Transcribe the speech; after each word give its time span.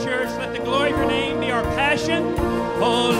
church. 0.00 0.28
Let 0.38 0.52
the 0.52 0.60
glory 0.64 0.92
of 0.92 0.98
your 0.98 1.06
name 1.06 1.40
be 1.40 1.50
our 1.50 1.62
passion. 1.74 2.34
Oh, 2.84 3.11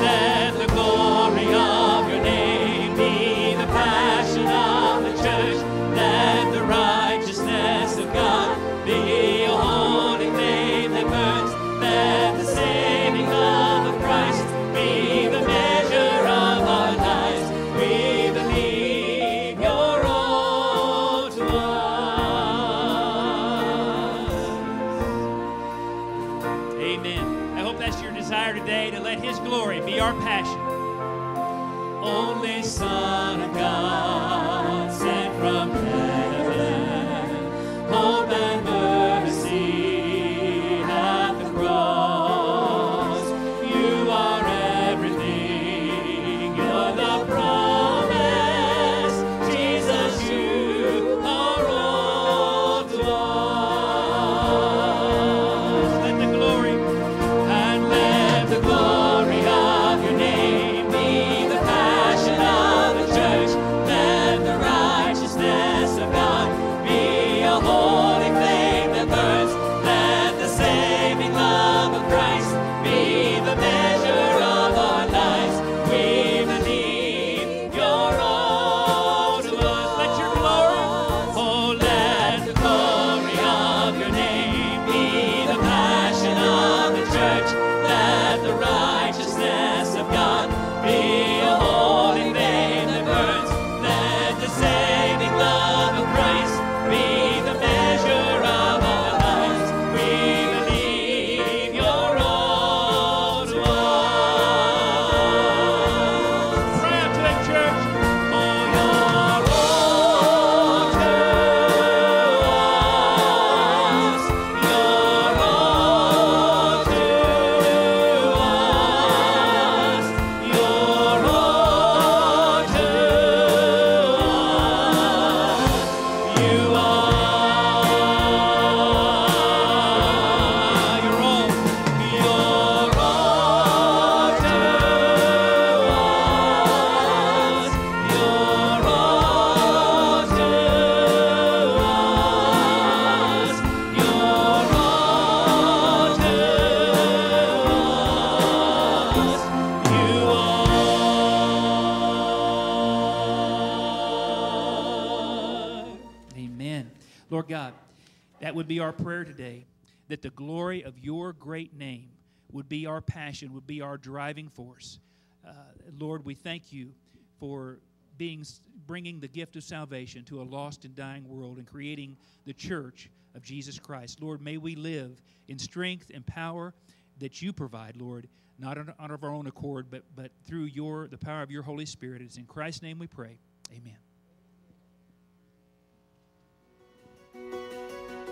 would 162.62 162.68
be 162.68 162.86
our 162.86 163.00
passion, 163.00 163.52
would 163.54 163.66
be 163.66 163.80
our 163.80 163.98
driving 163.98 164.48
force. 164.48 165.00
Uh, 165.44 165.50
Lord, 165.98 166.24
we 166.24 166.36
thank 166.36 166.72
you 166.72 166.92
for 167.40 167.80
being 168.16 168.44
bringing 168.86 169.18
the 169.18 169.26
gift 169.26 169.56
of 169.56 169.64
salvation 169.64 170.22
to 170.22 170.40
a 170.40 170.44
lost 170.44 170.84
and 170.84 170.94
dying 170.94 171.28
world 171.28 171.58
and 171.58 171.66
creating 171.66 172.16
the 172.44 172.52
church 172.52 173.10
of 173.34 173.42
Jesus 173.42 173.80
Christ. 173.80 174.22
Lord, 174.22 174.40
may 174.40 174.58
we 174.58 174.76
live 174.76 175.20
in 175.48 175.58
strength 175.58 176.12
and 176.14 176.24
power 176.24 176.72
that 177.18 177.42
you 177.42 177.52
provide, 177.52 177.96
Lord, 177.96 178.28
not 178.60 178.78
on, 178.78 178.94
of 178.96 179.24
our 179.24 179.30
own 179.30 179.48
accord, 179.48 179.88
but 179.90 180.04
but 180.14 180.30
through 180.46 180.66
your 180.66 181.08
the 181.08 181.18
power 181.18 181.42
of 181.42 181.50
your 181.50 181.64
Holy 181.64 181.86
Spirit. 181.86 182.22
It's 182.22 182.36
in 182.36 182.44
Christ's 182.44 182.82
name 182.82 183.00
we 183.00 183.08
pray. 183.08 183.38
Amen. 183.72 183.96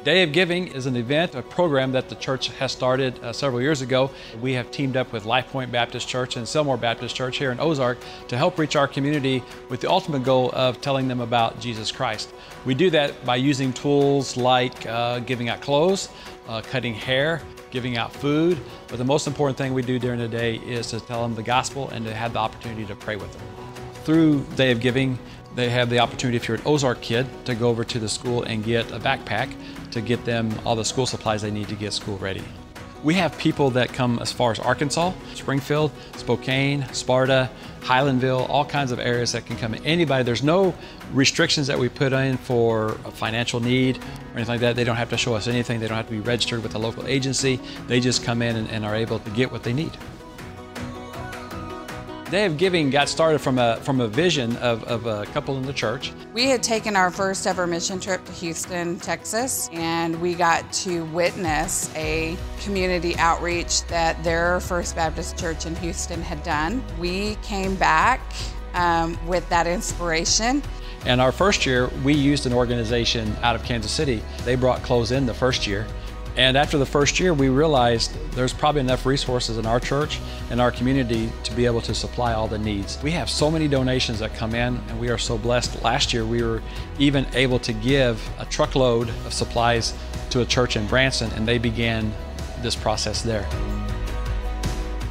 Day 0.02 0.22
of 0.22 0.32
Giving 0.32 0.68
is 0.68 0.86
an 0.86 0.96
event, 0.96 1.34
a 1.34 1.42
program 1.42 1.92
that 1.92 2.08
the 2.08 2.14
church 2.14 2.48
has 2.48 2.72
started 2.72 3.22
uh, 3.22 3.34
several 3.34 3.60
years 3.60 3.82
ago. 3.82 4.10
We 4.40 4.54
have 4.54 4.70
teamed 4.70 4.96
up 4.96 5.12
with 5.12 5.26
Life 5.26 5.48
Point 5.48 5.70
Baptist 5.70 6.08
Church 6.08 6.36
and 6.36 6.46
Selmore 6.46 6.80
Baptist 6.80 7.14
Church 7.14 7.36
here 7.36 7.52
in 7.52 7.60
Ozark 7.60 7.98
to 8.28 8.38
help 8.38 8.58
reach 8.58 8.76
our 8.76 8.88
community 8.88 9.42
with 9.68 9.82
the 9.82 9.90
ultimate 9.90 10.24
goal 10.24 10.52
of 10.54 10.80
telling 10.80 11.06
them 11.06 11.20
about 11.20 11.60
Jesus 11.60 11.92
Christ. 11.92 12.32
We 12.64 12.72
do 12.72 12.88
that 12.88 13.26
by 13.26 13.36
using 13.36 13.74
tools 13.74 14.38
like 14.38 14.86
uh, 14.86 15.18
giving 15.18 15.50
out 15.50 15.60
clothes, 15.60 16.08
uh, 16.48 16.62
cutting 16.62 16.94
hair, 16.94 17.42
giving 17.70 17.98
out 17.98 18.10
food, 18.10 18.58
but 18.88 18.96
the 18.96 19.04
most 19.04 19.26
important 19.26 19.58
thing 19.58 19.74
we 19.74 19.82
do 19.82 19.98
during 19.98 20.18
the 20.18 20.28
day 20.28 20.56
is 20.56 20.86
to 20.92 21.00
tell 21.00 21.22
them 21.22 21.34
the 21.34 21.42
gospel 21.42 21.90
and 21.90 22.06
to 22.06 22.14
have 22.14 22.32
the 22.32 22.38
opportunity 22.38 22.86
to 22.86 22.94
pray 22.94 23.16
with 23.16 23.30
them. 23.34 23.42
Through 24.04 24.44
Day 24.56 24.70
of 24.70 24.80
Giving, 24.80 25.18
they 25.60 25.70
have 25.70 25.90
the 25.90 25.98
opportunity, 25.98 26.36
if 26.36 26.48
you're 26.48 26.56
an 26.56 26.62
Ozark 26.64 27.00
kid, 27.00 27.26
to 27.44 27.54
go 27.54 27.68
over 27.68 27.84
to 27.84 27.98
the 27.98 28.08
school 28.08 28.42
and 28.44 28.64
get 28.64 28.90
a 28.90 28.98
backpack 28.98 29.54
to 29.90 30.00
get 30.00 30.24
them 30.24 30.52
all 30.64 30.76
the 30.76 30.84
school 30.84 31.06
supplies 31.06 31.42
they 31.42 31.50
need 31.50 31.68
to 31.68 31.74
get 31.74 31.92
school 31.92 32.16
ready. 32.18 32.42
We 33.02 33.14
have 33.14 33.36
people 33.38 33.70
that 33.70 33.92
come 33.92 34.18
as 34.18 34.30
far 34.30 34.52
as 34.52 34.58
Arkansas, 34.58 35.12
Springfield, 35.34 35.90
Spokane, 36.16 36.86
Sparta, 36.92 37.50
Highlandville, 37.80 38.46
all 38.50 38.64
kinds 38.64 38.92
of 38.92 38.98
areas 38.98 39.32
that 39.32 39.46
can 39.46 39.56
come 39.56 39.72
in. 39.72 39.84
Anybody, 39.86 40.22
there's 40.22 40.42
no 40.42 40.74
restrictions 41.12 41.66
that 41.68 41.78
we 41.78 41.88
put 41.88 42.12
in 42.12 42.36
for 42.36 42.88
a 43.06 43.10
financial 43.10 43.58
need 43.58 43.96
or 43.96 44.36
anything 44.36 44.46
like 44.46 44.60
that. 44.60 44.76
They 44.76 44.84
don't 44.84 44.96
have 44.96 45.08
to 45.10 45.16
show 45.16 45.34
us 45.34 45.48
anything. 45.48 45.80
They 45.80 45.88
don't 45.88 45.96
have 45.96 46.08
to 46.08 46.12
be 46.12 46.20
registered 46.20 46.62
with 46.62 46.74
a 46.74 46.78
local 46.78 47.06
agency. 47.06 47.58
They 47.86 48.00
just 48.00 48.22
come 48.22 48.42
in 48.42 48.56
and, 48.56 48.68
and 48.68 48.84
are 48.84 48.94
able 48.94 49.18
to 49.18 49.30
get 49.30 49.50
what 49.50 49.62
they 49.62 49.72
need. 49.72 49.96
Day 52.30 52.46
of 52.46 52.56
Giving 52.56 52.90
got 52.90 53.08
started 53.08 53.40
from 53.40 53.58
a, 53.58 53.76
from 53.78 54.00
a 54.00 54.06
vision 54.06 54.56
of, 54.58 54.84
of 54.84 55.06
a 55.06 55.26
couple 55.32 55.56
in 55.56 55.64
the 55.64 55.72
church. 55.72 56.12
We 56.32 56.46
had 56.46 56.62
taken 56.62 56.94
our 56.94 57.10
first 57.10 57.44
ever 57.44 57.66
mission 57.66 57.98
trip 57.98 58.24
to 58.24 58.32
Houston, 58.32 59.00
Texas, 59.00 59.68
and 59.72 60.20
we 60.20 60.34
got 60.34 60.72
to 60.74 61.04
witness 61.06 61.92
a 61.96 62.36
community 62.62 63.16
outreach 63.16 63.84
that 63.88 64.22
their 64.22 64.60
First 64.60 64.94
Baptist 64.94 65.36
Church 65.38 65.66
in 65.66 65.74
Houston 65.76 66.22
had 66.22 66.40
done. 66.44 66.84
We 67.00 67.34
came 67.42 67.74
back 67.74 68.20
um, 68.74 69.18
with 69.26 69.48
that 69.48 69.66
inspiration. 69.66 70.62
And 71.06 71.20
our 71.20 71.32
first 71.32 71.66
year, 71.66 71.88
we 72.04 72.14
used 72.14 72.46
an 72.46 72.52
organization 72.52 73.34
out 73.42 73.56
of 73.56 73.64
Kansas 73.64 73.90
City. 73.90 74.22
They 74.44 74.54
brought 74.54 74.82
clothes 74.84 75.10
in 75.10 75.26
the 75.26 75.34
first 75.34 75.66
year. 75.66 75.84
And 76.36 76.56
after 76.56 76.78
the 76.78 76.86
first 76.86 77.18
year, 77.18 77.34
we 77.34 77.48
realized 77.48 78.12
there's 78.32 78.52
probably 78.52 78.80
enough 78.80 79.04
resources 79.04 79.58
in 79.58 79.66
our 79.66 79.80
church 79.80 80.20
and 80.50 80.60
our 80.60 80.70
community 80.70 81.30
to 81.44 81.54
be 81.54 81.66
able 81.66 81.80
to 81.82 81.94
supply 81.94 82.32
all 82.32 82.46
the 82.46 82.58
needs. 82.58 82.98
We 83.02 83.10
have 83.12 83.28
so 83.28 83.50
many 83.50 83.66
donations 83.68 84.20
that 84.20 84.34
come 84.34 84.54
in, 84.54 84.76
and 84.88 85.00
we 85.00 85.10
are 85.10 85.18
so 85.18 85.36
blessed. 85.36 85.82
Last 85.82 86.12
year, 86.12 86.24
we 86.24 86.42
were 86.42 86.62
even 86.98 87.26
able 87.34 87.58
to 87.60 87.72
give 87.72 88.26
a 88.38 88.44
truckload 88.46 89.08
of 89.08 89.32
supplies 89.32 89.94
to 90.30 90.40
a 90.40 90.46
church 90.46 90.76
in 90.76 90.86
Branson, 90.86 91.30
and 91.32 91.46
they 91.46 91.58
began 91.58 92.12
this 92.62 92.76
process 92.76 93.22
there. 93.22 93.48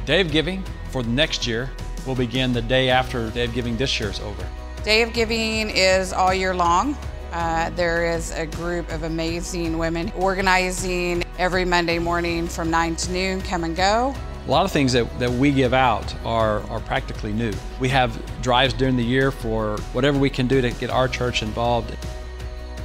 Day 0.06 0.22
of 0.22 0.30
Giving 0.30 0.64
for 0.90 1.02
the 1.02 1.10
next 1.10 1.46
year 1.46 1.70
will 2.06 2.14
begin 2.14 2.52
the 2.52 2.62
day 2.62 2.88
after 2.88 3.30
Day 3.30 3.44
of 3.44 3.52
Giving 3.52 3.76
this 3.76 4.00
year 4.00 4.10
is 4.10 4.20
over. 4.20 4.46
Day 4.82 5.02
of 5.02 5.12
Giving 5.12 5.68
is 5.70 6.12
all 6.12 6.32
year 6.32 6.54
long. 6.54 6.96
Uh, 7.32 7.70
there 7.70 8.12
is 8.12 8.32
a 8.32 8.46
group 8.46 8.90
of 8.90 9.04
amazing 9.04 9.78
women 9.78 10.12
organizing 10.16 11.22
every 11.38 11.64
Monday 11.64 11.98
morning 11.98 12.48
from 12.48 12.70
9 12.70 12.96
to 12.96 13.12
noon, 13.12 13.40
come 13.42 13.62
and 13.62 13.76
go. 13.76 14.14
A 14.46 14.50
lot 14.50 14.64
of 14.64 14.72
things 14.72 14.92
that, 14.94 15.18
that 15.20 15.30
we 15.30 15.52
give 15.52 15.72
out 15.72 16.12
are, 16.24 16.60
are 16.70 16.80
practically 16.80 17.32
new. 17.32 17.52
We 17.78 17.88
have 17.90 18.20
drives 18.42 18.74
during 18.74 18.96
the 18.96 19.04
year 19.04 19.30
for 19.30 19.78
whatever 19.92 20.18
we 20.18 20.28
can 20.28 20.48
do 20.48 20.60
to 20.60 20.70
get 20.72 20.90
our 20.90 21.06
church 21.06 21.42
involved. 21.42 21.96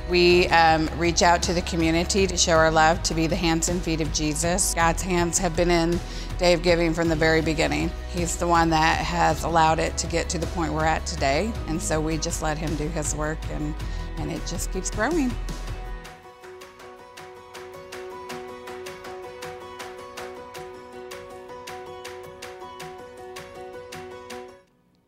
We 0.10 0.48
um, 0.50 0.88
reach 1.00 1.24
out 1.24 1.42
to 1.44 1.54
the 1.54 1.64
community 1.64 2.28
to 2.28 2.38
show 2.38 2.52
our 2.52 2.70
love, 2.70 3.02
to 3.04 3.16
be 3.16 3.26
the 3.26 3.36
hands 3.36 3.70
and 3.70 3.82
feet 3.82 4.02
of 4.02 4.14
Jesus. 4.14 4.76
God's 4.76 5.02
hands 5.02 5.40
have 5.40 5.56
been 5.56 5.72
in 5.72 6.00
Day 6.38 6.54
of 6.54 6.62
Giving 6.62 6.94
from 6.94 7.10
the 7.10 7.16
very 7.16 7.42
beginning. 7.42 7.90
He's 8.14 8.36
the 8.36 8.48
one 8.48 8.70
that 8.70 8.98
has 9.00 9.44
allowed 9.44 9.80
it 9.80 9.98
to 9.98 10.08
get 10.08 10.30
to 10.30 10.38
the 10.38 10.46
point 10.48 10.72
we're 10.74 10.86
at 10.86 11.08
today, 11.08 11.52
and 11.68 11.82
so 11.82 12.00
we 12.00 12.20
just 12.20 12.44
let 12.44 12.60
him 12.60 12.76
do 12.76 12.88
his 12.90 13.16
work, 13.16 13.40
and, 13.52 13.74
and 14.18 14.32
it 14.32 14.42
just 14.48 14.72
keeps 14.72 14.90
growing. 14.90 15.32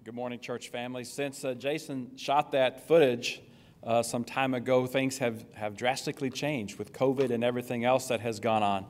Good 0.03 0.15
morning, 0.15 0.39
church 0.39 0.69
family. 0.69 1.03
Since 1.03 1.45
uh, 1.45 1.53
Jason 1.53 2.17
shot 2.17 2.51
that 2.51 2.87
footage 2.87 3.41
uh, 3.83 4.03
some 4.03 4.23
time 4.23 4.53
ago, 4.53 4.85
things 4.85 5.17
have, 5.19 5.45
have 5.53 5.77
drastically 5.77 6.29
changed 6.29 6.77
with 6.77 6.91
COVID 6.93 7.31
and 7.31 7.43
everything 7.43 7.85
else 7.85 8.07
that 8.07 8.21
has 8.21 8.39
gone 8.39 8.63
on. 8.63 8.85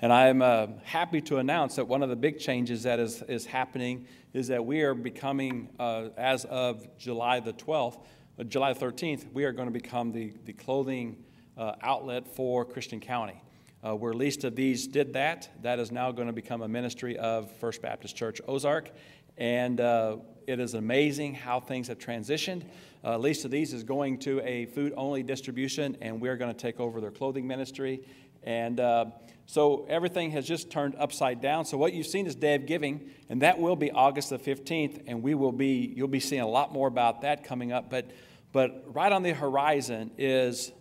And 0.00 0.12
I'm 0.12 0.42
uh, 0.42 0.68
happy 0.84 1.20
to 1.22 1.38
announce 1.38 1.76
that 1.76 1.88
one 1.88 2.04
of 2.04 2.08
the 2.08 2.16
big 2.16 2.38
changes 2.38 2.84
that 2.84 3.00
is, 3.00 3.20
is 3.22 3.46
happening 3.46 4.06
is 4.32 4.46
that 4.48 4.64
we 4.64 4.82
are 4.82 4.94
becoming, 4.94 5.70
uh, 5.80 6.10
as 6.16 6.44
of 6.44 6.86
July 6.98 7.40
the 7.40 7.52
12th, 7.52 7.96
uh, 7.96 7.98
July 8.46 8.72
13th, 8.72 9.32
we 9.32 9.44
are 9.44 9.50
going 9.50 9.66
to 9.66 9.72
become 9.72 10.12
the, 10.12 10.32
the 10.44 10.52
clothing 10.52 11.16
uh, 11.56 11.72
outlet 11.82 12.28
for 12.28 12.64
Christian 12.64 13.00
County. 13.00 13.42
Uh, 13.84 13.96
where 13.96 14.14
least 14.14 14.44
of 14.44 14.54
these 14.54 14.86
did 14.86 15.12
that, 15.14 15.48
that 15.62 15.80
is 15.80 15.90
now 15.90 16.12
going 16.12 16.28
to 16.28 16.32
become 16.32 16.62
a 16.62 16.68
ministry 16.68 17.18
of 17.18 17.50
First 17.56 17.82
Baptist 17.82 18.14
Church 18.14 18.40
Ozark. 18.46 18.90
And 19.38 19.80
uh, 19.80 20.18
it 20.46 20.60
is 20.60 20.74
amazing 20.74 21.34
how 21.34 21.58
things 21.58 21.88
have 21.88 21.98
transitioned. 21.98 22.62
Uh, 23.04 23.18
least 23.18 23.44
of 23.44 23.50
these 23.50 23.72
is 23.72 23.82
going 23.82 24.18
to 24.18 24.40
a 24.42 24.66
food 24.66 24.92
only 24.96 25.24
distribution, 25.24 25.96
and 26.00 26.20
we're 26.20 26.36
going 26.36 26.52
to 26.52 26.58
take 26.58 26.78
over 26.78 27.00
their 27.00 27.10
clothing 27.10 27.46
ministry. 27.46 28.04
And 28.44 28.78
uh, 28.78 29.06
so 29.46 29.84
everything 29.88 30.30
has 30.30 30.46
just 30.46 30.70
turned 30.70 30.94
upside 30.96 31.40
down. 31.40 31.64
So 31.64 31.76
what 31.76 31.92
you've 31.92 32.06
seen 32.06 32.28
is 32.28 32.36
Day 32.36 32.54
of 32.54 32.66
Giving, 32.66 33.10
and 33.28 33.42
that 33.42 33.58
will 33.58 33.76
be 33.76 33.90
August 33.90 34.30
the 34.30 34.38
15th, 34.38 35.02
and 35.08 35.24
we 35.24 35.34
will 35.34 35.52
be, 35.52 35.92
you'll 35.96 36.06
be 36.06 36.20
seeing 36.20 36.42
a 36.42 36.48
lot 36.48 36.72
more 36.72 36.86
about 36.86 37.22
that 37.22 37.42
coming 37.42 37.72
up. 37.72 37.90
But, 37.90 38.10
but 38.52 38.84
right 38.94 39.12
on 39.12 39.22
the 39.22 39.32
horizon 39.32 40.10
is, 40.16 40.72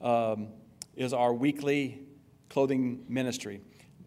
um, 0.00 0.48
is 0.96 1.12
our 1.12 1.32
weekly 1.32 2.02
clothing 2.48 3.04
ministry. 3.08 3.60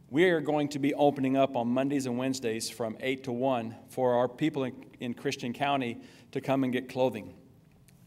We 0.10 0.26
are 0.26 0.42
going 0.42 0.70
to 0.70 0.80
be 0.80 0.94
opening 0.94 1.38
up 1.38 1.56
on 1.56 1.68
Mondays 1.68 2.06
and 2.06 2.18
Wednesdays 2.18 2.70
from 2.70 2.98
8 3.00 3.24
to 3.26 3.32
1 3.32 3.76
for 3.90 4.16
our 4.16 4.28
people 4.28 4.66
in, 4.66 4.74
in 5.00 5.14
Christian 5.14 5.54
County 5.54 6.00
to 6.32 6.42
come 6.42 6.64
and 6.64 6.74
get 6.74 6.90
clothing. 6.90 7.34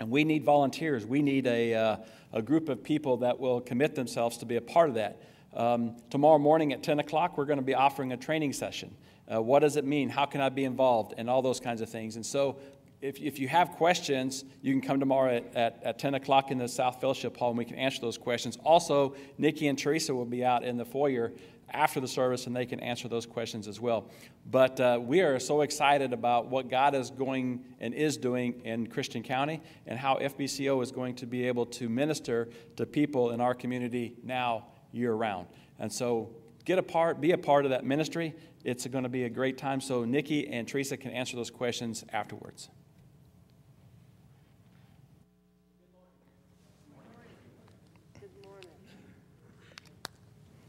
And 0.01 0.11
we 0.11 0.25
need 0.25 0.45
volunteers. 0.45 1.07
We 1.07 1.23
need 1.23 1.47
a, 1.47 1.75
uh, 1.75 1.97
a 2.33 2.43
group 2.43 2.69
of 2.69 2.83
people 2.83 3.19
that 3.19 3.38
will 3.38 3.61
commit 3.61 3.95
themselves 3.95 4.38
to 4.38 4.47
be 4.47 4.57
a 4.57 4.61
part 4.61 4.88
of 4.88 4.97
that. 4.97 5.23
Um, 5.55 5.97
tomorrow 6.11 6.38
morning 6.38 6.73
at 6.73 6.83
10 6.83 6.99
o'clock, 6.99 7.38
we're 7.38 7.45
going 7.45 7.59
to 7.59 7.64
be 7.64 7.75
offering 7.75 8.12
a 8.12 8.17
training 8.17 8.53
session. 8.53 8.95
Uh, 9.33 9.40
what 9.40 9.61
does 9.61 9.77
it 9.77 9.85
mean? 9.85 10.09
How 10.09 10.27
can 10.27 10.40
I 10.40 10.49
be 10.49 10.64
involved? 10.64 11.14
And 11.17 11.31
all 11.31 11.43
those 11.43 11.61
kinds 11.61 11.81
of 11.81 11.88
things. 11.88 12.17
And 12.17 12.27
so, 12.27 12.59
if, 13.05 13.21
if 13.21 13.38
you 13.38 13.49
have 13.49 13.73
questions, 13.73 14.47
you 14.62 14.73
can 14.73 14.81
come 14.81 14.99
tomorrow 14.99 15.37
at, 15.37 15.55
at, 15.55 15.83
at 15.85 15.99
10 15.99 16.14
o'clock 16.14 16.51
in 16.51 16.57
the 16.57 16.67
South 16.67 17.03
Fellowship 17.03 17.37
Hall 17.37 17.51
and 17.51 17.59
we 17.59 17.67
can 17.67 17.77
answer 17.77 18.01
those 18.01 18.17
questions. 18.17 18.57
Also, 18.64 19.14
Nikki 19.37 19.69
and 19.69 19.79
Teresa 19.79 20.14
will 20.14 20.25
be 20.25 20.43
out 20.43 20.64
in 20.64 20.79
the 20.79 20.87
foyer 20.87 21.35
after 21.69 22.01
the 22.01 22.09
service 22.09 22.47
and 22.47 22.57
they 22.57 22.64
can 22.64 22.81
answer 22.81 23.07
those 23.07 23.27
questions 23.27 23.69
as 23.69 23.79
well. 23.79 24.09
But 24.51 24.81
uh, 24.81 24.99
we 25.03 25.21
are 25.21 25.38
so 25.38 25.61
excited 25.61 26.14
about 26.14 26.47
what 26.47 26.71
God 26.71 26.95
is 26.95 27.11
going 27.11 27.62
and 27.79 27.93
is 27.93 28.17
doing 28.17 28.62
in 28.64 28.87
Christian 28.87 29.23
County 29.23 29.61
and 29.87 29.99
how 29.99 30.17
FBCO 30.17 30.83
is 30.83 30.90
going 30.90 31.14
to 31.17 31.27
be 31.27 31.47
able 31.47 31.67
to 31.67 31.90
minister 31.90 32.49
to 32.77 32.87
people 32.87 33.33
in 33.33 33.40
our 33.43 33.53
community 33.53 34.17
now 34.23 34.69
year 34.93 35.12
round. 35.12 35.47
And 35.79 35.93
so 35.93 36.31
get 36.64 36.79
a 36.79 36.83
part, 36.83 37.21
be 37.21 37.33
a 37.33 37.38
part 37.38 37.67
of 37.67 37.71
that 37.71 37.85
ministry. 37.85 38.35
It's 38.64 38.87
going 38.87 39.05
to 39.05 39.11
be 39.11 39.25
a 39.25 39.31
great 39.31 39.59
time. 39.59 39.83
So 39.83 40.07
Nikki 40.07 40.49
and 40.49 40.67
Teresa 40.67 40.97
can 40.97 41.11
answer 41.11 41.37
those 41.37 41.51
questions 41.51 42.03
afterwards. 42.11 42.71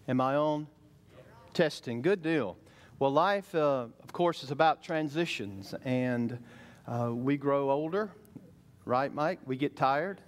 Am 0.07 0.21
I 0.21 0.35
on? 0.35 0.67
Testing. 1.55 2.03
Good 2.03 2.21
deal. 2.21 2.57
Well, 2.99 3.09
life, 3.09 3.55
uh, 3.55 3.87
of 4.03 4.13
course, 4.13 4.43
is 4.43 4.51
about 4.51 4.83
transitions, 4.83 5.73
and 5.83 6.37
uh, 6.87 7.09
we 7.11 7.37
grow 7.37 7.71
older, 7.71 8.11
right, 8.85 9.11
Mike? 9.11 9.39
We 9.47 9.57
get 9.57 9.75
tired. 9.75 10.21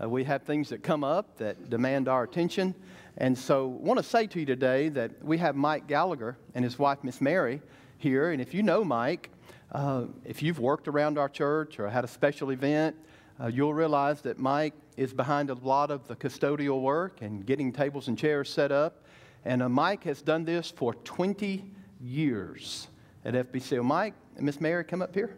Uh, 0.00 0.08
we 0.08 0.22
have 0.22 0.44
things 0.44 0.68
that 0.68 0.84
come 0.84 1.02
up 1.02 1.36
that 1.38 1.68
demand 1.68 2.06
our 2.06 2.22
attention. 2.22 2.76
And 3.16 3.36
so, 3.36 3.64
I 3.64 3.84
want 3.84 3.98
to 3.98 4.04
say 4.04 4.28
to 4.28 4.38
you 4.38 4.46
today 4.46 4.88
that 4.90 5.20
we 5.20 5.36
have 5.38 5.56
Mike 5.56 5.88
Gallagher 5.88 6.38
and 6.54 6.64
his 6.64 6.78
wife, 6.78 7.02
Miss 7.02 7.20
Mary, 7.20 7.60
here. 7.96 8.30
And 8.30 8.40
if 8.40 8.54
you 8.54 8.62
know 8.62 8.84
Mike, 8.84 9.30
uh, 9.72 10.04
if 10.24 10.44
you've 10.44 10.60
worked 10.60 10.86
around 10.86 11.18
our 11.18 11.28
church 11.28 11.80
or 11.80 11.88
had 11.88 12.04
a 12.04 12.08
special 12.08 12.50
event, 12.50 12.94
uh, 13.40 13.48
you'll 13.48 13.74
realize 13.74 14.20
that 14.22 14.38
Mike 14.38 14.74
is 14.96 15.12
behind 15.12 15.50
a 15.50 15.54
lot 15.54 15.90
of 15.90 16.06
the 16.08 16.16
custodial 16.16 16.82
work 16.82 17.20
and 17.20 17.46
getting 17.46 17.72
tables 17.72 18.08
and 18.08 18.18
chairs 18.18 18.50
set 18.50 18.72
up. 18.72 19.04
And 19.44 19.62
uh, 19.62 19.68
Mike 19.68 20.04
has 20.04 20.22
done 20.22 20.44
this 20.44 20.70
for 20.70 20.94
20 20.94 21.64
years 22.00 22.88
at 23.24 23.34
FBCO. 23.34 23.84
Mike 23.84 24.14
and 24.36 24.44
Miss 24.44 24.60
Mary, 24.60 24.84
come 24.84 25.02
up 25.02 25.14
here. 25.14 25.36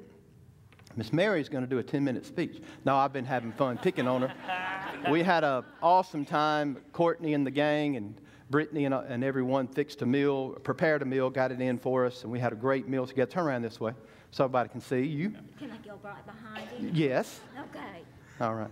Miss 0.96 1.12
Mary's 1.12 1.48
going 1.48 1.62
to 1.62 1.70
do 1.70 1.78
a 1.78 1.82
10 1.82 2.02
minute 2.02 2.26
speech. 2.26 2.60
No, 2.84 2.96
I've 2.96 3.12
been 3.12 3.24
having 3.24 3.52
fun 3.52 3.78
picking 3.78 4.08
on 4.08 4.22
her. 4.22 5.10
We 5.10 5.22
had 5.22 5.44
an 5.44 5.64
awesome 5.82 6.24
time. 6.24 6.78
Courtney 6.92 7.34
and 7.34 7.46
the 7.46 7.50
gang 7.50 7.96
and 7.96 8.20
Brittany 8.50 8.84
and, 8.84 8.92
uh, 8.92 9.04
and 9.08 9.22
everyone 9.22 9.68
fixed 9.68 10.02
a 10.02 10.06
meal, 10.06 10.50
prepared 10.64 11.02
a 11.02 11.04
meal, 11.04 11.30
got 11.30 11.52
it 11.52 11.60
in 11.60 11.78
for 11.78 12.04
us, 12.04 12.24
and 12.24 12.32
we 12.32 12.40
had 12.40 12.52
a 12.52 12.56
great 12.56 12.88
meal 12.88 13.06
together. 13.06 13.30
Turn 13.30 13.46
around 13.46 13.62
this 13.62 13.78
way 13.78 13.92
so 14.32 14.44
everybody 14.44 14.68
can 14.68 14.80
see 14.80 15.02
you. 15.02 15.30
Can 15.58 15.70
I 15.70 15.76
go 15.86 15.98
right 16.02 16.26
behind 16.26 16.68
him? 16.68 16.90
Yes. 16.92 17.40
Okay. 17.56 18.02
All 18.40 18.56
right. 18.56 18.70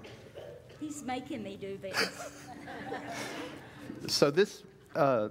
He's 0.81 1.03
making 1.05 1.43
me 1.43 1.57
do 1.57 1.79
this. 1.79 2.43
So 4.09 4.31
this 4.31 4.63
uh, 4.99 5.29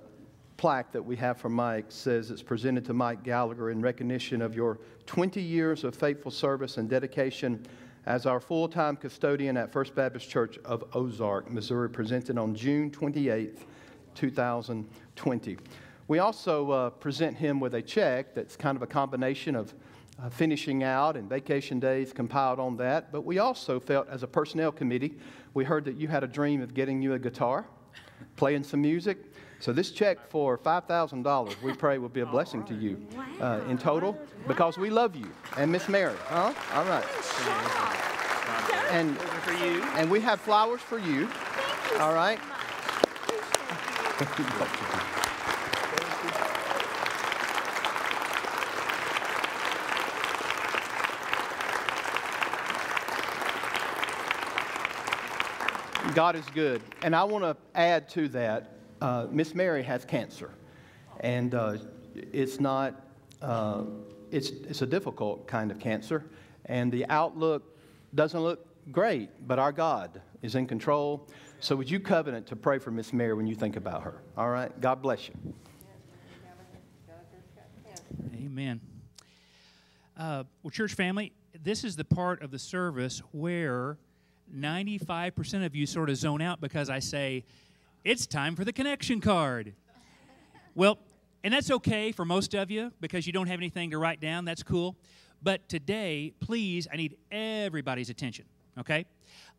plaque 0.55 0.91
that 0.91 1.03
we 1.03 1.15
have 1.17 1.37
for 1.37 1.49
Mike 1.49 1.85
says 1.89 2.31
it's 2.31 2.41
presented 2.41 2.85
to 2.85 2.93
Mike 2.93 3.23
Gallagher 3.23 3.69
in 3.69 3.81
recognition 3.81 4.41
of 4.41 4.55
your 4.55 4.79
20 5.05 5.41
years 5.41 5.83
of 5.83 5.95
faithful 5.95 6.31
service 6.31 6.77
and 6.77 6.89
dedication 6.89 7.63
as 8.05 8.25
our 8.25 8.39
full-time 8.39 8.95
custodian 8.95 9.57
at 9.57 9.71
First 9.71 9.93
Baptist 9.93 10.29
Church 10.29 10.57
of 10.65 10.85
Ozark, 10.93 11.51
Missouri, 11.51 11.89
presented 11.89 12.37
on 12.37 12.55
June 12.55 12.89
28, 12.89 13.59
2020. 14.15 15.57
We 16.07 16.19
also 16.19 16.71
uh, 16.71 16.89
present 16.91 17.35
him 17.35 17.59
with 17.59 17.75
a 17.75 17.81
check 17.81 18.33
that's 18.33 18.55
kind 18.55 18.77
of 18.77 18.81
a 18.81 18.87
combination 18.87 19.55
of 19.55 19.73
uh, 20.19 20.29
finishing 20.29 20.83
out 20.83 21.17
and 21.17 21.29
vacation 21.29 21.79
days 21.79 22.13
compiled 22.13 22.59
on 22.59 22.77
that. 22.77 23.11
But 23.11 23.25
we 23.25 23.39
also 23.39 23.79
felt, 23.79 24.07
as 24.07 24.23
a 24.23 24.27
personnel 24.27 24.71
committee, 24.71 25.17
we 25.53 25.65
heard 25.65 25.83
that 25.85 25.97
you 25.97 26.07
had 26.07 26.23
a 26.23 26.27
dream 26.27 26.61
of 26.61 26.73
getting 26.73 27.01
you 27.01 27.13
a 27.13 27.19
guitar, 27.19 27.65
playing 28.37 28.63
some 28.63 28.81
music. 28.81 29.17
So 29.59 29.73
this 29.73 29.91
check 29.91 30.29
for 30.29 30.57
$5,000, 30.57 31.61
we 31.63 31.73
pray 31.73 31.97
will 31.97 32.09
be 32.09 32.21
a 32.21 32.25
blessing 32.25 32.63
to 32.65 32.75
you 32.75 33.05
uh, 33.41 33.61
in 33.67 33.77
total 33.77 34.17
because 34.47 34.77
we 34.77 34.89
love 34.89 35.15
you 35.15 35.29
and 35.57 35.71
Miss 35.71 35.89
Mary. 35.89 36.15
Huh? 36.25 36.53
All 36.73 36.85
right. 36.85 37.05
And, 38.91 39.17
and 39.95 40.09
we 40.11 40.19
have 40.21 40.39
flowers 40.39 40.81
for 40.81 40.99
you. 40.99 41.27
All 41.99 42.13
right. 42.13 42.39
God 56.13 56.35
is 56.35 56.45
good. 56.53 56.81
And 57.03 57.15
I 57.15 57.23
want 57.23 57.43
to 57.43 57.57
add 57.75 58.09
to 58.09 58.27
that 58.29 58.76
uh, 59.01 59.27
Miss 59.29 59.55
Mary 59.55 59.83
has 59.83 60.05
cancer. 60.05 60.51
And 61.19 61.55
uh, 61.55 61.77
it's 62.15 62.59
not, 62.59 63.01
uh, 63.41 63.83
it's, 64.31 64.49
it's 64.49 64.81
a 64.81 64.85
difficult 64.87 65.47
kind 65.47 65.71
of 65.71 65.79
cancer. 65.79 66.25
And 66.65 66.91
the 66.91 67.05
outlook 67.07 67.77
doesn't 68.15 68.39
look 68.39 68.65
great, 68.91 69.29
but 69.47 69.59
our 69.59 69.71
God 69.71 70.21
is 70.41 70.55
in 70.55 70.67
control. 70.67 71.27
So 71.59 71.75
would 71.75 71.89
you 71.89 71.99
covenant 71.99 72.47
to 72.47 72.55
pray 72.55 72.79
for 72.79 72.91
Miss 72.91 73.13
Mary 73.13 73.33
when 73.33 73.47
you 73.47 73.55
think 73.55 73.75
about 73.75 74.03
her? 74.03 74.21
All 74.37 74.49
right? 74.49 74.79
God 74.79 75.01
bless 75.01 75.27
you. 75.27 75.35
Amen. 78.35 78.81
Uh, 80.17 80.43
well, 80.63 80.71
church 80.71 80.93
family, 80.93 81.31
this 81.63 81.83
is 81.83 81.95
the 81.95 82.03
part 82.03 82.41
of 82.41 82.51
the 82.51 82.59
service 82.59 83.21
where 83.31 83.97
95% 84.55 85.65
of 85.65 85.75
you 85.75 85.85
sort 85.85 86.09
of 86.09 86.17
zone 86.17 86.41
out 86.41 86.61
because 86.61 86.89
I 86.89 86.99
say, 86.99 87.43
it's 88.07 88.25
time 88.25 88.55
for 88.55 88.63
the 88.63 88.71
connection 88.71 89.19
card. 89.19 89.73
Well, 90.75 90.97
and 91.43 91.53
that's 91.53 91.69
okay 91.69 92.13
for 92.13 92.23
most 92.23 92.55
of 92.55 92.71
you 92.71 92.93
because 93.01 93.27
you 93.27 93.33
don't 93.33 93.47
have 93.47 93.59
anything 93.59 93.91
to 93.91 93.97
write 93.97 94.21
down. 94.21 94.45
That's 94.45 94.63
cool. 94.63 94.95
But 95.43 95.67
today, 95.67 96.31
please, 96.39 96.87
I 96.91 96.95
need 96.95 97.17
everybody's 97.31 98.09
attention, 98.09 98.45
okay? 98.79 99.05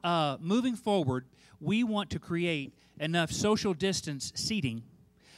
Uh, 0.02 0.38
moving 0.40 0.76
forward, 0.76 1.26
we 1.60 1.84
want 1.84 2.08
to 2.10 2.18
create 2.18 2.72
enough 2.98 3.30
social 3.30 3.74
distance 3.74 4.32
seating 4.34 4.82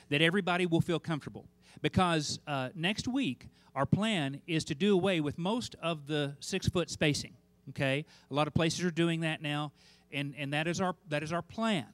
that 0.09 0.23
everybody 0.23 0.65
will 0.67 0.81
feel 0.81 1.01
comfortable. 1.01 1.47
Because 1.83 2.39
uh, 2.47 2.69
next 2.77 3.09
week, 3.09 3.49
our 3.75 3.87
plan 3.87 4.41
is 4.47 4.65
to 4.67 4.75
do 4.77 4.95
away 4.95 5.21
with 5.21 5.37
most 5.37 5.75
of 5.83 6.07
the 6.07 6.37
six 6.39 6.69
foot 6.69 6.89
spacing. 6.89 7.35
Okay, 7.71 8.05
a 8.31 8.35
lot 8.35 8.47
of 8.47 8.55
places 8.55 8.85
are 8.85 8.91
doing 8.91 9.21
that 9.21 9.43
now, 9.43 9.73
and, 10.13 10.35
and 10.37 10.53
that 10.53 10.67
is 10.67 10.81
our 10.81 10.97
that 11.09 11.23
is 11.23 11.33
our 11.33 11.43
plan, 11.43 11.87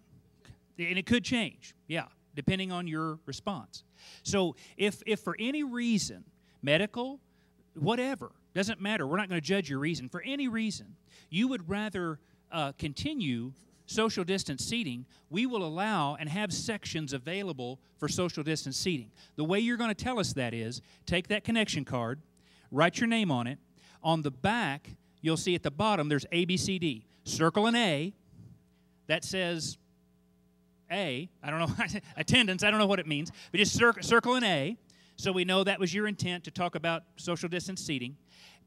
and 0.79 0.99
it 0.99 1.07
could 1.07 1.25
change. 1.25 1.75
Yeah, 1.87 2.07
depending 2.35 2.73
on 2.73 2.87
your 2.87 3.19
response. 3.27 3.85
So 4.23 4.57
if 4.77 5.03
if 5.07 5.21
for 5.21 5.37
any 5.39 5.63
reason, 5.63 6.25
medical, 6.63 7.21
whatever, 7.75 8.33
doesn't 8.55 8.81
matter. 8.81 9.07
We're 9.07 9.19
not 9.19 9.29
going 9.29 9.41
to 9.41 9.47
judge 9.47 9.69
your 9.69 9.79
reason. 9.79 10.09
For 10.09 10.23
any 10.23 10.49
reason, 10.49 10.97
you 11.31 11.49
would 11.49 11.69
rather 11.69 12.19
uh, 12.51 12.73
continue 12.79 13.53
social 13.87 14.25
distance 14.25 14.65
seating, 14.65 15.07
we 15.31 15.47
will 15.47 15.65
allow 15.65 16.17
and 16.17 16.29
have 16.29 16.53
sections 16.53 17.13
available 17.13 17.81
for 17.99 18.09
social 18.09 18.43
distance 18.43 18.77
seating. 18.77 19.11
The 19.37 19.45
way 19.45 19.61
you're 19.61 19.77
going 19.77 19.95
to 19.95 20.05
tell 20.05 20.19
us 20.19 20.33
that 20.35 20.53
is 20.53 20.83
take 21.07 21.29
that 21.29 21.45
connection 21.45 21.85
card, 21.85 22.21
write 22.71 22.99
your 22.99 23.07
name 23.07 23.31
on 23.31 23.47
it. 23.47 23.59
On 24.03 24.23
the 24.23 24.31
back, 24.31 24.91
you'll 25.21 25.37
see 25.37 25.55
at 25.55 25.63
the 25.63 25.71
bottom 25.71 26.09
there's 26.09 26.27
A, 26.33 26.45
B, 26.45 26.57
C, 26.57 26.79
D. 26.79 27.07
Circle 27.25 27.67
an 27.67 27.77
A 27.77 28.13
that 29.07 29.25
says 29.25 29.79
A. 30.91 31.29
I 31.43 31.51
don't 31.51 31.61
know, 31.61 31.85
attendance, 32.17 32.63
I 32.63 32.71
don't 32.71 32.79
know 32.81 32.87
what 32.87 33.01
it 33.01 33.07
means, 33.07 33.31
but 33.51 33.59
just 33.59 33.75
cir- 33.75 34.01
circle 34.03 34.35
an 34.35 34.45
A 34.45 34.77
so 35.17 35.33
we 35.33 35.45
know 35.45 35.65
that 35.65 35.81
was 35.81 35.93
your 35.95 36.07
intent 36.07 36.45
to 36.45 36.51
talk 36.51 36.75
about 36.75 37.03
social 37.17 37.49
distance 37.49 37.83
seating. 37.83 38.17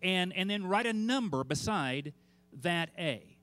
And, 0.01 0.33
and 0.35 0.49
then 0.49 0.65
write 0.65 0.87
a 0.87 0.93
number 0.93 1.43
beside 1.43 2.13
that 2.61 2.89
A. 2.97 3.37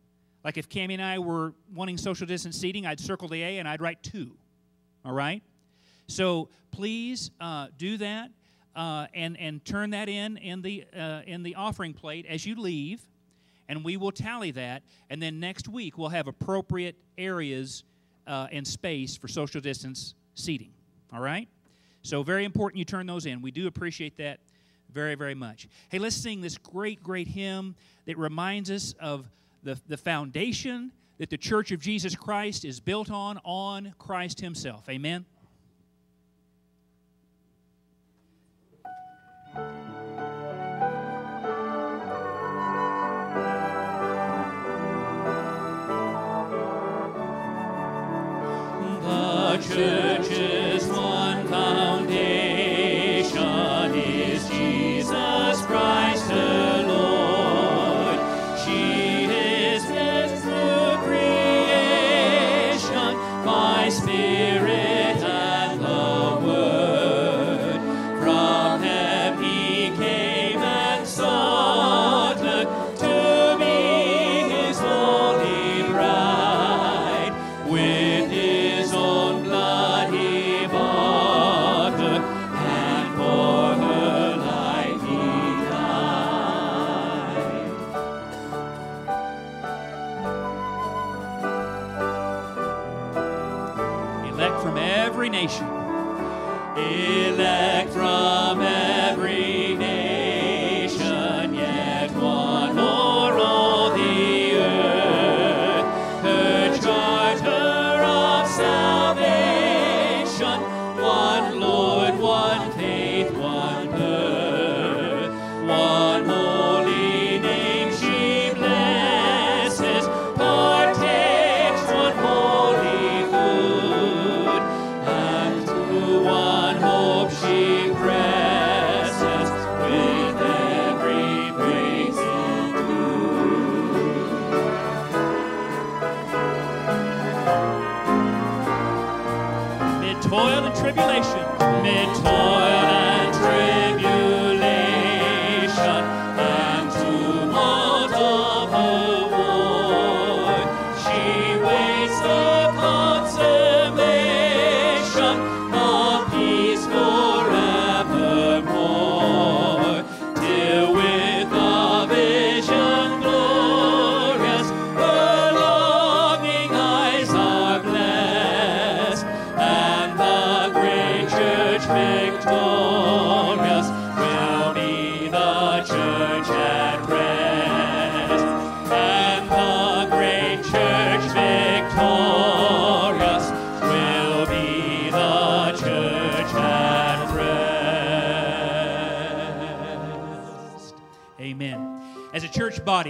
Like 0.45 0.57
if 0.57 0.69
Cami 0.69 0.95
and 0.95 1.03
I 1.03 1.19
were 1.19 1.55
wanting 1.73 1.99
social 1.99 2.27
distance 2.27 2.57
seating, 2.59 2.85
I'd 2.85 3.01
circle 3.01 3.29
the 3.29 3.43
A 3.43 3.59
and 3.59 3.69
I'd 3.69 3.81
write 3.81 4.03
two. 4.03 4.37
All 5.05 5.13
right? 5.13 5.43
So 6.09 6.49
please 6.73 7.31
uh, 7.41 7.69
do 7.77 7.97
that 7.99 8.31
uh, 8.75 9.07
and, 9.15 9.39
and 9.39 9.65
turn 9.65 9.91
that 9.91 10.09
in 10.09 10.37
in 10.39 10.63
the, 10.63 10.85
uh, 10.97 11.23
in 11.27 11.43
the 11.43 11.55
offering 11.55 11.95
plate 11.95 12.27
as 12.29 12.45
you 12.45 12.57
leave, 12.57 13.01
and 13.69 13.85
we 13.85 13.97
will 13.97 14.13
tally 14.13 14.51
that. 14.53 14.83
And 15.11 15.23
then 15.23 15.41
next 15.41 15.69
week, 15.69 15.97
we'll 15.97 16.09
have 16.09 16.27
appropriate 16.27 16.97
areas 17.17 17.85
uh, 18.27 18.49
and 18.53 18.67
space 18.67 19.17
for 19.17 19.29
social 19.29 19.61
distance 19.61 20.15
seating. 20.35 20.71
All 21.13 21.21
right? 21.21 21.49
So, 22.03 22.23
very 22.23 22.45
important 22.45 22.79
you 22.79 22.85
turn 22.85 23.07
those 23.07 23.27
in. 23.27 23.43
We 23.43 23.51
do 23.51 23.67
appreciate 23.67 24.17
that 24.19 24.39
very, 24.93 25.15
very 25.15 25.35
much. 25.35 25.69
Hey, 25.89 25.99
let's 25.99 26.17
sing 26.17 26.41
this 26.41 26.57
great, 26.57 27.03
great 27.03 27.29
hymn 27.29 27.75
that 28.07 28.17
reminds 28.17 28.71
us 28.71 28.95
of 29.01 29.27
the, 29.63 29.79
the 29.89 29.97
foundation 29.97 30.93
that 31.19 31.31
the 31.31 31.37
Church 31.37 31.73
of 31.73 31.81
Jesus 31.81 32.15
Christ 32.15 32.65
is 32.65 32.81
built 32.81 33.11
on, 33.11 33.41
on 33.45 33.95
Christ 33.99 34.41
Himself. 34.41 34.89
Amen. 34.89 35.25
The 49.57 50.16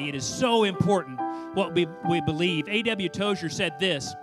it 0.09 0.15
is 0.15 0.25
so 0.25 0.65
important 0.65 1.21
what 1.55 1.75
we, 1.75 1.87
we 2.09 2.21
believe. 2.21 2.69
A.W. 2.69 3.09
Tozer 3.09 3.49
said 3.49 3.79
this 3.79 4.15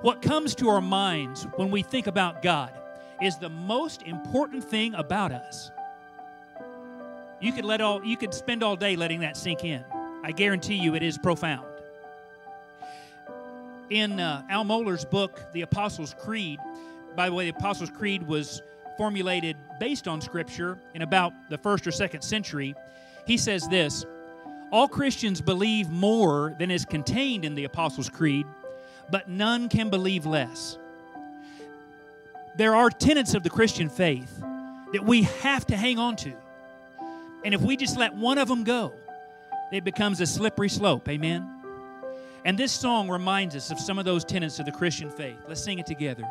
What 0.00 0.22
comes 0.22 0.54
to 0.56 0.68
our 0.68 0.80
minds 0.80 1.46
when 1.56 1.70
we 1.70 1.82
think 1.82 2.06
about 2.06 2.42
God 2.42 2.72
is 3.22 3.38
the 3.38 3.48
most 3.48 4.02
important 4.02 4.64
thing 4.64 4.94
about 4.94 5.32
us. 5.32 5.70
You 7.40 7.52
could 7.52 7.64
let 7.64 7.80
all 7.80 8.04
you 8.04 8.16
could 8.16 8.34
spend 8.34 8.62
all 8.62 8.76
day 8.76 8.96
letting 8.96 9.20
that 9.20 9.36
sink 9.36 9.64
in. 9.64 9.84
I 10.24 10.32
guarantee 10.32 10.76
you 10.76 10.94
it 10.94 11.02
is 11.02 11.18
profound. 11.18 11.66
In 13.90 14.20
uh, 14.20 14.42
Al 14.48 14.64
Mohler's 14.64 15.04
book, 15.04 15.40
The 15.52 15.62
Apostles' 15.62 16.14
Creed, 16.18 16.58
by 17.16 17.28
the 17.28 17.34
way, 17.34 17.50
the 17.50 17.56
Apostles' 17.56 17.90
Creed 17.90 18.26
was 18.26 18.62
formulated 18.96 19.56
based 19.80 20.06
on 20.06 20.20
Scripture 20.20 20.78
in 20.94 21.02
about 21.02 21.32
the 21.50 21.58
first 21.58 21.86
or 21.86 21.90
second 21.90 22.22
century. 22.22 22.74
He 23.26 23.36
says 23.36 23.66
this 23.68 24.06
All 24.72 24.88
Christians 24.88 25.42
believe 25.42 25.90
more 25.90 26.56
than 26.58 26.70
is 26.70 26.86
contained 26.86 27.44
in 27.44 27.54
the 27.54 27.64
Apostles' 27.64 28.08
Creed, 28.08 28.46
but 29.10 29.28
none 29.28 29.68
can 29.68 29.90
believe 29.90 30.24
less. 30.24 30.78
There 32.56 32.74
are 32.74 32.88
tenets 32.88 33.34
of 33.34 33.42
the 33.42 33.50
Christian 33.50 33.90
faith 33.90 34.42
that 34.92 35.04
we 35.04 35.22
have 35.42 35.66
to 35.66 35.76
hang 35.76 35.98
on 35.98 36.16
to. 36.16 36.32
And 37.44 37.52
if 37.52 37.60
we 37.60 37.76
just 37.76 37.98
let 37.98 38.14
one 38.14 38.38
of 38.38 38.48
them 38.48 38.64
go, 38.64 38.94
it 39.70 39.84
becomes 39.84 40.22
a 40.22 40.26
slippery 40.26 40.70
slope. 40.70 41.06
Amen? 41.08 41.46
And 42.46 42.58
this 42.58 42.72
song 42.72 43.10
reminds 43.10 43.54
us 43.54 43.70
of 43.70 43.78
some 43.78 43.98
of 43.98 44.06
those 44.06 44.24
tenets 44.24 44.58
of 44.58 44.64
the 44.64 44.72
Christian 44.72 45.10
faith. 45.10 45.38
Let's 45.46 45.62
sing 45.62 45.80
it 45.80 45.86
together. 45.86 46.24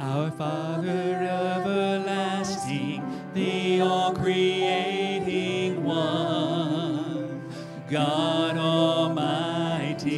Our 0.00 0.30
Father 0.30 1.26
everlasting, 1.28 3.02
the 3.34 3.80
all 3.80 4.14
creating 4.14 5.82
one, 5.82 7.42
God 7.90 8.56
Almighty. 8.56 10.08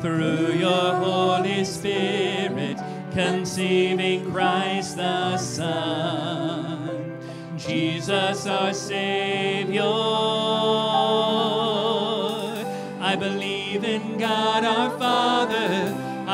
Through 0.00 0.54
your 0.54 0.94
Holy 0.94 1.62
Spirit, 1.62 2.78
conceiving 3.12 4.30
Christ 4.32 4.96
the 4.96 5.36
Son, 5.36 7.18
Jesus 7.58 8.46
our 8.46 8.72
Savior. 8.72 9.82
I 13.02 13.14
believe 13.18 13.84
in 13.84 14.16
God 14.16 14.64
our 14.64 14.98
Father. 14.98 15.99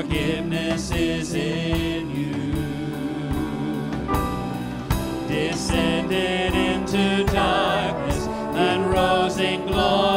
Forgiveness 0.00 0.90
is 0.92 1.34
in 1.34 2.08
you. 2.10 2.32
Descended 5.28 6.54
into 6.54 7.30
darkness 7.30 8.26
and 8.56 8.90
rose 8.90 9.36
in 9.36 9.66
glorious 9.66 10.09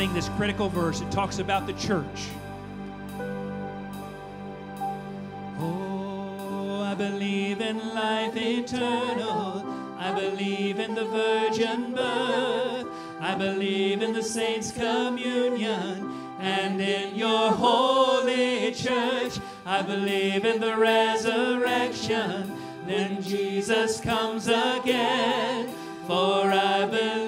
sing 0.00 0.14
this 0.14 0.30
critical 0.30 0.70
verse. 0.70 1.02
It 1.02 1.10
talks 1.10 1.40
about 1.40 1.66
the 1.66 1.74
church. 1.74 2.28
Oh, 5.58 6.80
I 6.82 6.94
believe 6.94 7.60
in 7.60 7.76
life 7.94 8.34
eternal. 8.34 9.62
I 9.98 10.18
believe 10.18 10.78
in 10.78 10.94
the 10.94 11.04
virgin 11.04 11.94
birth. 11.94 12.86
I 13.20 13.34
believe 13.34 14.00
in 14.00 14.14
the 14.14 14.22
saints' 14.22 14.72
communion 14.72 16.10
and 16.40 16.80
in 16.80 17.14
your 17.14 17.52
holy 17.52 18.72
church. 18.72 19.38
I 19.66 19.82
believe 19.82 20.46
in 20.46 20.62
the 20.62 20.78
resurrection. 20.78 22.56
Then 22.86 23.22
Jesus 23.22 24.00
comes 24.00 24.48
again. 24.48 25.68
For 26.06 26.50
I 26.50 26.86
believe 26.86 27.19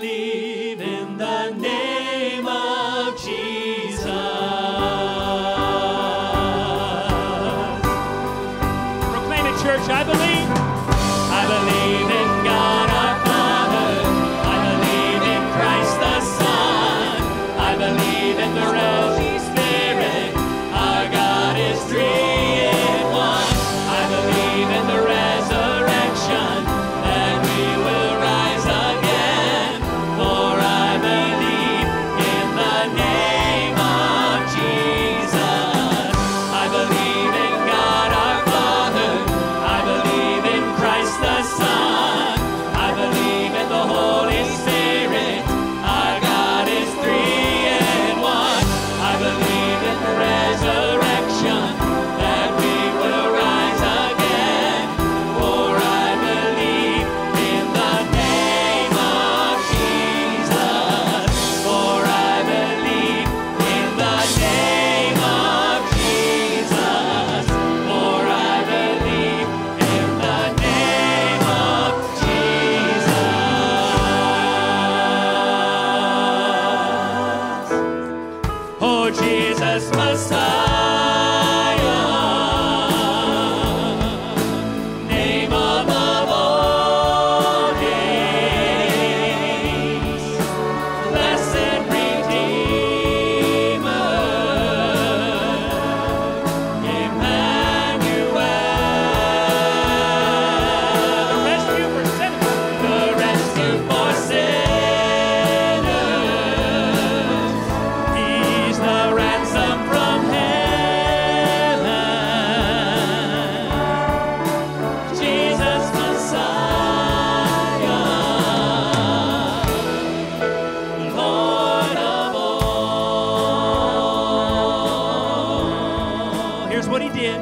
Here's 126.73 126.89
what 126.89 127.03
he 127.03 127.11
did. 127.11 127.39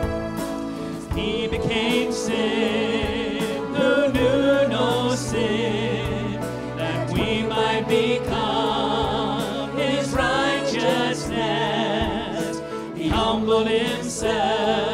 He 1.14 1.46
became 1.46 2.10
sin 2.10 3.72
who 3.72 4.12
knew 4.12 4.66
no 4.66 5.14
sin, 5.14 6.40
that 6.76 7.12
we 7.12 7.44
might 7.44 7.86
become 7.86 9.70
his 9.76 10.10
righteousness. 10.10 12.60
He 12.96 13.08
humbled 13.08 13.68
himself 13.68 14.89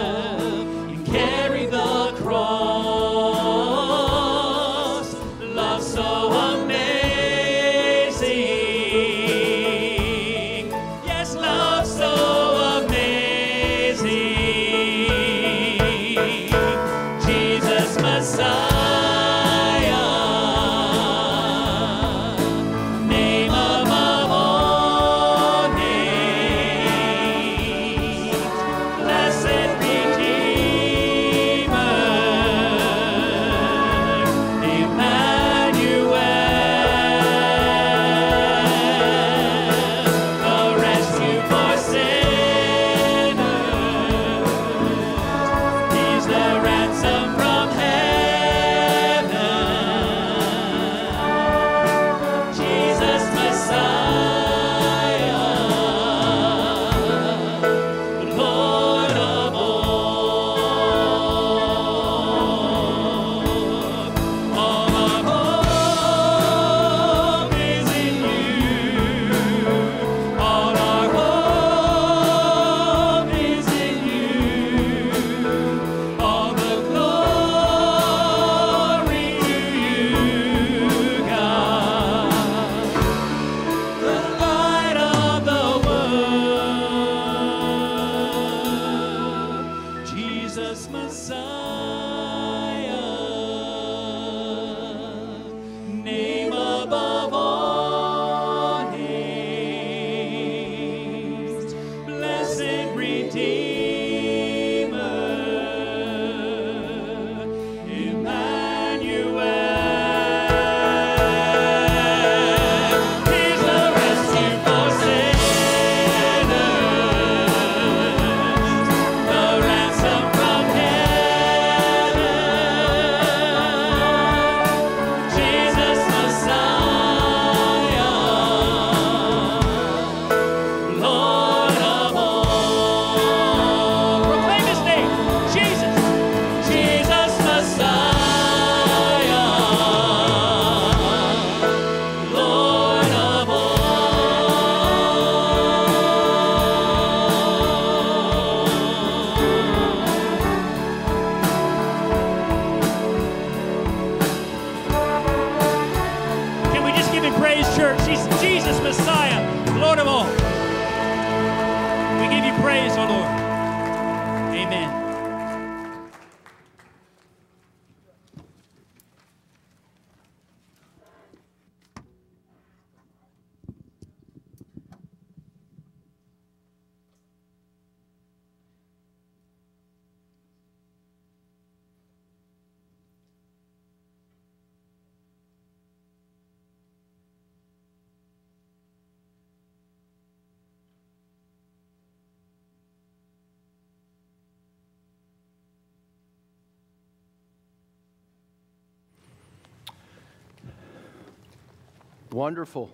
Wonderful. 202.37 202.91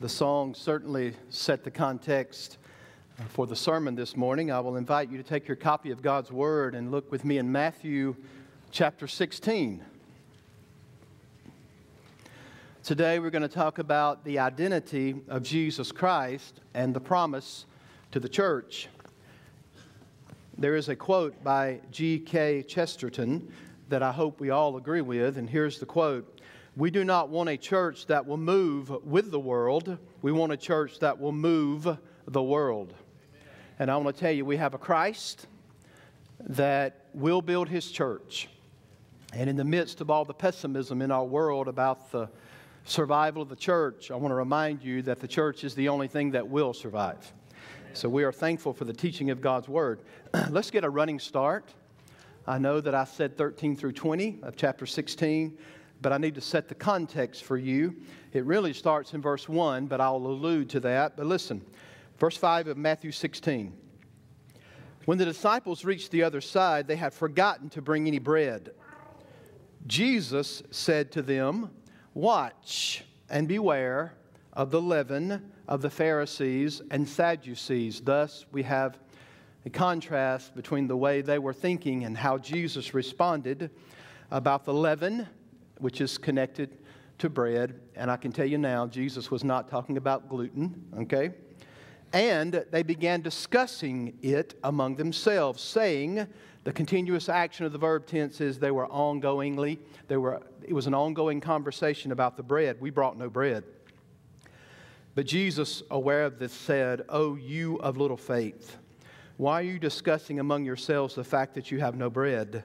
The 0.00 0.08
song 0.08 0.54
certainly 0.54 1.12
set 1.28 1.62
the 1.62 1.70
context 1.70 2.56
uh, 3.20 3.24
for 3.28 3.46
the 3.46 3.54
sermon 3.54 3.94
this 3.94 4.16
morning. 4.16 4.50
I 4.50 4.60
will 4.60 4.76
invite 4.76 5.10
you 5.10 5.18
to 5.18 5.22
take 5.22 5.46
your 5.46 5.58
copy 5.58 5.90
of 5.90 6.00
God's 6.00 6.32
Word 6.32 6.74
and 6.74 6.90
look 6.90 7.12
with 7.12 7.22
me 7.22 7.36
in 7.36 7.52
Matthew 7.52 8.16
chapter 8.70 9.06
16. 9.06 9.84
Today 12.82 13.18
we're 13.18 13.28
going 13.28 13.42
to 13.42 13.46
talk 13.46 13.78
about 13.78 14.24
the 14.24 14.38
identity 14.38 15.16
of 15.28 15.42
Jesus 15.42 15.92
Christ 15.92 16.62
and 16.72 16.96
the 16.96 17.00
promise 17.00 17.66
to 18.12 18.18
the 18.18 18.28
church. 18.30 18.88
There 20.56 20.76
is 20.76 20.88
a 20.88 20.96
quote 20.96 21.44
by 21.44 21.80
G.K. 21.90 22.62
Chesterton 22.62 23.52
that 23.90 24.02
I 24.02 24.12
hope 24.12 24.40
we 24.40 24.48
all 24.48 24.78
agree 24.78 25.02
with, 25.02 25.36
and 25.36 25.50
here's 25.50 25.78
the 25.78 25.84
quote 25.84 26.35
We 26.76 26.90
do 26.90 27.04
not 27.04 27.30
want 27.30 27.48
a 27.48 27.56
church 27.56 28.06
that 28.06 28.26
will 28.26 28.36
move 28.36 28.90
with 29.02 29.30
the 29.30 29.40
world, 29.40 29.96
we 30.20 30.30
want 30.30 30.52
a 30.52 30.58
church 30.58 30.98
that 30.98 31.18
will 31.18 31.32
move 31.32 31.96
the 32.28 32.42
world. 32.42 32.92
And 33.78 33.90
I 33.90 33.96
want 33.96 34.14
to 34.14 34.20
tell 34.20 34.30
you, 34.30 34.44
we 34.44 34.58
have 34.58 34.74
a 34.74 34.78
Christ 34.78 35.46
that 36.40 37.06
will 37.14 37.40
build 37.40 37.70
his 37.70 37.90
church. 37.90 38.48
And 39.32 39.48
in 39.48 39.56
the 39.56 39.64
midst 39.64 40.02
of 40.02 40.10
all 40.10 40.26
the 40.26 40.34
pessimism 40.34 41.00
in 41.00 41.10
our 41.10 41.24
world 41.24 41.66
about 41.66 42.12
the 42.12 42.28
survival 42.84 43.40
of 43.40 43.48
the 43.48 43.56
church, 43.56 44.10
I 44.10 44.16
want 44.16 44.32
to 44.32 44.36
remind 44.36 44.82
you 44.82 45.00
that 45.02 45.20
the 45.20 45.28
church 45.28 45.64
is 45.64 45.74
the 45.74 45.88
only 45.88 46.08
thing 46.08 46.30
that 46.32 46.46
will 46.46 46.74
survive. 46.74 47.32
So 47.94 48.08
we 48.08 48.22
are 48.22 48.32
thankful 48.32 48.74
for 48.74 48.84
the 48.84 48.92
teaching 48.92 49.30
of 49.30 49.40
God's 49.40 49.68
word. 49.68 50.00
Let's 50.50 50.70
get 50.70 50.84
a 50.84 50.90
running 50.90 51.18
start. 51.18 51.72
I 52.46 52.58
know 52.58 52.80
that 52.80 52.94
I 52.94 53.04
said 53.04 53.36
13 53.36 53.76
through 53.76 53.92
20 53.92 54.40
of 54.42 54.56
chapter 54.56 54.86
16, 54.86 55.56
but 56.00 56.12
I 56.12 56.18
need 56.18 56.34
to 56.34 56.40
set 56.40 56.68
the 56.68 56.74
context 56.74 57.44
for 57.44 57.56
you. 57.56 57.96
It 58.32 58.44
really 58.44 58.72
starts 58.72 59.14
in 59.14 59.22
verse 59.22 59.48
1, 59.48 59.86
but 59.86 60.00
I'll 60.00 60.16
allude 60.16 60.70
to 60.70 60.80
that. 60.80 61.16
But 61.16 61.26
listen, 61.26 61.62
verse 62.18 62.36
5 62.36 62.68
of 62.68 62.76
Matthew 62.76 63.12
16. 63.12 63.72
When 65.06 65.18
the 65.18 65.24
disciples 65.24 65.84
reached 65.84 66.10
the 66.10 66.24
other 66.24 66.40
side, 66.40 66.88
they 66.88 66.96
had 66.96 67.14
forgotten 67.14 67.70
to 67.70 67.82
bring 67.82 68.06
any 68.06 68.18
bread. 68.18 68.72
Jesus 69.86 70.62
said 70.70 71.12
to 71.12 71.22
them, 71.22 71.70
Watch 72.12 73.04
and 73.30 73.46
beware 73.46 74.14
of 74.52 74.70
the 74.70 74.80
leaven 74.80 75.52
of 75.68 75.82
the 75.82 75.90
Pharisees 75.90 76.82
and 76.90 77.08
Sadducees. 77.08 78.00
Thus, 78.00 78.46
we 78.50 78.62
have 78.64 78.98
a 79.64 79.70
contrast 79.70 80.54
between 80.54 80.86
the 80.86 80.96
way 80.96 81.20
they 81.20 81.38
were 81.38 81.52
thinking 81.52 82.04
and 82.04 82.16
how 82.16 82.38
Jesus 82.38 82.94
responded 82.94 83.70
about 84.30 84.64
the 84.64 84.74
leaven, 84.74 85.28
which 85.78 86.00
is 86.00 86.18
connected 86.18 86.78
to 87.18 87.28
bread. 87.28 87.80
And 87.94 88.10
I 88.10 88.16
can 88.16 88.32
tell 88.32 88.46
you 88.46 88.58
now, 88.58 88.86
Jesus 88.86 89.30
was 89.30 89.44
not 89.44 89.68
talking 89.68 89.96
about 89.96 90.28
gluten, 90.28 90.84
okay? 90.98 91.30
And 92.12 92.64
they 92.70 92.82
began 92.82 93.20
discussing 93.20 94.18
it 94.22 94.54
among 94.62 94.96
themselves, 94.96 95.62
saying, 95.62 96.26
the 96.66 96.72
continuous 96.72 97.28
action 97.28 97.64
of 97.64 97.70
the 97.70 97.78
verb 97.78 98.06
tense 98.06 98.40
is 98.40 98.58
they 98.58 98.72
were 98.72 98.88
ongoingly, 98.88 99.78
they 100.08 100.16
were, 100.16 100.42
it 100.66 100.72
was 100.72 100.88
an 100.88 100.94
ongoing 100.94 101.40
conversation 101.40 102.10
about 102.10 102.36
the 102.36 102.42
bread. 102.42 102.80
We 102.80 102.90
brought 102.90 103.16
no 103.16 103.30
bread. 103.30 103.62
But 105.14 105.26
Jesus, 105.26 105.84
aware 105.92 106.24
of 106.24 106.40
this, 106.40 106.52
said, 106.52 107.04
Oh, 107.08 107.36
you 107.36 107.76
of 107.76 107.96
little 107.96 108.16
faith, 108.16 108.78
why 109.36 109.60
are 109.60 109.64
you 109.64 109.78
discussing 109.78 110.40
among 110.40 110.64
yourselves 110.64 111.14
the 111.14 111.22
fact 111.22 111.54
that 111.54 111.70
you 111.70 111.78
have 111.78 111.94
no 111.94 112.10
bread? 112.10 112.64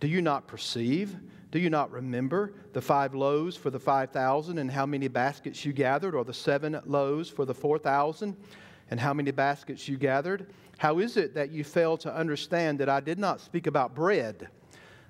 Do 0.00 0.08
you 0.08 0.20
not 0.20 0.48
perceive? 0.48 1.14
Do 1.50 1.58
you 1.58 1.70
not 1.70 1.90
remember 1.90 2.52
the 2.72 2.82
five 2.82 3.14
loaves 3.14 3.56
for 3.56 3.70
the 3.70 3.80
five 3.80 4.10
thousand 4.10 4.58
and 4.58 4.70
how 4.70 4.84
many 4.84 5.08
baskets 5.08 5.64
you 5.64 5.72
gathered, 5.72 6.14
or 6.14 6.24
the 6.24 6.34
seven 6.34 6.78
loaves 6.84 7.30
for 7.30 7.44
the 7.44 7.54
four 7.54 7.78
thousand 7.78 8.36
and 8.90 9.00
how 9.00 9.14
many 9.14 9.30
baskets 9.30 9.88
you 9.88 9.96
gathered? 9.96 10.46
How 10.76 10.98
is 10.98 11.16
it 11.16 11.34
that 11.34 11.50
you 11.50 11.64
fail 11.64 11.96
to 11.98 12.14
understand 12.14 12.78
that 12.80 12.88
I 12.88 13.00
did 13.00 13.18
not 13.18 13.40
speak 13.40 13.66
about 13.66 13.94
bread? 13.94 14.48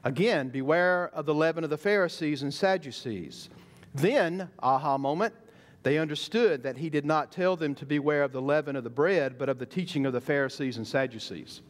Again, 0.04 0.48
beware 0.48 1.10
of 1.12 1.26
the 1.26 1.34
leaven 1.34 1.64
of 1.64 1.70
the 1.70 1.76
Pharisees 1.76 2.42
and 2.42 2.54
Sadducees. 2.54 3.50
Then, 3.94 4.48
aha 4.60 4.96
moment, 4.96 5.34
they 5.82 5.98
understood 5.98 6.62
that 6.62 6.76
he 6.76 6.88
did 6.88 7.04
not 7.04 7.32
tell 7.32 7.56
them 7.56 7.74
to 7.76 7.86
beware 7.86 8.22
of 8.22 8.32
the 8.32 8.42
leaven 8.42 8.76
of 8.76 8.84
the 8.84 8.90
bread, 8.90 9.38
but 9.38 9.48
of 9.48 9.58
the 9.58 9.66
teaching 9.66 10.06
of 10.06 10.12
the 10.12 10.20
Pharisees 10.20 10.76
and 10.76 10.86
Sadducees. 10.86 11.62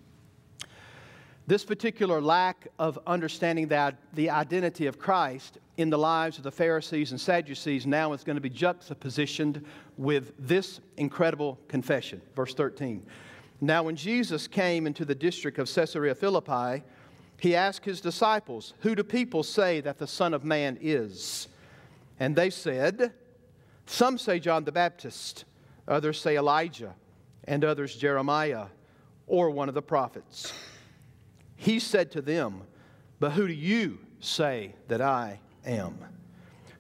This 1.49 1.65
particular 1.65 2.21
lack 2.21 2.69
of 2.79 2.99
understanding 3.07 3.69
that 3.69 3.97
the 4.13 4.29
identity 4.29 4.85
of 4.85 4.99
Christ 4.99 5.57
in 5.79 5.89
the 5.89 5.97
lives 5.97 6.37
of 6.37 6.45
the 6.45 6.51
Pharisees 6.51 7.11
and 7.11 7.19
Sadducees 7.19 7.87
now 7.87 8.13
is 8.13 8.23
going 8.23 8.37
to 8.37 8.43
be 8.43 8.51
juxtapositioned 8.51 9.65
with 9.97 10.35
this 10.39 10.81
incredible 10.99 11.59
confession. 11.67 12.21
Verse 12.37 12.53
13. 12.53 13.03
Now, 13.63 13.83
when 13.83 13.97
Jesus 13.97 14.47
came 14.47 14.87
into 14.87 15.07
the 15.07 15.15
district 15.15 15.59
of 15.59 15.75
Caesarea 15.75 16.15
Philippi, 16.15 16.85
he 17.39 17.57
asked 17.57 17.87
his 17.87 18.03
disciples, 18.03 18.75
Who 18.81 18.95
do 18.95 19.03
people 19.03 19.43
say 19.43 19.81
that 19.81 19.97
the 19.97 20.07
Son 20.07 20.35
of 20.35 20.45
Man 20.45 20.77
is? 20.83 21.49
And 22.21 22.37
they 22.37 22.51
said, 22.51 23.15
Some 23.87 24.19
say 24.19 24.39
John 24.39 24.65
the 24.65 24.73
Baptist, 24.73 25.47
others 25.89 26.21
say 26.21 26.37
Elijah, 26.37 26.95
and 27.45 27.65
others 27.65 27.97
Jeremiah, 27.97 28.67
or 29.27 29.49
one 29.49 29.71
of 29.71 29.75
the 29.75 29.81
prophets. 29.81 30.53
He 31.61 31.81
said 31.81 32.13
to 32.13 32.23
them, 32.23 32.63
But 33.19 33.33
who 33.33 33.49
do 33.49 33.53
you 33.53 33.99
say 34.21 34.75
that 34.87 35.03
I 35.03 35.41
am? 35.67 35.99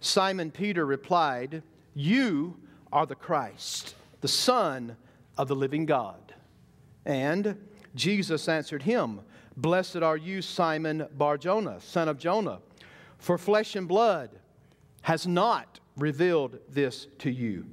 Simon 0.00 0.52
Peter 0.52 0.86
replied, 0.86 1.64
You 1.94 2.56
are 2.92 3.04
the 3.04 3.16
Christ, 3.16 3.96
the 4.20 4.28
Son 4.28 4.96
of 5.36 5.48
the 5.48 5.56
living 5.56 5.84
God. 5.84 6.32
And 7.04 7.56
Jesus 7.96 8.48
answered 8.48 8.84
him, 8.84 9.20
Blessed 9.56 9.96
are 9.96 10.16
you, 10.16 10.40
Simon 10.40 11.08
Barjona, 11.16 11.80
son 11.80 12.08
of 12.08 12.16
Jonah, 12.16 12.60
for 13.18 13.36
flesh 13.36 13.74
and 13.74 13.88
blood 13.88 14.30
has 15.02 15.26
not 15.26 15.80
revealed 15.96 16.60
this 16.68 17.08
to 17.18 17.30
you, 17.32 17.66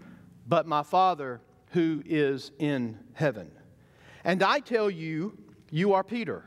but 0.48 0.66
my 0.66 0.82
Father 0.82 1.40
who 1.70 2.02
is 2.04 2.52
in 2.58 2.98
heaven. 3.14 3.52
And 4.24 4.42
I 4.42 4.60
tell 4.60 4.90
you, 4.90 5.38
you 5.70 5.94
are 5.94 6.04
Peter, 6.04 6.44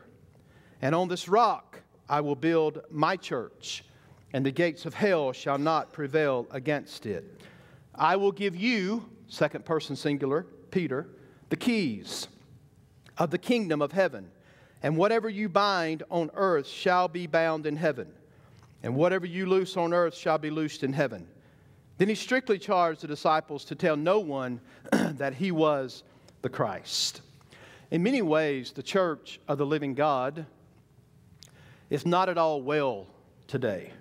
and 0.80 0.94
on 0.94 1.08
this 1.08 1.28
rock 1.28 1.80
I 2.08 2.20
will 2.20 2.36
build 2.36 2.80
my 2.90 3.16
church, 3.16 3.84
and 4.32 4.44
the 4.44 4.50
gates 4.50 4.86
of 4.86 4.94
hell 4.94 5.32
shall 5.32 5.58
not 5.58 5.92
prevail 5.92 6.46
against 6.50 7.06
it. 7.06 7.40
I 7.94 8.16
will 8.16 8.32
give 8.32 8.56
you, 8.56 9.08
second 9.28 9.64
person 9.64 9.96
singular, 9.96 10.46
Peter, 10.70 11.08
the 11.50 11.56
keys 11.56 12.28
of 13.18 13.30
the 13.30 13.38
kingdom 13.38 13.82
of 13.82 13.92
heaven. 13.92 14.30
And 14.82 14.96
whatever 14.96 15.28
you 15.28 15.48
bind 15.48 16.04
on 16.10 16.30
earth 16.34 16.66
shall 16.66 17.08
be 17.08 17.26
bound 17.26 17.66
in 17.66 17.76
heaven, 17.76 18.12
and 18.82 18.94
whatever 18.94 19.26
you 19.26 19.46
loose 19.46 19.76
on 19.76 19.92
earth 19.92 20.14
shall 20.14 20.38
be 20.38 20.50
loosed 20.50 20.84
in 20.84 20.92
heaven. 20.92 21.26
Then 21.98 22.08
he 22.08 22.14
strictly 22.14 22.58
charged 22.58 23.00
the 23.00 23.08
disciples 23.08 23.64
to 23.66 23.74
tell 23.74 23.96
no 23.96 24.20
one 24.20 24.60
that 24.92 25.34
he 25.34 25.50
was 25.50 26.04
the 26.42 26.48
Christ. 26.48 27.22
In 27.90 28.04
many 28.04 28.22
ways, 28.22 28.70
the 28.70 28.82
church 28.82 29.40
of 29.48 29.58
the 29.58 29.66
living 29.66 29.94
God 29.94 30.46
is 31.90 32.04
not 32.04 32.28
at 32.28 32.38
all 32.38 32.60
well 32.62 33.06
today. 33.46 33.92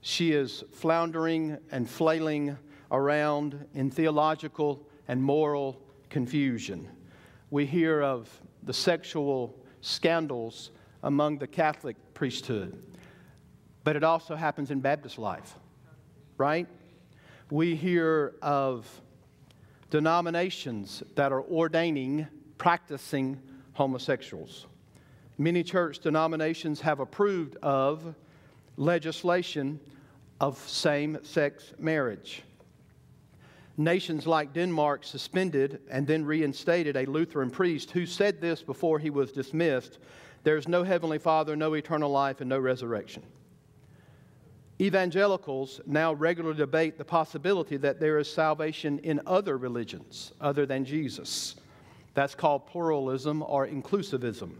She 0.00 0.32
is 0.32 0.64
floundering 0.72 1.58
and 1.70 1.88
flailing 1.88 2.56
around 2.90 3.66
in 3.74 3.90
theological 3.90 4.86
and 5.08 5.22
moral 5.22 5.80
confusion. 6.08 6.88
We 7.50 7.66
hear 7.66 8.02
of 8.02 8.28
the 8.62 8.72
sexual 8.72 9.54
scandals 9.80 10.70
among 11.02 11.38
the 11.38 11.46
Catholic 11.46 11.96
priesthood. 12.14 12.82
But 13.84 13.96
it 13.96 14.04
also 14.04 14.36
happens 14.36 14.70
in 14.70 14.80
Baptist 14.80 15.18
life, 15.18 15.54
right? 16.36 16.66
We 17.50 17.74
hear 17.74 18.34
of 18.42 18.86
denominations 19.90 21.02
that 21.14 21.32
are 21.32 21.42
ordaining, 21.42 22.26
practicing 22.58 23.40
homosexuals. 23.72 24.66
Many 25.38 25.62
church 25.62 26.00
denominations 26.00 26.80
have 26.80 26.98
approved 26.98 27.56
of 27.62 28.14
legislation 28.76 29.78
of 30.40 30.58
same 30.58 31.18
sex 31.22 31.72
marriage. 31.78 32.42
Nations 33.76 34.26
like 34.26 34.52
Denmark 34.52 35.04
suspended 35.04 35.80
and 35.88 36.04
then 36.04 36.24
reinstated 36.24 36.96
a 36.96 37.06
Lutheran 37.06 37.50
priest 37.50 37.92
who 37.92 38.04
said 38.04 38.40
this 38.40 38.60
before 38.62 38.98
he 38.98 39.10
was 39.10 39.30
dismissed 39.30 39.98
There's 40.42 40.66
no 40.66 40.82
heavenly 40.82 41.18
Father, 41.18 41.54
no 41.54 41.74
eternal 41.74 42.10
life, 42.10 42.40
and 42.40 42.48
no 42.48 42.58
resurrection. 42.58 43.22
Evangelicals 44.80 45.80
now 45.86 46.12
regularly 46.12 46.56
debate 46.56 46.98
the 46.98 47.04
possibility 47.04 47.76
that 47.76 47.98
there 47.98 48.18
is 48.18 48.32
salvation 48.32 49.00
in 49.00 49.20
other 49.26 49.58
religions 49.58 50.32
other 50.40 50.66
than 50.66 50.84
Jesus. 50.84 51.56
That's 52.14 52.34
called 52.34 52.66
pluralism 52.66 53.42
or 53.42 53.66
inclusivism, 53.66 54.52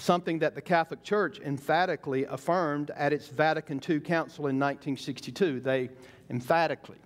something 0.00 0.38
that 0.38 0.54
the 0.54 0.60
Catholic 0.60 1.02
Church 1.02 1.40
emphatically 1.40 2.24
affirmed 2.24 2.90
at 2.96 3.12
its 3.12 3.28
Vatican 3.28 3.80
II 3.86 4.00
Council 4.00 4.46
in 4.46 4.58
1962. 4.58 5.60
They 5.60 5.90
emphatically 6.30 6.98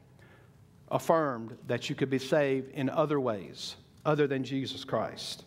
affirmed 0.91 1.57
that 1.67 1.89
you 1.89 1.97
could 1.97 2.11
be 2.11 2.19
saved 2.19 2.71
in 2.73 2.89
other 2.89 3.19
ways 3.21 3.77
other 4.05 4.27
than 4.27 4.45
Jesus 4.45 4.85
Christ. 4.85 5.45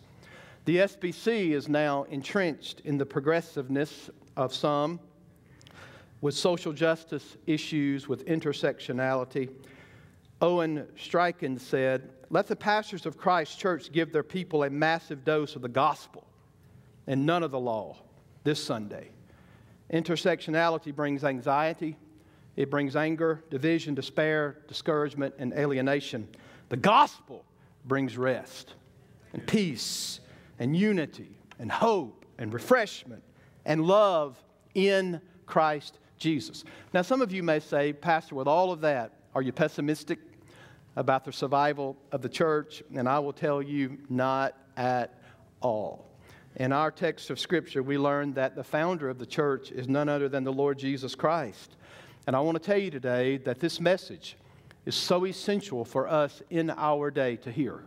The 0.66 0.78
SBC 0.78 1.52
is 1.52 1.68
now 1.68 2.02
entrenched 2.04 2.80
in 2.84 2.98
the 2.98 3.06
progressiveness 3.06 4.10
of 4.36 4.52
some 4.52 5.00
with 6.20 6.34
social 6.34 6.72
justice 6.72 7.36
issues, 7.46 8.08
with 8.08 8.26
intersectionality. 8.26 9.48
Owen 10.42 10.86
Strachan 10.96 11.58
said, 11.58 12.10
Let 12.28 12.48
the 12.48 12.56
pastors 12.56 13.06
of 13.06 13.16
Christ 13.16 13.58
Church 13.58 13.90
give 13.92 14.12
their 14.12 14.24
people 14.24 14.64
a 14.64 14.70
massive 14.70 15.24
dose 15.24 15.56
of 15.56 15.62
the 15.62 15.68
gospel 15.68 16.27
and 17.08 17.26
none 17.26 17.42
of 17.42 17.50
the 17.50 17.58
law 17.58 17.96
this 18.44 18.62
Sunday. 18.62 19.08
Intersectionality 19.92 20.94
brings 20.94 21.24
anxiety, 21.24 21.96
it 22.54 22.70
brings 22.70 22.94
anger, 22.94 23.42
division, 23.50 23.94
despair, 23.94 24.58
discouragement, 24.68 25.34
and 25.38 25.52
alienation. 25.54 26.28
The 26.68 26.76
gospel 26.76 27.44
brings 27.86 28.18
rest 28.18 28.74
and 29.32 29.44
peace 29.46 30.20
and 30.58 30.76
unity 30.76 31.38
and 31.58 31.72
hope 31.72 32.26
and 32.38 32.52
refreshment 32.52 33.22
and 33.64 33.84
love 33.84 34.42
in 34.74 35.20
Christ 35.46 35.98
Jesus. 36.18 36.64
Now, 36.92 37.02
some 37.02 37.22
of 37.22 37.32
you 37.32 37.42
may 37.42 37.60
say, 37.60 37.92
Pastor, 37.92 38.34
with 38.34 38.48
all 38.48 38.70
of 38.70 38.80
that, 38.82 39.12
are 39.34 39.42
you 39.42 39.52
pessimistic 39.52 40.18
about 40.96 41.24
the 41.24 41.32
survival 41.32 41.96
of 42.12 42.22
the 42.22 42.28
church? 42.28 42.82
And 42.94 43.08
I 43.08 43.18
will 43.20 43.32
tell 43.32 43.62
you, 43.62 43.98
not 44.10 44.56
at 44.76 45.14
all. 45.60 46.07
In 46.58 46.72
our 46.72 46.90
text 46.90 47.30
of 47.30 47.38
Scripture, 47.38 47.84
we 47.84 47.98
learn 47.98 48.34
that 48.34 48.56
the 48.56 48.64
founder 48.64 49.08
of 49.08 49.20
the 49.20 49.26
church 49.26 49.70
is 49.70 49.86
none 49.86 50.08
other 50.08 50.28
than 50.28 50.42
the 50.42 50.52
Lord 50.52 50.76
Jesus 50.76 51.14
Christ. 51.14 51.76
And 52.26 52.34
I 52.34 52.40
want 52.40 52.60
to 52.60 52.62
tell 52.62 52.78
you 52.78 52.90
today 52.90 53.36
that 53.38 53.60
this 53.60 53.78
message 53.78 54.36
is 54.84 54.96
so 54.96 55.24
essential 55.24 55.84
for 55.84 56.08
us 56.08 56.42
in 56.50 56.70
our 56.70 57.12
day 57.12 57.36
to 57.36 57.52
hear. 57.52 57.84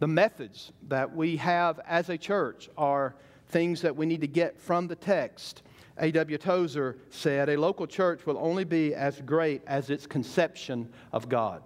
The 0.00 0.08
methods 0.08 0.72
that 0.88 1.14
we 1.14 1.36
have 1.36 1.78
as 1.86 2.08
a 2.08 2.18
church 2.18 2.68
are 2.76 3.14
things 3.50 3.82
that 3.82 3.94
we 3.94 4.04
need 4.04 4.20
to 4.22 4.26
get 4.26 4.60
from 4.60 4.88
the 4.88 4.96
text. 4.96 5.62
A.W. 5.98 6.38
Tozer 6.38 6.98
said, 7.10 7.48
A 7.48 7.56
local 7.56 7.86
church 7.86 8.26
will 8.26 8.38
only 8.38 8.64
be 8.64 8.96
as 8.96 9.20
great 9.20 9.62
as 9.68 9.90
its 9.90 10.08
conception 10.08 10.92
of 11.12 11.28
God. 11.28 11.62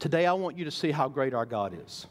Today, 0.00 0.26
I 0.26 0.32
want 0.32 0.58
you 0.58 0.64
to 0.64 0.72
see 0.72 0.90
how 0.90 1.08
great 1.08 1.34
our 1.34 1.46
God 1.46 1.78
is. 1.86 2.08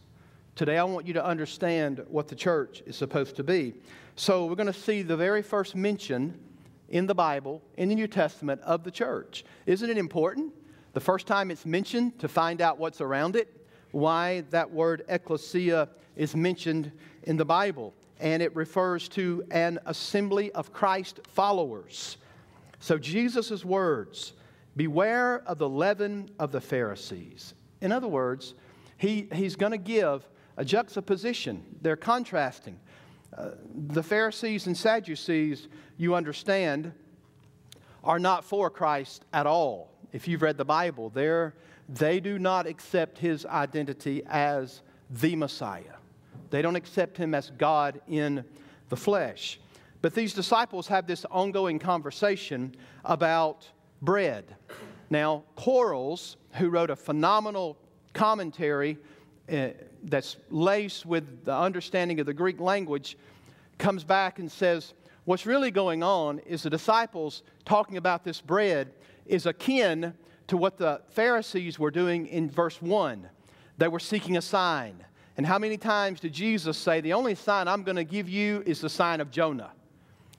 Today, 0.58 0.80
I 0.80 0.84
want 0.86 1.06
you 1.06 1.14
to 1.14 1.24
understand 1.24 2.04
what 2.10 2.28
the 2.28 2.34
church 2.34 2.82
is 2.88 2.96
supposed 2.96 3.36
to 3.36 3.44
be. 3.44 3.76
So, 4.16 4.48
we're 4.48 4.56
going 4.56 4.66
to 4.66 4.74
see 4.74 5.04
the 5.04 5.16
very 5.16 5.44
first 5.44 5.76
mention 5.76 6.36
in 6.90 7.06
the 7.06 7.14
Bible, 7.14 7.62
in 7.78 7.90
the 7.90 7.94
New 7.94 8.08
Testament, 8.08 8.60
of 8.62 8.84
the 8.84 8.90
church. 8.90 9.46
Isn't 9.68 9.88
it 9.88 10.00
important? 10.00 10.52
The 10.94 11.00
first 11.00 11.28
time 11.28 11.52
it's 11.52 11.68
mentioned 11.68 12.18
to 12.18 12.28
find 12.28 12.60
out 12.60 12.80
what's 12.80 13.02
around 13.02 13.36
it, 13.36 13.68
why 13.92 14.46
that 14.50 14.72
word 14.72 15.06
ecclesia 15.10 15.90
is 16.16 16.36
mentioned 16.36 16.92
in 17.22 17.38
the 17.38 17.46
Bible. 17.46 17.94
And 18.20 18.42
it 18.42 18.56
refers 18.56 19.08
to 19.10 19.46
an 19.52 19.78
assembly 19.86 20.52
of 20.54 20.74
Christ 20.74 21.20
followers. 21.28 22.18
So, 22.80 22.98
Jesus' 22.98 23.64
words 23.64 24.34
beware 24.76 25.44
of 25.46 25.60
the 25.60 25.70
leaven 25.70 26.32
of 26.40 26.52
the 26.52 26.62
Pharisees. 26.62 27.54
In 27.80 27.92
other 27.92 28.08
words, 28.08 28.56
he, 28.98 29.30
he's 29.32 29.56
going 29.56 29.72
to 29.72 29.78
give 29.78 30.28
a 30.58 30.66
juxtaposition. 30.66 31.64
They're 31.82 31.96
contrasting. 31.96 32.80
Uh, 33.36 33.52
the 33.90 34.04
Pharisees 34.04 34.68
and 34.68 34.76
Sadducees, 34.76 35.68
you 35.98 36.16
understand, 36.16 36.92
are 38.04 38.20
not 38.20 38.44
for 38.44 38.70
Christ 38.70 39.24
at 39.34 39.46
all. 39.46 39.92
If 40.12 40.28
you've 40.28 40.42
read 40.42 40.58
the 40.58 40.66
Bible, 40.66 41.10
they're, 41.10 41.54
they 41.88 42.20
do 42.20 42.40
not 42.40 42.66
accept 42.66 43.18
his 43.18 43.46
identity 43.46 44.24
as 44.28 44.82
the 45.10 45.36
Messiah. 45.36 45.84
They 46.50 46.62
don't 46.62 46.76
accept 46.76 47.18
him 47.18 47.36
as 47.36 47.52
God 47.52 48.02
in 48.08 48.44
the 48.90 48.96
flesh. 48.96 49.60
But 50.02 50.14
these 50.14 50.34
disciples 50.34 50.88
have 50.88 51.08
this 51.08 51.26
ongoing 51.26 51.80
conversation 51.80 52.76
about 53.04 53.68
bread. 54.02 54.56
Now, 55.10 55.44
Quarles, 55.56 56.38
who 56.54 56.70
wrote 56.70 56.90
a 56.90 56.96
phenomenal 56.96 57.78
commentary 58.14 58.98
Eh, 59.50 59.72
that's 60.04 60.38
laced 60.50 61.06
with 61.06 61.46
the 61.46 61.56
understanding 61.56 62.20
of 62.20 62.26
the 62.26 62.34
Greek 62.34 62.60
language, 62.60 63.18
comes 63.78 64.04
back 64.04 64.40
and 64.40 64.52
says, 64.52 64.94
What's 65.24 65.46
really 65.46 65.72
going 65.72 66.04
on 66.04 66.40
is 66.40 66.64
the 66.64 66.70
disciples 66.70 67.44
talking 67.66 67.98
about 67.98 68.24
this 68.24 68.40
bread 68.40 68.94
is 69.26 69.46
akin 69.46 70.14
to 70.48 70.58
what 70.58 70.78
the 70.78 71.02
Pharisees 71.10 71.78
were 71.78 71.92
doing 71.92 72.28
in 72.28 72.50
verse 72.50 72.82
1. 72.82 73.28
They 73.78 73.88
were 73.90 74.00
seeking 74.00 74.38
a 74.38 74.42
sign. 74.42 75.04
And 75.36 75.46
how 75.46 75.60
many 75.60 75.78
times 75.78 76.20
did 76.22 76.34
Jesus 76.34 76.78
say, 76.78 77.02
The 77.02 77.14
only 77.14 77.36
sign 77.36 77.68
I'm 77.68 77.84
going 77.84 77.98
to 77.98 78.04
give 78.04 78.30
you 78.30 78.64
is 78.66 78.82
the 78.82 78.90
sign 78.90 79.22
of 79.22 79.32
Jonah? 79.32 79.72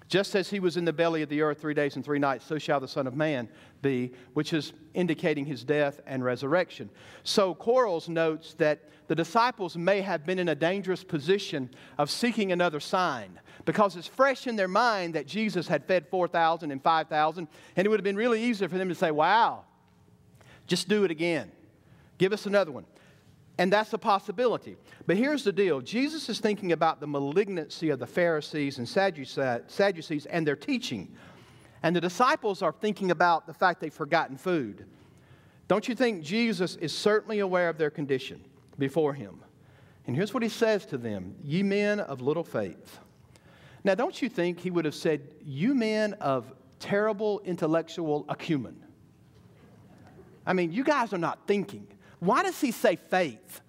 Just 0.09 0.34
as 0.34 0.48
he 0.48 0.59
was 0.59 0.78
in 0.78 0.86
the 0.86 0.92
belly 0.92 1.20
of 1.20 1.28
the 1.28 1.42
earth 1.42 1.61
three 1.61 1.74
days 1.74 1.96
and 1.96 2.04
three 2.04 2.18
nights, 2.18 2.46
so 2.46 2.59
shall 2.59 2.80
the 2.80 2.88
Son 2.88 3.06
of 3.06 3.14
Man 3.14 3.46
be, 3.82 4.12
which 4.32 4.54
is 4.54 4.72
indicating 4.94 5.44
his 5.44 5.62
death 5.62 6.00
and 6.06 6.24
resurrection. 6.24 6.88
So 7.24 7.54
Quarles 7.54 8.09
notes 8.09 8.54
that 8.54 8.88
the 9.09 9.14
disciples 9.14 9.76
may 9.76 10.00
have 10.00 10.24
been 10.24 10.38
in 10.38 10.48
a 10.48 10.54
dangerous 10.54 11.04
position 11.04 11.70
of 11.98 12.11
seeking 12.11 12.52
another 12.52 12.80
sign 12.80 13.38
because 13.66 13.96
it's 13.96 14.06
fresh 14.06 14.46
in 14.46 14.56
their 14.56 14.68
mind 14.68 15.14
that 15.14 15.26
Jesus 15.26 15.68
had 15.68 15.84
fed 15.84 16.06
4,000 16.09 16.70
and 16.70 16.82
5,000, 16.82 17.46
and 17.76 17.86
it 17.86 17.90
would 17.90 18.00
have 18.00 18.04
been 18.04 18.16
really 18.16 18.42
easy 18.42 18.66
for 18.66 18.78
them 18.78 18.88
to 18.88 18.94
say, 18.94 19.11
Wow, 19.11 19.64
just 20.66 20.88
do 20.88 21.04
it 21.04 21.11
again. 21.11 21.52
Give 22.16 22.32
us 22.32 22.46
another 22.46 22.72
one. 22.72 22.86
And 23.59 23.72
that's 23.72 23.92
a 23.92 23.98
possibility. 23.98 24.76
But 25.06 25.16
here's 25.16 25.42
the 25.42 25.52
deal 25.52 25.80
Jesus 25.80 26.28
is 26.28 26.38
thinking 26.38 26.72
about 26.72 27.00
the 27.00 27.09
malignancy 27.09 27.90
of 27.90 27.98
the 27.98 28.06
Pharisees 28.06 28.78
and 28.78 28.88
Sadducees 28.88 30.26
and 30.26 30.46
their 30.46 30.56
teaching. 30.56 31.14
And 31.82 31.94
the 31.94 32.00
disciples 32.00 32.62
are 32.62 32.72
thinking 32.72 33.11
about 33.11 33.46
the 33.46 33.54
fact 33.54 33.80
they've 33.80 33.92
forgotten 33.92 34.36
food. 34.36 34.86
Don't 35.66 35.86
you 35.86 35.94
think 35.94 36.22
Jesus 36.22 36.76
is 36.76 36.96
certainly 36.96 37.40
aware 37.40 37.68
of 37.68 37.78
their 37.78 37.90
condition 37.90 38.42
before 38.78 39.12
him? 39.12 39.42
And 40.06 40.16
here's 40.16 40.32
what 40.32 40.42
he 40.42 40.48
says 40.48 40.86
to 40.86 40.96
them 40.96 41.34
Ye 41.42 41.62
men 41.62 42.00
of 42.00 42.20
little 42.20 42.44
faith. 42.44 43.00
Now, 43.84 43.94
don't 43.94 44.20
you 44.20 44.28
think 44.28 44.61
he 44.61 44.70
would 44.70 44.84
have 44.84 44.94
said, 44.94 45.20
You 45.44 45.74
men 45.74 46.14
of 46.14 46.52
terrible 46.78 47.40
intellectual 47.44 48.24
acumen? 48.28 48.82
I 50.46 50.52
mean, 50.52 50.72
you 50.72 50.84
guys 50.84 51.12
are 51.12 51.18
not 51.18 51.46
thinking. 51.46 51.86
Why 52.21 52.43
does 52.43 52.61
he 52.61 52.71
say 52.73 52.97
faith? 52.97 53.61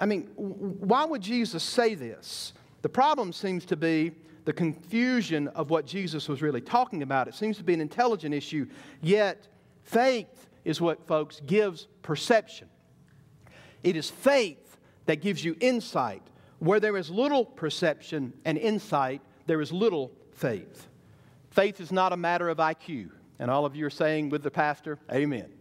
I 0.00 0.06
mean, 0.06 0.28
why 0.36 1.04
would 1.04 1.22
Jesus 1.22 1.62
say 1.62 1.94
this? 1.94 2.52
The 2.82 2.88
problem 2.88 3.32
seems 3.32 3.64
to 3.66 3.76
be 3.76 4.12
the 4.44 4.52
confusion 4.52 5.48
of 5.48 5.70
what 5.70 5.86
Jesus 5.86 6.28
was 6.28 6.40
really 6.40 6.60
talking 6.60 7.02
about. 7.02 7.28
It 7.28 7.34
seems 7.34 7.56
to 7.58 7.64
be 7.64 7.74
an 7.74 7.80
intelligent 7.80 8.34
issue, 8.34 8.66
yet 9.02 9.48
faith 9.82 10.48
is 10.64 10.80
what, 10.80 11.06
folks, 11.06 11.40
gives 11.46 11.86
perception. 12.02 12.68
It 13.82 13.96
is 13.96 14.10
faith 14.10 14.78
that 15.06 15.20
gives 15.20 15.44
you 15.44 15.56
insight. 15.60 16.22
Where 16.60 16.80
there 16.80 16.96
is 16.96 17.10
little 17.10 17.44
perception 17.44 18.32
and 18.44 18.58
insight, 18.58 19.20
there 19.46 19.60
is 19.60 19.72
little 19.72 20.12
faith. 20.32 20.88
Faith 21.50 21.80
is 21.80 21.92
not 21.92 22.12
a 22.12 22.16
matter 22.16 22.48
of 22.48 22.58
IQ. 22.58 23.10
And 23.38 23.50
all 23.50 23.64
of 23.64 23.76
you 23.76 23.86
are 23.86 23.90
saying 23.90 24.30
with 24.30 24.42
the 24.42 24.50
pastor, 24.50 24.98
Amen. 25.12 25.57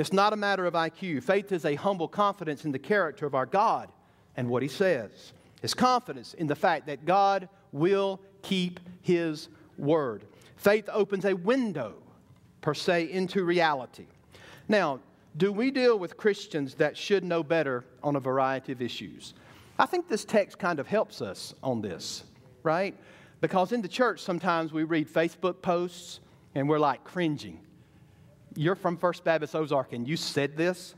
It's 0.00 0.14
not 0.14 0.32
a 0.32 0.36
matter 0.36 0.64
of 0.64 0.72
IQ. 0.72 1.22
Faith 1.22 1.52
is 1.52 1.66
a 1.66 1.74
humble 1.74 2.08
confidence 2.08 2.64
in 2.64 2.72
the 2.72 2.78
character 2.78 3.26
of 3.26 3.34
our 3.34 3.44
God 3.44 3.92
and 4.34 4.48
what 4.48 4.62
He 4.62 4.68
says. 4.68 5.34
It's 5.62 5.74
confidence 5.74 6.32
in 6.32 6.46
the 6.46 6.54
fact 6.54 6.86
that 6.86 7.04
God 7.04 7.50
will 7.70 8.18
keep 8.40 8.80
His 9.02 9.50
word. 9.76 10.24
Faith 10.56 10.88
opens 10.90 11.26
a 11.26 11.34
window, 11.34 11.96
per 12.62 12.72
se, 12.72 13.10
into 13.10 13.44
reality. 13.44 14.06
Now, 14.68 15.00
do 15.36 15.52
we 15.52 15.70
deal 15.70 15.98
with 15.98 16.16
Christians 16.16 16.76
that 16.76 16.96
should 16.96 17.22
know 17.22 17.42
better 17.42 17.84
on 18.02 18.16
a 18.16 18.20
variety 18.20 18.72
of 18.72 18.80
issues? 18.80 19.34
I 19.78 19.84
think 19.84 20.08
this 20.08 20.24
text 20.24 20.58
kind 20.58 20.78
of 20.78 20.86
helps 20.86 21.20
us 21.20 21.52
on 21.62 21.82
this, 21.82 22.24
right? 22.62 22.96
Because 23.42 23.72
in 23.72 23.82
the 23.82 23.88
church, 23.88 24.20
sometimes 24.20 24.72
we 24.72 24.84
read 24.84 25.12
Facebook 25.12 25.60
posts 25.60 26.20
and 26.54 26.70
we're 26.70 26.78
like 26.78 27.04
cringing 27.04 27.60
you're 28.56 28.74
from 28.74 28.96
First 28.96 29.24
Baptist 29.24 29.54
Ozark 29.54 29.92
and 29.92 30.06
you 30.06 30.16
said 30.16 30.56
this? 30.56 30.94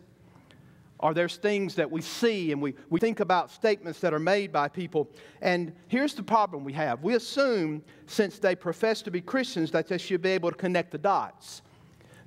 Are 1.01 1.13
there's 1.13 1.37
things 1.37 1.75
that 1.75 1.91
we 1.91 2.01
see 2.01 2.53
and 2.53 2.63
we, 2.63 2.75
we 2.89 3.01
think 3.01 3.19
about 3.19 3.51
statements 3.51 3.99
that 4.01 4.15
are 4.15 4.21
made 4.21 4.53
by 4.53 4.69
people. 4.69 5.11
And 5.41 5.73
here's 5.89 6.15
the 6.15 6.23
problem 6.23 6.63
we 6.63 6.73
have. 6.75 7.03
We 7.03 7.15
assume, 7.17 7.83
since 8.07 8.39
they 8.39 8.55
profess 8.55 9.03
to 9.03 9.11
be 9.11 9.21
Christians, 9.21 9.73
that 9.73 9.89
they 9.89 9.99
should 9.99 10.23
be 10.23 10.31
able 10.31 10.51
to 10.51 10.57
connect 10.57 10.93
the 10.93 10.99
dots. 10.99 11.63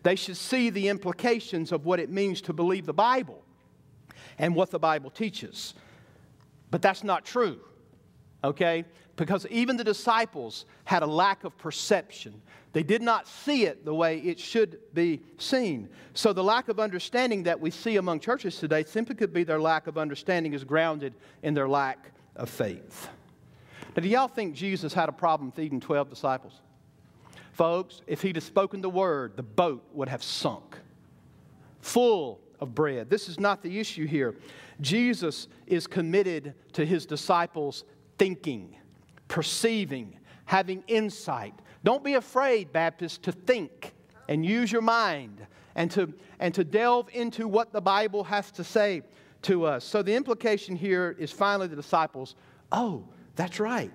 They 0.03 0.15
should 0.15 0.35
see 0.35 0.69
the 0.69 0.89
implications 0.89 1.71
of 1.71 1.85
what 1.85 2.01
it 2.01 2.09
means 2.09 2.41
to 2.41 2.53
believe 2.53 2.85
the 2.85 2.93
Bible 2.93 3.41
and 4.37 4.53
what 4.53 4.71
the 4.71 4.79
Bible 4.79 5.09
teaches. 5.09 5.73
But 6.69 6.81
that's 6.81 7.03
not 7.03 7.23
true, 7.23 7.59
okay? 8.43 8.83
Because 9.15 9.47
even 9.47 9.77
the 9.77 9.83
disciples 9.83 10.65
had 10.83 11.01
a 11.01 11.07
lack 11.07 11.43
of 11.43 11.57
perception. 11.57 12.41
They 12.73 12.83
did 12.83 13.01
not 13.01 13.27
see 13.27 13.65
it 13.65 13.85
the 13.85 13.93
way 13.93 14.19
it 14.19 14.37
should 14.37 14.79
be 14.93 15.21
seen. 15.37 15.87
So, 16.13 16.33
the 16.33 16.43
lack 16.43 16.67
of 16.67 16.79
understanding 16.79 17.43
that 17.43 17.59
we 17.59 17.71
see 17.71 17.95
among 17.95 18.19
churches 18.19 18.57
today 18.57 18.83
simply 18.83 19.15
could 19.15 19.31
be 19.31 19.45
their 19.45 19.61
lack 19.61 19.87
of 19.87 19.97
understanding 19.97 20.53
is 20.53 20.65
grounded 20.65 21.13
in 21.43 21.53
their 21.53 21.69
lack 21.69 22.11
of 22.35 22.49
faith. 22.49 23.07
Now, 23.95 24.03
do 24.03 24.09
y'all 24.09 24.27
think 24.27 24.55
Jesus 24.55 24.93
had 24.93 25.07
a 25.07 25.13
problem 25.13 25.53
feeding 25.53 25.79
12 25.79 26.09
disciples? 26.09 26.59
Folks, 27.53 28.01
if 28.07 28.21
he'd 28.21 28.35
have 28.35 28.43
spoken 28.43 28.81
the 28.81 28.89
word, 28.89 29.37
the 29.37 29.43
boat 29.43 29.81
would 29.93 30.09
have 30.09 30.21
sunk, 30.21 30.77
full 31.79 32.41
of 32.59 32.75
bread. 32.75 33.09
This 33.09 33.29
is 33.29 33.39
not 33.39 33.63
the 33.63 33.79
issue 33.79 34.05
here. 34.05 34.35
Jesus 34.81 35.47
is 35.65 35.87
committed 35.87 36.53
to 36.73 36.85
his 36.85 37.05
disciples' 37.05 37.85
thinking, 38.17 38.75
perceiving, 39.35 40.17
having 40.45 40.81
insight, 40.87 41.53
don't 41.83 42.05
be 42.05 42.13
afraid, 42.13 42.71
Baptists, 42.71 43.17
to 43.17 43.33
think 43.33 43.93
and 44.29 44.45
use 44.45 44.71
your 44.71 44.81
mind 44.81 45.45
and 45.75 45.91
to, 45.91 46.13
and 46.39 46.53
to 46.53 46.63
delve 46.63 47.09
into 47.11 47.45
what 47.45 47.73
the 47.73 47.81
Bible 47.81 48.23
has 48.23 48.49
to 48.51 48.63
say. 48.63 49.01
to 49.41 49.65
us. 49.65 49.83
So 49.83 50.01
the 50.01 50.15
implication 50.15 50.75
here 50.77 51.15
is 51.19 51.31
finally 51.31 51.67
the 51.67 51.75
disciples, 51.75 52.35
oh, 52.71 53.03
that's 53.35 53.59
right. 53.59 53.91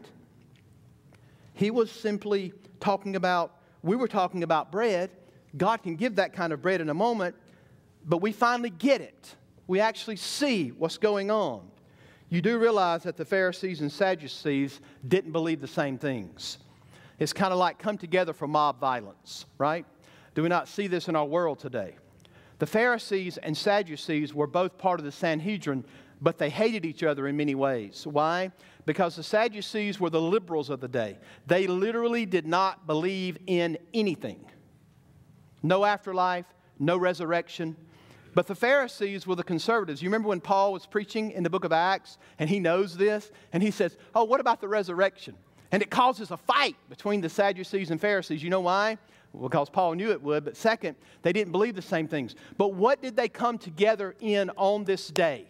He 1.54 1.70
was 1.70 1.90
simply 1.90 2.52
talking 2.78 3.16
about, 3.16 3.56
we 3.82 3.96
were 3.96 4.08
talking 4.08 4.42
about 4.42 4.70
bread. 4.70 5.10
God 5.56 5.82
can 5.82 5.96
give 5.96 6.16
that 6.16 6.34
kind 6.34 6.52
of 6.52 6.60
bread 6.60 6.82
in 6.82 6.90
a 6.90 6.94
moment, 6.94 7.34
but 8.04 8.18
we 8.18 8.30
finally 8.30 8.70
get 8.70 9.00
it. 9.00 9.34
We 9.66 9.80
actually 9.80 10.16
see 10.16 10.68
what's 10.68 10.98
going 10.98 11.30
on. 11.30 11.69
You 12.30 12.40
do 12.40 12.58
realize 12.58 13.02
that 13.02 13.16
the 13.16 13.24
Pharisees 13.24 13.80
and 13.80 13.90
Sadducees 13.90 14.80
didn't 15.06 15.32
believe 15.32 15.60
the 15.60 15.66
same 15.66 15.98
things. 15.98 16.58
It's 17.18 17.32
kind 17.32 17.52
of 17.52 17.58
like 17.58 17.78
come 17.78 17.98
together 17.98 18.32
for 18.32 18.46
mob 18.46 18.80
violence, 18.80 19.46
right? 19.58 19.84
Do 20.34 20.42
we 20.42 20.48
not 20.48 20.68
see 20.68 20.86
this 20.86 21.08
in 21.08 21.16
our 21.16 21.24
world 21.24 21.58
today? 21.58 21.96
The 22.60 22.66
Pharisees 22.66 23.36
and 23.36 23.56
Sadducees 23.56 24.32
were 24.32 24.46
both 24.46 24.78
part 24.78 25.00
of 25.00 25.04
the 25.04 25.12
Sanhedrin, 25.12 25.84
but 26.20 26.38
they 26.38 26.50
hated 26.50 26.84
each 26.84 27.02
other 27.02 27.26
in 27.26 27.36
many 27.36 27.56
ways. 27.56 28.06
Why? 28.06 28.52
Because 28.86 29.16
the 29.16 29.22
Sadducees 29.22 29.98
were 29.98 30.10
the 30.10 30.20
liberals 30.20 30.70
of 30.70 30.80
the 30.80 30.88
day. 30.88 31.18
They 31.46 31.66
literally 31.66 32.26
did 32.26 32.46
not 32.46 32.86
believe 32.86 33.38
in 33.46 33.76
anything 33.92 34.46
no 35.62 35.84
afterlife, 35.84 36.46
no 36.78 36.96
resurrection. 36.96 37.76
But 38.34 38.46
the 38.46 38.54
Pharisees 38.54 39.26
were 39.26 39.34
the 39.34 39.42
conservatives. 39.42 40.02
You 40.02 40.08
remember 40.08 40.28
when 40.28 40.40
Paul 40.40 40.72
was 40.72 40.86
preaching 40.86 41.32
in 41.32 41.42
the 41.42 41.50
book 41.50 41.64
of 41.64 41.72
Acts 41.72 42.18
and 42.38 42.48
he 42.48 42.60
knows 42.60 42.96
this 42.96 43.30
and 43.52 43.62
he 43.62 43.70
says, 43.70 43.96
Oh, 44.14 44.24
what 44.24 44.40
about 44.40 44.60
the 44.60 44.68
resurrection? 44.68 45.34
And 45.72 45.82
it 45.82 45.90
causes 45.90 46.30
a 46.30 46.36
fight 46.36 46.76
between 46.88 47.20
the 47.20 47.28
Sadducees 47.28 47.90
and 47.90 48.00
Pharisees. 48.00 48.42
You 48.42 48.50
know 48.50 48.60
why? 48.60 48.98
Because 49.40 49.70
Paul 49.70 49.94
knew 49.94 50.10
it 50.10 50.22
would. 50.22 50.44
But 50.44 50.56
second, 50.56 50.96
they 51.22 51.32
didn't 51.32 51.52
believe 51.52 51.74
the 51.74 51.82
same 51.82 52.08
things. 52.08 52.34
But 52.56 52.74
what 52.74 53.00
did 53.00 53.16
they 53.16 53.28
come 53.28 53.58
together 53.58 54.16
in 54.20 54.50
on 54.56 54.84
this 54.84 55.08
day? 55.08 55.46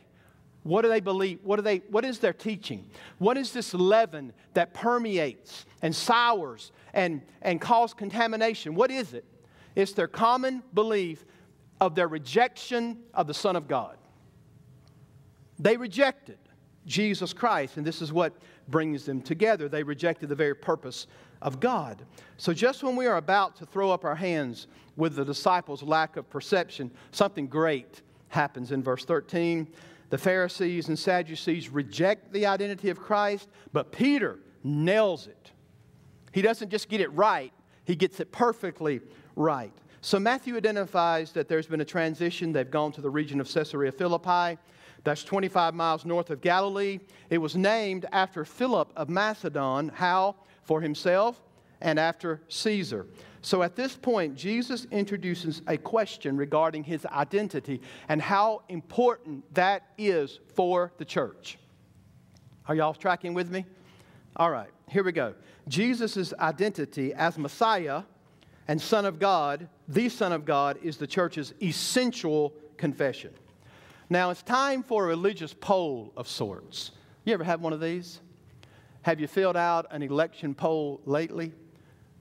What 0.62 0.82
do 0.82 0.88
they 0.88 1.00
believe? 1.00 1.38
What, 1.42 1.56
do 1.56 1.62
they, 1.62 1.78
what 1.90 2.04
is 2.04 2.18
their 2.18 2.34
teaching? 2.34 2.84
What 3.18 3.38
is 3.38 3.52
this 3.52 3.72
leaven 3.72 4.34
that 4.52 4.74
permeates 4.74 5.64
and 5.80 5.96
sours 5.96 6.72
and, 6.92 7.22
and 7.40 7.60
causes 7.60 7.94
contamination? 7.94 8.74
What 8.74 8.90
is 8.90 9.14
it? 9.14 9.24
It's 9.74 9.92
their 9.92 10.08
common 10.08 10.62
belief 10.74 11.24
of 11.80 11.94
their 11.94 12.08
rejection 12.08 12.98
of 13.14 13.26
the 13.26 13.34
Son 13.34 13.56
of 13.56 13.66
God. 13.66 13.96
They 15.58 15.76
rejected 15.76 16.38
Jesus 16.86 17.32
Christ, 17.32 17.76
and 17.76 17.86
this 17.86 18.02
is 18.02 18.12
what 18.12 18.34
brings 18.68 19.04
them 19.04 19.20
together. 19.20 19.68
They 19.68 19.82
rejected 19.82 20.28
the 20.28 20.34
very 20.34 20.54
purpose 20.54 21.06
of 21.42 21.60
God. 21.60 22.02
So, 22.36 22.52
just 22.52 22.82
when 22.82 22.96
we 22.96 23.06
are 23.06 23.16
about 23.16 23.56
to 23.56 23.66
throw 23.66 23.90
up 23.90 24.04
our 24.04 24.14
hands 24.14 24.66
with 24.96 25.16
the 25.16 25.24
disciples' 25.24 25.82
lack 25.82 26.16
of 26.16 26.28
perception, 26.30 26.90
something 27.12 27.46
great 27.46 28.02
happens 28.28 28.72
in 28.72 28.82
verse 28.82 29.04
13. 29.04 29.68
The 30.10 30.18
Pharisees 30.18 30.88
and 30.88 30.98
Sadducees 30.98 31.68
reject 31.68 32.32
the 32.32 32.46
identity 32.46 32.90
of 32.90 32.98
Christ, 32.98 33.48
but 33.72 33.92
Peter 33.92 34.40
nails 34.64 35.26
it. 35.26 35.52
He 36.32 36.42
doesn't 36.42 36.70
just 36.70 36.88
get 36.88 37.00
it 37.00 37.12
right, 37.12 37.52
he 37.84 37.96
gets 37.96 38.20
it 38.20 38.32
perfectly 38.32 39.00
right. 39.36 39.72
So 40.02 40.18
Matthew 40.18 40.56
identifies 40.56 41.32
that 41.32 41.48
there's 41.48 41.66
been 41.66 41.82
a 41.82 41.84
transition. 41.84 42.52
They've 42.52 42.70
gone 42.70 42.92
to 42.92 43.02
the 43.02 43.10
region 43.10 43.40
of 43.40 43.52
Caesarea 43.52 43.92
Philippi. 43.92 44.58
That's 45.04 45.24
25 45.24 45.74
miles 45.74 46.04
north 46.04 46.30
of 46.30 46.40
Galilee. 46.40 47.00
It 47.28 47.38
was 47.38 47.54
named 47.54 48.06
after 48.12 48.44
Philip 48.44 48.92
of 48.96 49.08
Macedon. 49.08 49.90
How? 49.90 50.36
For 50.62 50.80
himself 50.80 51.40
and 51.80 51.98
after 51.98 52.40
Caesar. 52.48 53.06
So 53.42 53.62
at 53.62 53.76
this 53.76 53.96
point, 53.96 54.36
Jesus 54.36 54.86
introduces 54.90 55.62
a 55.66 55.76
question 55.76 56.36
regarding 56.36 56.84
his 56.84 57.06
identity 57.06 57.80
and 58.08 58.20
how 58.20 58.62
important 58.68 59.52
that 59.54 59.82
is 59.96 60.40
for 60.54 60.92
the 60.98 61.04
church. 61.04 61.58
Are 62.66 62.74
y'all 62.74 62.94
tracking 62.94 63.34
with 63.34 63.50
me? 63.50 63.64
All 64.36 64.50
right, 64.50 64.70
here 64.88 65.02
we 65.02 65.12
go. 65.12 65.34
Jesus' 65.68 66.32
identity 66.38 67.12
as 67.14 67.38
Messiah 67.38 68.02
and 68.70 68.80
Son 68.80 69.04
of 69.04 69.18
God, 69.18 69.68
the 69.88 70.08
Son 70.08 70.30
of 70.30 70.44
God, 70.44 70.78
is 70.80 70.96
the 70.96 71.06
church's 71.08 71.54
essential 71.60 72.54
confession. 72.76 73.32
Now, 74.08 74.30
it's 74.30 74.44
time 74.44 74.84
for 74.84 75.02
a 75.02 75.08
religious 75.08 75.52
poll 75.52 76.12
of 76.16 76.28
sorts. 76.28 76.92
You 77.24 77.34
ever 77.34 77.42
have 77.42 77.62
one 77.62 77.72
of 77.72 77.80
these? 77.80 78.20
Have 79.02 79.18
you 79.18 79.26
filled 79.26 79.56
out 79.56 79.86
an 79.90 80.04
election 80.04 80.54
poll 80.54 81.00
lately? 81.04 81.50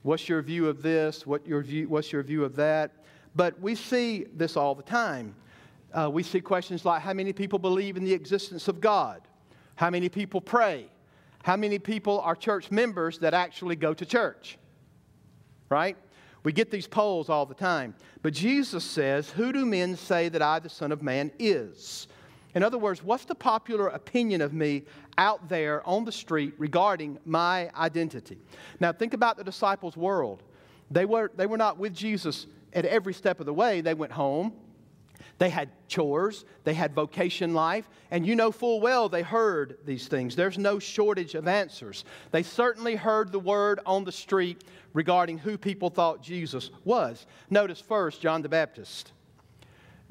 What's 0.02 0.28
your 0.28 0.42
view 0.42 0.68
of 0.68 0.82
this? 0.82 1.24
What 1.24 1.46
your 1.46 1.62
view, 1.62 1.88
what's 1.88 2.10
your 2.10 2.24
view 2.24 2.42
of 2.42 2.56
that? 2.56 2.90
But 3.36 3.60
we 3.60 3.76
see 3.76 4.26
this 4.34 4.56
all 4.56 4.74
the 4.74 4.82
time. 4.82 5.36
Uh, 5.96 6.10
we 6.10 6.24
see 6.24 6.40
questions 6.40 6.84
like 6.84 7.00
how 7.00 7.12
many 7.12 7.32
people 7.32 7.60
believe 7.60 7.96
in 7.96 8.02
the 8.02 8.12
existence 8.12 8.66
of 8.66 8.80
God? 8.80 9.20
How 9.76 9.88
many 9.88 10.08
people 10.08 10.40
pray? 10.40 10.86
How 11.44 11.56
many 11.56 11.78
people 11.78 12.18
are 12.18 12.34
church 12.34 12.72
members 12.72 13.20
that 13.20 13.34
actually 13.34 13.76
go 13.76 13.94
to 13.94 14.04
church? 14.04 14.58
Right? 15.68 15.96
We 16.42 16.52
get 16.52 16.70
these 16.70 16.86
polls 16.86 17.28
all 17.28 17.46
the 17.46 17.54
time. 17.54 17.94
But 18.22 18.32
Jesus 18.32 18.84
says, 18.84 19.30
Who 19.30 19.52
do 19.52 19.66
men 19.66 19.96
say 19.96 20.28
that 20.28 20.42
I, 20.42 20.58
the 20.58 20.68
Son 20.68 20.92
of 20.92 21.02
Man, 21.02 21.30
is? 21.38 22.08
In 22.54 22.62
other 22.62 22.78
words, 22.78 23.02
what's 23.02 23.24
the 23.24 23.34
popular 23.34 23.88
opinion 23.88 24.40
of 24.40 24.52
me 24.52 24.82
out 25.18 25.48
there 25.48 25.86
on 25.86 26.04
the 26.04 26.12
street 26.12 26.54
regarding 26.58 27.18
my 27.24 27.70
identity? 27.76 28.38
Now, 28.80 28.92
think 28.92 29.14
about 29.14 29.36
the 29.36 29.44
disciples' 29.44 29.96
world. 29.96 30.42
They 30.90 31.04
were, 31.04 31.30
they 31.36 31.46
were 31.46 31.58
not 31.58 31.78
with 31.78 31.94
Jesus 31.94 32.46
at 32.72 32.84
every 32.84 33.14
step 33.14 33.38
of 33.38 33.46
the 33.46 33.54
way. 33.54 33.80
They 33.80 33.94
went 33.94 34.12
home, 34.12 34.52
they 35.40 35.48
had 35.48 35.70
chores, 35.88 36.44
they 36.64 36.74
had 36.74 36.94
vocation 36.94 37.54
life, 37.54 37.88
and 38.10 38.26
you 38.26 38.36
know 38.36 38.52
full 38.52 38.78
well 38.78 39.08
they 39.08 39.22
heard 39.22 39.78
these 39.86 40.06
things. 40.06 40.36
There's 40.36 40.58
no 40.58 40.78
shortage 40.78 41.34
of 41.34 41.48
answers. 41.48 42.04
They 42.30 42.42
certainly 42.42 42.94
heard 42.94 43.32
the 43.32 43.38
word 43.38 43.80
on 43.86 44.04
the 44.04 44.12
street 44.12 44.64
regarding 44.92 45.38
who 45.38 45.56
people 45.56 45.88
thought 45.88 46.22
Jesus 46.22 46.70
was. 46.84 47.24
Notice 47.48 47.80
first 47.80 48.20
John 48.20 48.42
the 48.42 48.50
Baptist. 48.50 49.12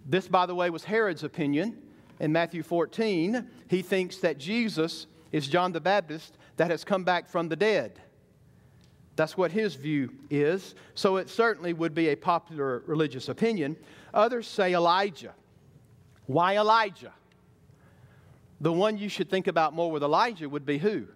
This, 0.03 0.27
by 0.27 0.47
the 0.47 0.55
way, 0.55 0.71
was 0.71 0.83
Herod's 0.83 1.23
opinion. 1.23 1.77
In 2.19 2.31
Matthew 2.31 2.63
14, 2.63 3.47
he 3.67 3.83
thinks 3.83 4.17
that 4.17 4.39
Jesus 4.39 5.05
is 5.31 5.47
John 5.47 5.71
the 5.71 5.79
Baptist 5.79 6.39
that 6.57 6.71
has 6.71 6.83
come 6.83 7.03
back 7.03 7.29
from 7.29 7.49
the 7.49 7.55
dead. 7.55 8.01
That's 9.15 9.37
what 9.37 9.51
his 9.51 9.75
view 9.75 10.11
is. 10.31 10.73
So 10.95 11.17
it 11.17 11.29
certainly 11.29 11.73
would 11.73 11.93
be 11.93 12.07
a 12.07 12.15
popular 12.15 12.81
religious 12.87 13.29
opinion. 13.29 13.75
Others 14.13 14.47
say 14.47 14.73
Elijah. 14.73 15.33
Why 16.25 16.57
Elijah? 16.57 17.13
The 18.61 18.71
one 18.71 18.97
you 18.97 19.09
should 19.09 19.29
think 19.29 19.47
about 19.47 19.73
more 19.73 19.91
with 19.91 20.03
Elijah 20.03 20.49
would 20.49 20.65
be 20.65 20.77
who? 20.77 21.07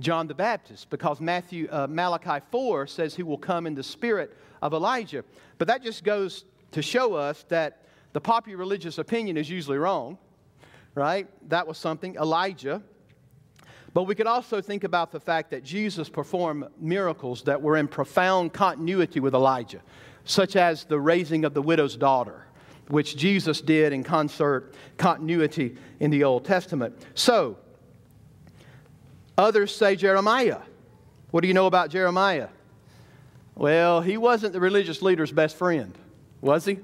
John 0.00 0.26
the 0.26 0.34
Baptist, 0.34 0.90
because 0.90 1.20
Matthew 1.20 1.68
uh, 1.70 1.86
Malachi 1.88 2.44
4 2.50 2.86
says 2.86 3.14
he 3.14 3.22
will 3.22 3.38
come 3.38 3.66
in 3.66 3.74
the 3.74 3.82
spirit 3.82 4.36
of 4.60 4.72
Elijah. 4.72 5.24
But 5.58 5.68
that 5.68 5.82
just 5.82 6.04
goes 6.04 6.44
to 6.72 6.82
show 6.82 7.14
us 7.14 7.44
that 7.48 7.86
the 8.12 8.20
popular 8.20 8.58
religious 8.58 8.98
opinion 8.98 9.36
is 9.36 9.48
usually 9.48 9.78
wrong, 9.78 10.18
right? 10.94 11.28
That 11.48 11.66
was 11.66 11.78
something. 11.78 12.16
Elijah. 12.16 12.82
But 13.94 14.04
we 14.04 14.14
could 14.14 14.26
also 14.26 14.60
think 14.60 14.84
about 14.84 15.12
the 15.12 15.20
fact 15.20 15.50
that 15.50 15.64
Jesus 15.64 16.08
performed 16.08 16.64
miracles 16.78 17.42
that 17.42 17.60
were 17.60 17.76
in 17.76 17.88
profound 17.88 18.52
continuity 18.52 19.20
with 19.20 19.34
Elijah, 19.34 19.82
such 20.24 20.56
as 20.56 20.84
the 20.84 20.98
raising 20.98 21.44
of 21.44 21.54
the 21.54 21.62
widow's 21.62 21.96
daughter, 21.96 22.46
which 22.88 23.16
Jesus 23.16 23.60
did 23.60 23.92
in 23.92 24.04
concert 24.04 24.74
continuity 24.96 25.76
in 26.00 26.10
the 26.10 26.24
Old 26.24 26.44
Testament. 26.44 26.96
So, 27.14 27.56
others 29.36 29.74
say 29.74 29.96
Jeremiah. 29.96 30.60
What 31.30 31.40
do 31.40 31.48
you 31.48 31.54
know 31.54 31.66
about 31.66 31.90
Jeremiah? 31.90 32.48
Well, 33.54 34.00
he 34.00 34.16
wasn't 34.16 34.52
the 34.52 34.60
religious 34.60 35.02
leader's 35.02 35.32
best 35.32 35.56
friend, 35.56 35.96
was 36.40 36.64
he? 36.64 36.78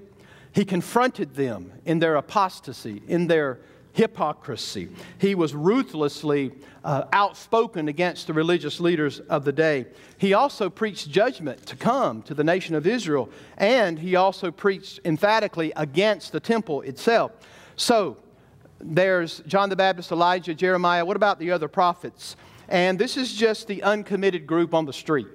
He 0.52 0.64
confronted 0.64 1.34
them 1.34 1.72
in 1.84 1.98
their 1.98 2.16
apostasy, 2.16 3.02
in 3.06 3.26
their 3.26 3.58
hypocrisy. 3.98 4.88
He 5.20 5.34
was 5.34 5.56
ruthlessly 5.56 6.52
uh, 6.84 7.06
outspoken 7.12 7.88
against 7.88 8.28
the 8.28 8.32
religious 8.32 8.78
leaders 8.78 9.18
of 9.18 9.44
the 9.44 9.50
day. 9.50 9.86
He 10.18 10.34
also 10.34 10.70
preached 10.70 11.10
judgment 11.10 11.66
to 11.66 11.74
come 11.74 12.22
to 12.22 12.32
the 12.32 12.44
nation 12.44 12.76
of 12.76 12.86
Israel, 12.86 13.28
and 13.56 13.98
he 13.98 14.14
also 14.14 14.52
preached 14.52 15.00
emphatically 15.04 15.72
against 15.74 16.30
the 16.30 16.38
temple 16.38 16.82
itself. 16.82 17.32
So, 17.74 18.18
there's 18.80 19.40
John 19.48 19.68
the 19.68 19.74
Baptist, 19.74 20.12
Elijah, 20.12 20.54
Jeremiah. 20.54 21.04
What 21.04 21.16
about 21.16 21.40
the 21.40 21.50
other 21.50 21.66
prophets? 21.66 22.36
And 22.68 23.00
this 23.00 23.16
is 23.16 23.34
just 23.34 23.66
the 23.66 23.82
uncommitted 23.82 24.46
group 24.46 24.74
on 24.74 24.86
the 24.86 24.92
street. 24.92 25.26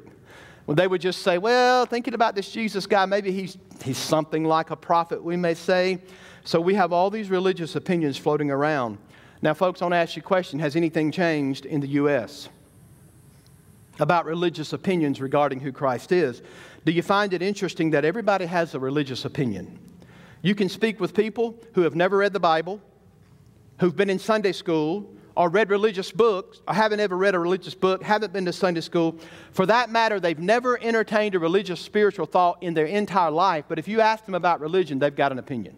Well, 0.65 0.75
they 0.75 0.87
would 0.87 1.01
just 1.01 1.21
say, 1.21 1.37
well, 1.37 1.85
thinking 1.85 2.13
about 2.13 2.33
this 2.33 2.49
Jesus 2.49 2.87
guy, 2.87 3.05
maybe 3.05 3.33
he's, 3.33 3.57
he's 3.83 3.97
something 3.97 4.45
like 4.45 4.71
a 4.71 4.77
prophet, 4.77 5.21
we 5.21 5.35
may 5.35 5.53
say. 5.53 5.99
So 6.43 6.59
we 6.59 6.75
have 6.75 6.91
all 6.91 7.09
these 7.09 7.29
religious 7.29 7.75
opinions 7.75 8.17
floating 8.17 8.51
around. 8.51 8.97
Now, 9.41 9.53
folks, 9.53 9.81
I 9.81 9.85
want 9.85 9.93
to 9.93 9.97
ask 9.97 10.15
you 10.15 10.21
a 10.21 10.25
question 10.25 10.59
Has 10.59 10.75
anything 10.75 11.11
changed 11.11 11.65
in 11.65 11.79
the 11.79 11.87
U.S. 11.87 12.49
about 13.99 14.25
religious 14.25 14.73
opinions 14.73 15.21
regarding 15.21 15.59
who 15.59 15.71
Christ 15.71 16.11
is? 16.11 16.41
Do 16.85 16.91
you 16.91 17.01
find 17.01 17.33
it 17.33 17.41
interesting 17.41 17.91
that 17.91 18.03
everybody 18.03 18.45
has 18.45 18.75
a 18.75 18.79
religious 18.79 19.25
opinion? 19.25 19.79
You 20.41 20.55
can 20.55 20.67
speak 20.67 20.99
with 20.99 21.13
people 21.13 21.57
who 21.73 21.81
have 21.81 21.95
never 21.95 22.17
read 22.17 22.33
the 22.33 22.39
Bible, 22.39 22.81
who've 23.79 23.95
been 23.95 24.09
in 24.09 24.19
Sunday 24.19 24.51
school 24.51 25.09
or 25.35 25.49
read 25.49 25.69
religious 25.69 26.11
books, 26.11 26.61
or 26.67 26.75
haven't 26.75 26.99
ever 26.99 27.17
read 27.17 27.33
a 27.33 27.39
religious 27.39 27.73
book, 27.73 28.03
haven't 28.03 28.31
been 28.33 28.45
to 28.45 28.53
Sunday 28.53 28.81
school. 28.81 29.17
For 29.51 29.65
that 29.65 29.89
matter, 29.89 30.19
they've 30.19 30.37
never 30.37 30.79
entertained 30.79 31.33
a 31.33 31.39
religious 31.39 31.79
spiritual 31.79 32.27
thought 32.27 32.61
in 32.61 32.75
their 32.75 32.85
entire 32.85 33.31
life, 33.31 33.65
but 33.67 33.79
if 33.79 33.87
you 33.87 33.99
ask 33.99 34.25
them 34.25 34.35
about 34.35 34.59
religion, 34.59 34.99
they've 34.99 35.15
got 35.15 35.31
an 35.31 35.39
opinion. 35.39 35.75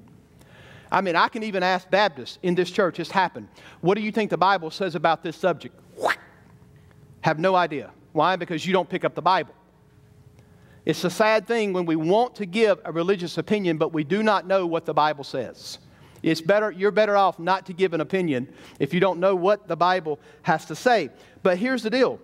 I 0.91 1.01
mean, 1.01 1.15
I 1.15 1.27
can 1.27 1.43
even 1.43 1.63
ask 1.63 1.89
Baptists 1.89 2.39
in 2.43 2.55
this 2.55 2.71
church, 2.71 2.99
it's 2.99 3.11
happened. 3.11 3.47
What 3.81 3.95
do 3.95 4.01
you 4.01 4.11
think 4.11 4.29
the 4.29 4.37
Bible 4.37 4.71
says 4.71 4.95
about 4.95 5.23
this 5.23 5.35
subject? 5.35 5.77
Have 7.21 7.39
no 7.39 7.55
idea. 7.55 7.91
Why? 8.13 8.35
Because 8.35 8.65
you 8.65 8.73
don't 8.73 8.87
pick 8.87 9.03
up 9.03 9.15
the 9.15 9.21
Bible. 9.21 9.53
It's 10.85 11.03
a 11.03 11.09
sad 11.09 11.47
thing 11.47 11.73
when 11.73 11.85
we 11.85 11.95
want 11.95 12.35
to 12.35 12.45
give 12.45 12.79
a 12.85 12.91
religious 12.91 13.37
opinion, 13.39 13.77
but 13.77 13.91
we 13.91 14.03
do 14.03 14.21
not 14.21 14.45
know 14.45 14.67
what 14.67 14.85
the 14.85 14.93
Bible 14.93 15.23
says. 15.23 15.79
It's 16.21 16.41
better, 16.41 16.71
you're 16.71 16.91
better 16.91 17.17
off 17.17 17.39
not 17.39 17.65
to 17.67 17.73
give 17.73 17.93
an 17.93 18.01
opinion 18.01 18.47
if 18.79 18.93
you 18.93 18.99
don't 18.99 19.19
know 19.19 19.35
what 19.35 19.67
the 19.67 19.75
Bible 19.75 20.19
has 20.43 20.65
to 20.65 20.75
say. 20.75 21.09
But 21.43 21.57
here's 21.57 21.83
the 21.83 21.89
deal 21.89 22.19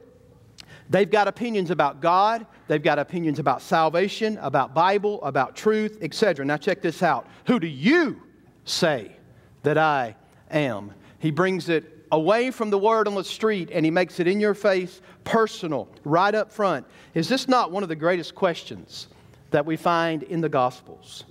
they've 0.89 1.09
got 1.09 1.27
opinions 1.27 1.71
about 1.71 2.01
God, 2.01 2.45
they've 2.67 2.81
got 2.81 2.99
opinions 2.99 3.39
about 3.39 3.61
salvation, 3.61 4.37
about 4.41 4.73
Bible, 4.73 5.23
about 5.23 5.55
truth, 5.55 5.97
etc. 6.01 6.45
Now, 6.45 6.57
check 6.57 6.81
this 6.81 7.01
out. 7.01 7.27
Who 7.47 7.59
do 7.59 7.67
you 7.67 8.21
say 8.65 9.15
that 9.63 9.77
I 9.77 10.15
am? 10.49 10.93
He 11.19 11.31
brings 11.31 11.69
it 11.69 12.05
away 12.11 12.51
from 12.51 12.69
the 12.69 12.77
word 12.77 13.07
on 13.07 13.15
the 13.15 13.23
street 13.23 13.69
and 13.71 13.85
he 13.85 13.91
makes 13.91 14.19
it 14.19 14.27
in 14.27 14.39
your 14.39 14.53
face, 14.53 15.01
personal, 15.23 15.87
right 16.03 16.33
up 16.33 16.51
front. 16.51 16.85
Is 17.13 17.29
this 17.29 17.47
not 17.47 17.71
one 17.71 17.83
of 17.83 17.89
the 17.89 17.95
greatest 17.95 18.35
questions 18.35 19.07
that 19.51 19.65
we 19.65 19.77
find 19.77 20.23
in 20.23 20.41
the 20.41 20.49
Gospels? 20.49 21.23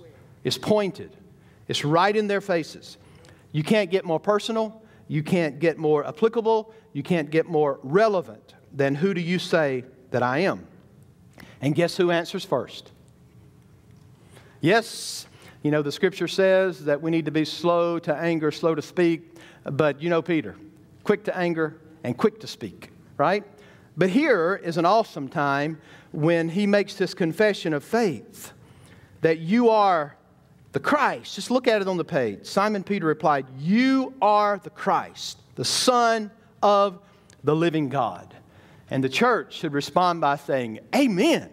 It's 0.43 0.57
pointed, 0.57 1.15
it's 1.67 1.85
right 1.85 2.15
in 2.15 2.27
their 2.27 2.41
faces. 2.41 2.97
You 3.51 3.63
can't 3.63 3.91
get 3.91 4.05
more 4.05 4.19
personal, 4.19 4.81
you 5.07 5.23
can't 5.23 5.59
get 5.59 5.77
more 5.77 6.07
applicable, 6.07 6.73
you 6.93 7.03
can't 7.03 7.29
get 7.29 7.47
more 7.47 7.79
relevant 7.83 8.55
than 8.73 8.95
who 8.95 9.13
do 9.13 9.21
you 9.21 9.39
say 9.39 9.83
that 10.11 10.23
I 10.23 10.39
am? 10.39 10.67
And 11.61 11.75
guess 11.75 11.97
who 11.97 12.11
answers 12.11 12.43
first? 12.43 12.91
Yes, 14.61 15.27
you 15.63 15.71
know, 15.71 15.81
the 15.81 15.91
scripture 15.91 16.27
says 16.27 16.85
that 16.85 17.01
we 17.01 17.11
need 17.11 17.25
to 17.25 17.31
be 17.31 17.45
slow 17.45 17.99
to 17.99 18.15
anger, 18.15 18.51
slow 18.51 18.75
to 18.75 18.81
speak, 18.81 19.35
but 19.63 20.01
you 20.01 20.09
know 20.09 20.21
Peter 20.21 20.55
quick 21.03 21.23
to 21.25 21.37
anger, 21.37 21.77
and 22.03 22.17
quick 22.17 22.39
to 22.39 22.47
speak, 22.47 22.89
right? 23.17 23.43
But 23.97 24.09
here 24.09 24.59
is 24.63 24.77
an 24.77 24.85
awesome 24.85 25.27
time 25.27 25.79
when 26.11 26.49
he 26.49 26.65
makes 26.65 26.95
this 26.95 27.13
confession 27.13 27.73
of 27.73 27.83
faith 27.83 28.53
that 29.21 29.39
you 29.39 29.69
are 29.69 30.15
the 30.71 30.79
Christ. 30.79 31.35
Just 31.35 31.51
look 31.51 31.67
at 31.67 31.81
it 31.81 31.87
on 31.87 31.97
the 31.97 32.05
page. 32.05 32.45
Simon 32.45 32.83
Peter 32.83 33.05
replied, 33.05 33.45
You 33.59 34.13
are 34.21 34.59
the 34.63 34.69
Christ, 34.69 35.39
the 35.55 35.65
Son 35.65 36.31
of 36.63 36.99
the 37.43 37.55
living 37.55 37.89
God. 37.89 38.33
And 38.89 39.03
the 39.03 39.09
church 39.09 39.53
should 39.53 39.73
respond 39.73 40.21
by 40.21 40.37
saying, 40.37 40.79
Amen. 40.95 41.49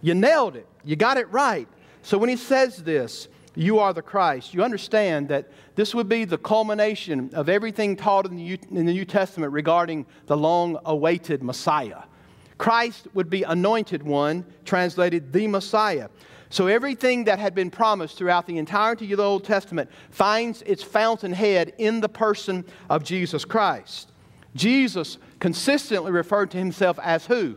You 0.00 0.14
nailed 0.14 0.56
it. 0.56 0.66
You 0.84 0.96
got 0.96 1.16
it 1.16 1.30
right. 1.30 1.68
So 2.02 2.18
when 2.18 2.28
he 2.28 2.36
says 2.36 2.78
this, 2.78 3.28
you 3.54 3.78
are 3.78 3.92
the 3.92 4.02
Christ, 4.02 4.54
you 4.54 4.62
understand 4.62 5.28
that 5.28 5.50
this 5.74 5.94
would 5.94 6.08
be 6.08 6.24
the 6.24 6.38
culmination 6.38 7.30
of 7.34 7.48
everything 7.48 7.96
taught 7.96 8.26
in 8.26 8.36
the, 8.36 8.42
New, 8.42 8.58
in 8.70 8.86
the 8.86 8.92
New 8.92 9.04
Testament 9.04 9.52
regarding 9.52 10.06
the 10.26 10.36
long 10.36 10.78
awaited 10.84 11.42
Messiah. 11.42 12.02
Christ 12.56 13.08
would 13.14 13.28
be 13.28 13.42
anointed 13.42 14.02
one, 14.02 14.46
translated 14.64 15.32
the 15.32 15.48
Messiah. 15.48 16.08
So 16.48 16.66
everything 16.66 17.24
that 17.24 17.38
had 17.38 17.54
been 17.54 17.70
promised 17.70 18.18
throughout 18.18 18.46
the 18.46 18.58
entirety 18.58 19.10
of 19.12 19.16
the 19.16 19.24
Old 19.24 19.44
Testament 19.44 19.90
finds 20.10 20.62
its 20.62 20.82
fountainhead 20.82 21.72
in 21.78 22.00
the 22.00 22.08
person 22.08 22.64
of 22.90 23.02
Jesus 23.02 23.44
Christ. 23.44 24.12
Jesus 24.54 25.18
consistently 25.40 26.12
referred 26.12 26.50
to 26.50 26.58
himself 26.58 26.98
as 27.02 27.26
who? 27.26 27.56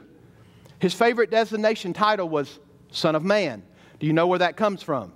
His 0.80 0.94
favorite 0.94 1.30
designation 1.30 1.94
title 1.94 2.30
was 2.30 2.60
Son 2.90 3.16
of 3.16 3.24
Man. 3.24 3.64
Do 4.00 4.08
you 4.08 4.14
know 4.14 4.28
where 4.28 4.40
that 4.40 4.56
comes 4.56 4.82
from? 4.82 5.12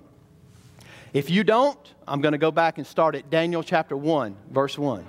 If 1.12 1.28
you 1.28 1.42
don't, 1.42 1.78
I'm 2.06 2.20
going 2.20 2.32
to 2.32 2.38
go 2.38 2.52
back 2.52 2.78
and 2.78 2.86
start 2.86 3.16
at 3.16 3.30
Daniel 3.30 3.64
chapter 3.64 3.96
1, 3.96 4.36
verse 4.50 4.78
1. 4.78 5.04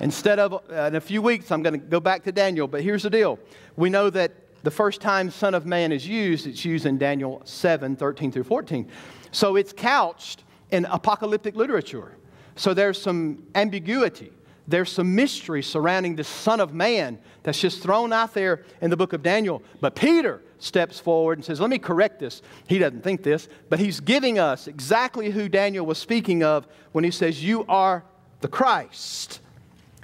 Instead 0.00 0.38
of 0.38 0.54
uh, 0.54 0.74
in 0.84 0.94
a 0.94 1.00
few 1.00 1.20
weeks, 1.20 1.50
I'm 1.50 1.62
going 1.62 1.78
to 1.78 1.86
go 1.86 2.00
back 2.00 2.24
to 2.24 2.32
Daniel, 2.32 2.66
but 2.66 2.82
here's 2.82 3.02
the 3.02 3.10
deal. 3.10 3.38
We 3.76 3.90
know 3.90 4.08
that 4.08 4.32
the 4.62 4.70
first 4.70 5.02
time 5.02 5.30
Son 5.30 5.54
of 5.54 5.66
Man 5.66 5.92
is 5.92 6.08
used, 6.08 6.46
it's 6.46 6.64
used 6.64 6.86
in 6.86 6.96
Daniel 6.96 7.42
7, 7.44 7.94
13 7.94 8.32
through 8.32 8.44
14. 8.44 8.88
So 9.32 9.56
it's 9.56 9.74
couched 9.74 10.44
in 10.70 10.86
apocalyptic 10.86 11.56
literature. 11.56 12.16
So 12.56 12.72
there's 12.72 13.00
some 13.00 13.42
ambiguity. 13.54 14.32
There's 14.66 14.90
some 14.90 15.14
mystery 15.14 15.62
surrounding 15.62 16.16
the 16.16 16.24
Son 16.24 16.58
of 16.58 16.72
Man 16.72 17.18
that's 17.42 17.60
just 17.60 17.82
thrown 17.82 18.14
out 18.14 18.32
there 18.32 18.64
in 18.80 18.88
the 18.88 18.96
book 18.96 19.12
of 19.12 19.22
Daniel. 19.22 19.62
But 19.82 19.94
Peter 19.94 20.40
steps 20.64 20.98
forward 20.98 21.38
and 21.38 21.44
says, 21.44 21.60
Let 21.60 21.70
me 21.70 21.78
correct 21.78 22.18
this. 22.18 22.42
He 22.66 22.78
doesn't 22.78 23.02
think 23.02 23.22
this, 23.22 23.48
but 23.68 23.78
he's 23.78 24.00
giving 24.00 24.38
us 24.38 24.66
exactly 24.66 25.30
who 25.30 25.48
Daniel 25.48 25.86
was 25.86 25.98
speaking 25.98 26.42
of 26.42 26.66
when 26.92 27.04
he 27.04 27.10
says, 27.10 27.44
You 27.44 27.64
are 27.68 28.04
the 28.40 28.48
Christ. 28.48 29.40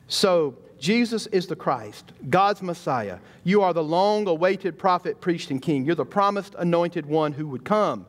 So, 0.09 0.57
Jesus 0.79 1.27
is 1.27 1.47
the 1.47 1.57
Christ, 1.57 2.13
God's 2.31 2.63
Messiah. 2.63 3.19
You 3.45 3.61
are 3.63 3.75
the 3.75 3.85
long 3.85 4.27
awaited 4.27 4.79
prophet, 4.79 5.21
priest, 5.21 5.51
and 5.51 5.61
king. 5.61 5.85
You're 5.85 5.95
the 5.95 6.07
promised 6.07 6.55
anointed 6.59 7.05
one 7.05 7.33
who 7.33 7.47
would 7.49 7.67
come 7.67 8.07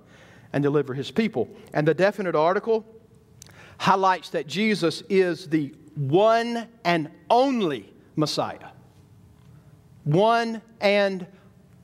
and 0.54 0.64
deliver 0.64 0.94
his 0.94 1.12
people. 1.12 1.50
And 1.74 1.86
the 1.86 1.94
definite 1.94 2.34
article 2.34 2.86
highlights 3.78 4.30
that 4.30 4.48
Jesus 4.48 5.04
is 5.10 5.50
the 5.50 5.74
one 5.96 6.68
and 6.86 7.10
only 7.30 7.92
Messiah. 8.16 8.70
One 10.06 10.62
and 10.80 11.28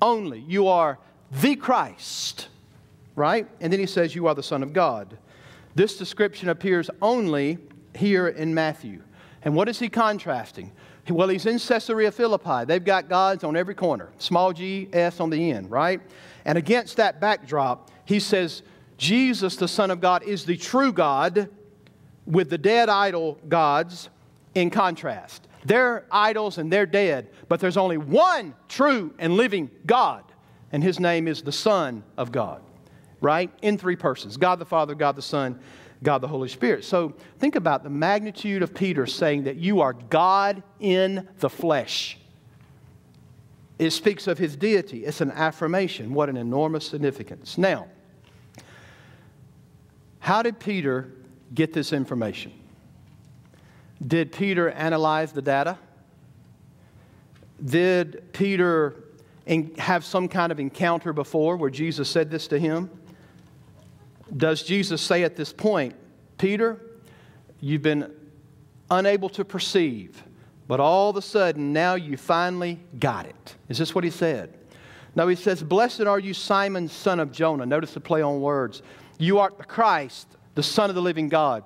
only. 0.01 0.39
You 0.39 0.67
are 0.67 0.99
the 1.31 1.55
Christ, 1.55 2.47
right? 3.15 3.47
And 3.59 3.71
then 3.71 3.79
he 3.79 3.85
says, 3.85 4.15
You 4.15 4.27
are 4.27 4.35
the 4.35 4.43
Son 4.43 4.63
of 4.63 4.73
God. 4.73 5.17
This 5.75 5.97
description 5.97 6.49
appears 6.49 6.89
only 7.01 7.57
here 7.95 8.27
in 8.27 8.53
Matthew. 8.53 9.01
And 9.43 9.55
what 9.55 9.69
is 9.69 9.79
he 9.79 9.89
contrasting? 9.89 10.71
Well, 11.09 11.29
he's 11.29 11.45
in 11.45 11.59
Caesarea 11.59 12.11
Philippi. 12.11 12.65
They've 12.65 12.83
got 12.83 13.07
gods 13.07 13.43
on 13.43 13.55
every 13.55 13.75
corner, 13.75 14.09
small 14.17 14.51
g, 14.51 14.89
s 14.91 15.19
on 15.19 15.29
the 15.29 15.51
end, 15.51 15.71
right? 15.71 16.01
And 16.43 16.57
against 16.57 16.97
that 16.97 17.21
backdrop, 17.21 17.91
he 18.05 18.19
says, 18.19 18.63
Jesus, 18.97 19.55
the 19.55 19.67
Son 19.67 19.91
of 19.91 20.01
God, 20.01 20.23
is 20.23 20.43
the 20.45 20.57
true 20.57 20.91
God 20.91 21.49
with 22.25 22.49
the 22.49 22.57
dead 22.57 22.89
idol 22.89 23.37
gods 23.47 24.09
in 24.53 24.69
contrast. 24.69 25.46
They're 25.67 26.05
idols 26.09 26.57
and 26.57 26.71
they're 26.71 26.85
dead, 26.85 27.29
but 27.49 27.59
there's 27.59 27.75
only 27.75 27.97
one 27.97 28.55
true 28.69 29.13
and 29.19 29.33
living 29.33 29.69
God, 29.85 30.23
and 30.71 30.81
his 30.81 30.97
name 30.97 31.27
is 31.27 31.41
the 31.41 31.51
Son 31.51 32.03
of 32.15 32.31
God, 32.31 32.61
right? 33.19 33.51
In 33.61 33.77
three 33.77 33.97
persons 33.97 34.37
God 34.37 34.59
the 34.59 34.65
Father, 34.65 34.95
God 34.95 35.17
the 35.17 35.21
Son, 35.21 35.59
God 36.01 36.19
the 36.19 36.27
Holy 36.29 36.47
Spirit. 36.47 36.85
So 36.85 37.13
think 37.39 37.57
about 37.57 37.83
the 37.83 37.89
magnitude 37.89 38.63
of 38.63 38.73
Peter 38.73 39.05
saying 39.05 39.43
that 39.43 39.57
you 39.57 39.81
are 39.81 39.91
God 39.91 40.63
in 40.79 41.27
the 41.39 41.49
flesh. 41.49 42.17
It 43.77 43.89
speaks 43.89 44.25
of 44.27 44.37
his 44.37 44.55
deity. 44.55 45.03
It's 45.03 45.19
an 45.19 45.31
affirmation. 45.31 46.13
What 46.13 46.29
an 46.29 46.37
enormous 46.37 46.87
significance. 46.87 47.57
Now, 47.57 47.87
how 50.19 50.41
did 50.43 50.61
Peter 50.61 51.11
get 51.53 51.73
this 51.73 51.91
information? 51.91 52.53
Did 54.05 54.31
Peter 54.31 54.69
analyze 54.69 55.31
the 55.31 55.41
data? 55.41 55.77
Did 57.63 58.31
Peter 58.33 58.95
have 59.77 60.05
some 60.05 60.27
kind 60.27 60.51
of 60.51 60.59
encounter 60.59 61.13
before 61.13 61.57
where 61.57 61.69
Jesus 61.69 62.09
said 62.09 62.29
this 62.29 62.47
to 62.49 62.59
him? 62.59 62.89
Does 64.35 64.61
Jesus 64.63 65.01
say 65.01 65.23
at 65.23 65.35
this 65.35 65.53
point, 65.53 65.95
Peter, 66.37 66.79
you've 67.59 67.81
been 67.81 68.11
unable 68.91 69.29
to 69.29 69.45
perceive, 69.45 70.21
but 70.67 70.79
all 70.79 71.09
of 71.09 71.15
a 71.15 71.21
sudden 71.21 71.73
now 71.73 71.95
you 71.95 72.17
finally 72.17 72.79
got 72.99 73.25
it? 73.25 73.55
Is 73.69 73.77
this 73.77 73.95
what 73.95 74.03
he 74.03 74.09
said? 74.09 74.53
No, 75.15 75.27
he 75.27 75.35
says, 75.35 75.63
Blessed 75.63 76.01
are 76.01 76.19
you, 76.19 76.33
Simon, 76.33 76.87
son 76.87 77.19
of 77.19 77.31
Jonah. 77.31 77.65
Notice 77.65 77.93
the 77.93 77.99
play 77.99 78.21
on 78.21 78.39
words. 78.39 78.83
You 79.17 79.39
are 79.39 79.51
the 79.57 79.63
Christ, 79.63 80.27
the 80.53 80.61
Son 80.61 80.89
of 80.89 80.95
the 80.95 81.01
living 81.01 81.27
God. 81.27 81.63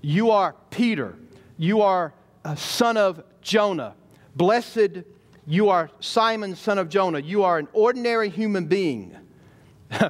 You 0.00 0.30
are 0.30 0.56
Peter. 0.70 1.14
You 1.60 1.82
are 1.82 2.14
a 2.42 2.56
son 2.56 2.96
of 2.96 3.22
Jonah. 3.42 3.94
Blessed, 4.34 5.04
you 5.46 5.68
are 5.68 5.90
Simon, 6.00 6.56
son 6.56 6.78
of 6.78 6.88
Jonah. 6.88 7.18
You 7.18 7.42
are 7.42 7.58
an 7.58 7.68
ordinary 7.74 8.30
human 8.30 8.64
being. 8.64 9.14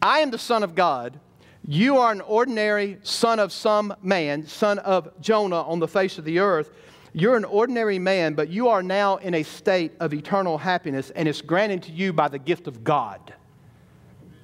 I 0.00 0.20
am 0.20 0.30
the 0.30 0.38
Son 0.38 0.62
of 0.62 0.74
God. 0.74 1.20
You 1.66 1.98
are 1.98 2.10
an 2.12 2.22
ordinary 2.22 2.96
son 3.02 3.38
of 3.38 3.52
some 3.52 3.94
man, 4.00 4.46
son 4.46 4.78
of 4.78 5.20
Jonah 5.20 5.60
on 5.60 5.80
the 5.80 5.88
face 5.88 6.16
of 6.16 6.24
the 6.24 6.38
earth. 6.38 6.70
You're 7.12 7.36
an 7.36 7.44
ordinary 7.44 7.98
man, 7.98 8.32
but 8.32 8.48
you 8.48 8.68
are 8.68 8.82
now 8.82 9.16
in 9.16 9.34
a 9.34 9.42
state 9.42 9.92
of 10.00 10.14
eternal 10.14 10.56
happiness, 10.56 11.10
and 11.10 11.28
it's 11.28 11.42
granted 11.42 11.82
to 11.82 11.92
you 11.92 12.14
by 12.14 12.28
the 12.28 12.38
gift 12.38 12.66
of 12.68 12.82
God 12.82 13.34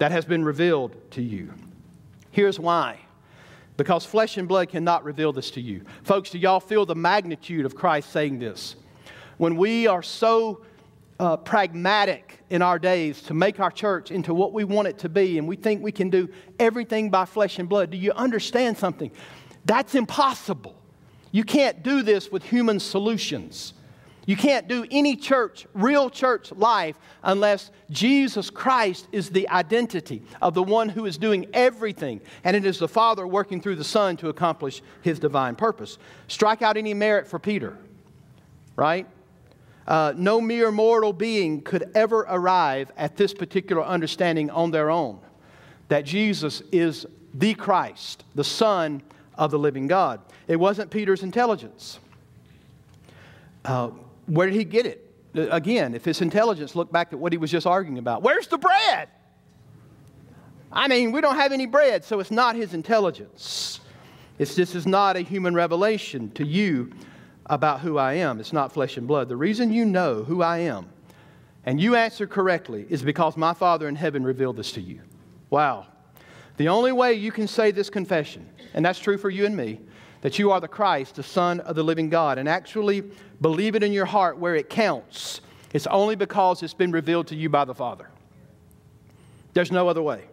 that 0.00 0.12
has 0.12 0.26
been 0.26 0.44
revealed 0.44 0.94
to 1.12 1.22
you. 1.22 1.54
Here's 2.30 2.60
why 2.60 3.03
because 3.76 4.04
flesh 4.04 4.36
and 4.36 4.46
blood 4.46 4.68
cannot 4.68 5.04
reveal 5.04 5.32
this 5.32 5.50
to 5.52 5.60
you. 5.60 5.82
Folks, 6.02 6.30
do 6.30 6.38
y'all 6.38 6.60
feel 6.60 6.86
the 6.86 6.94
magnitude 6.94 7.66
of 7.66 7.74
Christ 7.74 8.10
saying 8.10 8.38
this? 8.38 8.76
When 9.36 9.56
we 9.56 9.86
are 9.86 10.02
so 10.02 10.62
uh, 11.18 11.36
pragmatic 11.36 12.40
in 12.50 12.62
our 12.62 12.78
days 12.78 13.22
to 13.22 13.34
make 13.34 13.60
our 13.60 13.70
church 13.70 14.10
into 14.10 14.34
what 14.34 14.52
we 14.52 14.64
want 14.64 14.88
it 14.88 14.98
to 14.98 15.08
be, 15.08 15.38
and 15.38 15.46
we 15.46 15.56
think 15.56 15.82
we 15.82 15.92
can 15.92 16.10
do 16.10 16.28
everything 16.58 17.10
by 17.10 17.24
flesh 17.24 17.58
and 17.58 17.68
blood, 17.68 17.90
do 17.90 17.96
you 17.96 18.12
understand 18.12 18.78
something? 18.78 19.10
That's 19.64 19.94
impossible. 19.94 20.74
You 21.32 21.44
can't 21.44 21.82
do 21.82 22.02
this 22.02 22.30
with 22.30 22.44
human 22.44 22.78
solutions. 22.78 23.73
You 24.26 24.36
can't 24.36 24.68
do 24.68 24.86
any 24.90 25.16
church, 25.16 25.66
real 25.74 26.08
church 26.08 26.50
life, 26.52 26.96
unless 27.22 27.70
Jesus 27.90 28.48
Christ 28.48 29.06
is 29.12 29.30
the 29.30 29.48
identity 29.48 30.22
of 30.40 30.54
the 30.54 30.62
one 30.62 30.88
who 30.88 31.04
is 31.04 31.18
doing 31.18 31.46
everything. 31.52 32.20
And 32.42 32.56
it 32.56 32.64
is 32.64 32.78
the 32.78 32.88
Father 32.88 33.26
working 33.26 33.60
through 33.60 33.76
the 33.76 33.84
Son 33.84 34.16
to 34.18 34.28
accomplish 34.28 34.82
his 35.02 35.18
divine 35.18 35.56
purpose. 35.56 35.98
Strike 36.28 36.62
out 36.62 36.76
any 36.76 36.94
merit 36.94 37.26
for 37.28 37.38
Peter, 37.38 37.76
right? 38.76 39.06
Uh, 39.86 40.14
no 40.16 40.40
mere 40.40 40.72
mortal 40.72 41.12
being 41.12 41.60
could 41.60 41.90
ever 41.94 42.20
arrive 42.28 42.90
at 42.96 43.16
this 43.16 43.34
particular 43.34 43.84
understanding 43.84 44.48
on 44.48 44.70
their 44.70 44.90
own 44.90 45.20
that 45.88 46.06
Jesus 46.06 46.62
is 46.72 47.04
the 47.34 47.52
Christ, 47.52 48.24
the 48.34 48.44
Son 48.44 49.02
of 49.34 49.50
the 49.50 49.58
living 49.58 49.86
God. 49.86 50.20
It 50.48 50.56
wasn't 50.56 50.90
Peter's 50.90 51.22
intelligence. 51.22 51.98
Uh, 53.64 53.90
where 54.26 54.46
did 54.46 54.56
he 54.56 54.64
get 54.64 54.86
it? 54.86 55.12
Uh, 55.36 55.48
again, 55.50 55.94
if 55.94 56.04
his 56.04 56.20
intelligence, 56.20 56.74
look 56.74 56.92
back 56.92 57.12
at 57.12 57.18
what 57.18 57.32
he 57.32 57.38
was 57.38 57.50
just 57.50 57.66
arguing 57.66 57.98
about. 57.98 58.22
Where's 58.22 58.46
the 58.46 58.58
bread? 58.58 59.08
I 60.72 60.88
mean, 60.88 61.12
we 61.12 61.20
don't 61.20 61.36
have 61.36 61.52
any 61.52 61.66
bread, 61.66 62.04
so 62.04 62.20
it's 62.20 62.30
not 62.30 62.56
his 62.56 62.74
intelligence. 62.74 63.80
It's, 64.38 64.54
this 64.56 64.74
is 64.74 64.86
not 64.86 65.16
a 65.16 65.20
human 65.20 65.54
revelation 65.54 66.30
to 66.32 66.44
you 66.44 66.92
about 67.46 67.80
who 67.80 67.98
I 67.98 68.14
am. 68.14 68.40
It's 68.40 68.52
not 68.52 68.72
flesh 68.72 68.96
and 68.96 69.06
blood. 69.06 69.28
The 69.28 69.36
reason 69.36 69.72
you 69.72 69.84
know 69.84 70.24
who 70.24 70.42
I 70.42 70.58
am 70.58 70.88
and 71.66 71.80
you 71.80 71.94
answer 71.94 72.26
correctly 72.26 72.86
is 72.90 73.02
because 73.02 73.36
my 73.36 73.54
Father 73.54 73.88
in 73.88 73.96
heaven 73.96 74.24
revealed 74.24 74.56
this 74.56 74.72
to 74.72 74.80
you. 74.80 75.00
Wow. 75.50 75.86
The 76.56 76.68
only 76.68 76.92
way 76.92 77.14
you 77.14 77.32
can 77.32 77.48
say 77.48 77.70
this 77.70 77.90
confession, 77.90 78.48
and 78.74 78.84
that's 78.84 78.98
true 78.98 79.18
for 79.18 79.30
you 79.30 79.46
and 79.46 79.56
me, 79.56 79.80
that 80.24 80.38
you 80.38 80.50
are 80.50 80.58
the 80.58 80.66
Christ, 80.66 81.16
the 81.16 81.22
Son 81.22 81.60
of 81.60 81.76
the 81.76 81.82
living 81.82 82.08
God, 82.08 82.38
and 82.38 82.48
actually 82.48 83.02
believe 83.42 83.74
it 83.74 83.82
in 83.82 83.92
your 83.92 84.06
heart 84.06 84.38
where 84.38 84.54
it 84.54 84.70
counts, 84.70 85.42
it's 85.74 85.86
only 85.88 86.16
because 86.16 86.62
it's 86.62 86.72
been 86.72 86.92
revealed 86.92 87.26
to 87.26 87.36
you 87.36 87.50
by 87.50 87.66
the 87.66 87.74
Father. 87.74 88.08
There's 89.52 89.70
no 89.70 89.86
other 89.86 90.00
way. 90.00 90.24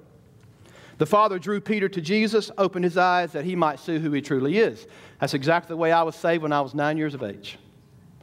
The 0.97 1.05
Father 1.05 1.37
drew 1.37 1.59
Peter 1.59 1.89
to 1.89 1.99
Jesus, 1.99 2.49
opened 2.57 2.85
his 2.85 2.95
eyes 2.95 3.33
that 3.33 3.43
he 3.43 3.53
might 3.53 3.81
see 3.81 3.99
who 3.99 4.13
he 4.13 4.21
truly 4.21 4.59
is. 4.59 4.87
That's 5.19 5.33
exactly 5.33 5.73
the 5.73 5.77
way 5.77 5.91
I 5.91 6.03
was 6.03 6.15
saved 6.15 6.41
when 6.41 6.53
I 6.53 6.61
was 6.61 6.73
nine 6.73 6.97
years 6.97 7.13
of 7.13 7.21
age. 7.21 7.57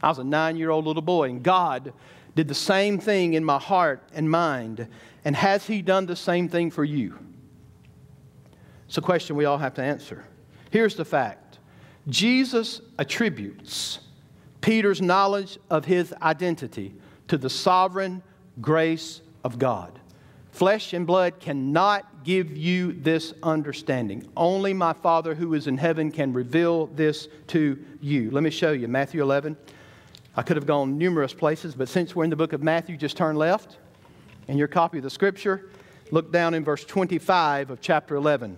I 0.01 0.09
was 0.09 0.17
a 0.17 0.23
nine 0.23 0.57
year 0.57 0.71
old 0.71 0.87
little 0.87 1.03
boy, 1.03 1.29
and 1.29 1.43
God 1.43 1.93
did 2.35 2.47
the 2.47 2.55
same 2.55 2.97
thing 2.97 3.35
in 3.35 3.45
my 3.45 3.59
heart 3.59 4.01
and 4.15 4.27
mind. 4.27 4.87
And 5.23 5.35
has 5.35 5.67
He 5.67 5.83
done 5.83 6.07
the 6.07 6.15
same 6.15 6.49
thing 6.49 6.71
for 6.71 6.83
you? 6.83 7.19
It's 8.87 8.97
a 8.97 9.01
question 9.01 9.35
we 9.35 9.45
all 9.45 9.59
have 9.59 9.75
to 9.75 9.83
answer. 9.83 10.25
Here's 10.71 10.95
the 10.95 11.05
fact 11.05 11.48
Jesus 12.09 12.81
attributes 12.97 13.99
Peter's 14.61 15.01
knowledge 15.01 15.57
of 15.69 15.85
his 15.85 16.13
identity 16.21 16.93
to 17.27 17.37
the 17.37 17.49
sovereign 17.49 18.21
grace 18.59 19.21
of 19.43 19.59
God. 19.59 19.99
Flesh 20.51 20.93
and 20.93 21.07
blood 21.07 21.39
cannot 21.39 22.23
give 22.23 22.57
you 22.57 22.93
this 22.93 23.33
understanding. 23.43 24.27
Only 24.35 24.73
my 24.73 24.93
Father 24.93 25.33
who 25.33 25.53
is 25.53 25.67
in 25.67 25.77
heaven 25.77 26.11
can 26.11 26.33
reveal 26.33 26.87
this 26.87 27.27
to 27.47 27.83
you. 28.01 28.31
Let 28.31 28.43
me 28.43 28.49
show 28.49 28.71
you 28.71 28.87
Matthew 28.87 29.21
11. 29.21 29.55
I 30.35 30.41
could 30.41 30.57
have 30.57 30.65
gone 30.65 30.97
numerous 30.97 31.33
places, 31.33 31.75
but 31.75 31.87
since 31.87 32.15
we're 32.15 32.23
in 32.23 32.29
the 32.29 32.35
book 32.35 32.53
of 32.53 32.61
Matthew, 32.61 32.97
just 32.97 33.15
turn 33.15 33.35
left 33.35 33.77
in 34.47 34.57
your 34.57 34.67
copy 34.67 34.97
of 34.97 35.03
the 35.03 35.09
scripture. 35.09 35.69
Look 36.11 36.31
down 36.31 36.53
in 36.53 36.63
verse 36.63 36.83
25 36.83 37.69
of 37.69 37.81
chapter 37.81 38.15
11. 38.15 38.57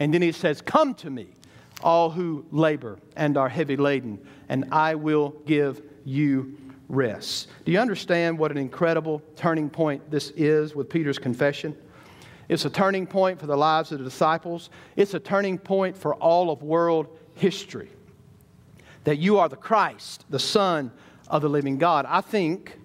And 0.00 0.12
then 0.12 0.22
he 0.22 0.32
says, 0.32 0.60
Come 0.60 0.94
to 0.94 1.10
me, 1.10 1.28
all 1.82 2.10
who 2.10 2.44
labor 2.50 2.98
and 3.14 3.36
are 3.36 3.48
heavy 3.48 3.76
laden, 3.76 4.18
and 4.48 4.64
I 4.72 4.96
will 4.96 5.30
give 5.46 5.82
you 6.04 6.56
rest. 6.88 7.48
Do 7.64 7.70
you 7.70 7.78
understand 7.78 8.38
what 8.38 8.50
an 8.50 8.56
incredible 8.56 9.22
turning 9.36 9.70
point 9.70 10.10
this 10.10 10.30
is 10.30 10.74
with 10.74 10.88
Peter's 10.88 11.18
confession? 11.18 11.76
It's 12.48 12.64
a 12.64 12.70
turning 12.70 13.06
point 13.06 13.38
for 13.38 13.46
the 13.46 13.56
lives 13.56 13.92
of 13.92 13.98
the 13.98 14.04
disciples. 14.04 14.70
It's 14.96 15.14
a 15.14 15.20
turning 15.20 15.56
point 15.56 15.96
for 15.96 16.14
all 16.16 16.50
of 16.50 16.62
world 16.62 17.06
history. 17.34 17.90
That 19.04 19.18
you 19.18 19.38
are 19.38 19.48
the 19.48 19.56
Christ, 19.56 20.24
the 20.30 20.40
Son 20.40 20.90
of 21.28 21.42
the 21.42 21.48
living 21.48 21.78
God. 21.78 22.06
I 22.08 22.22
think 22.22 22.76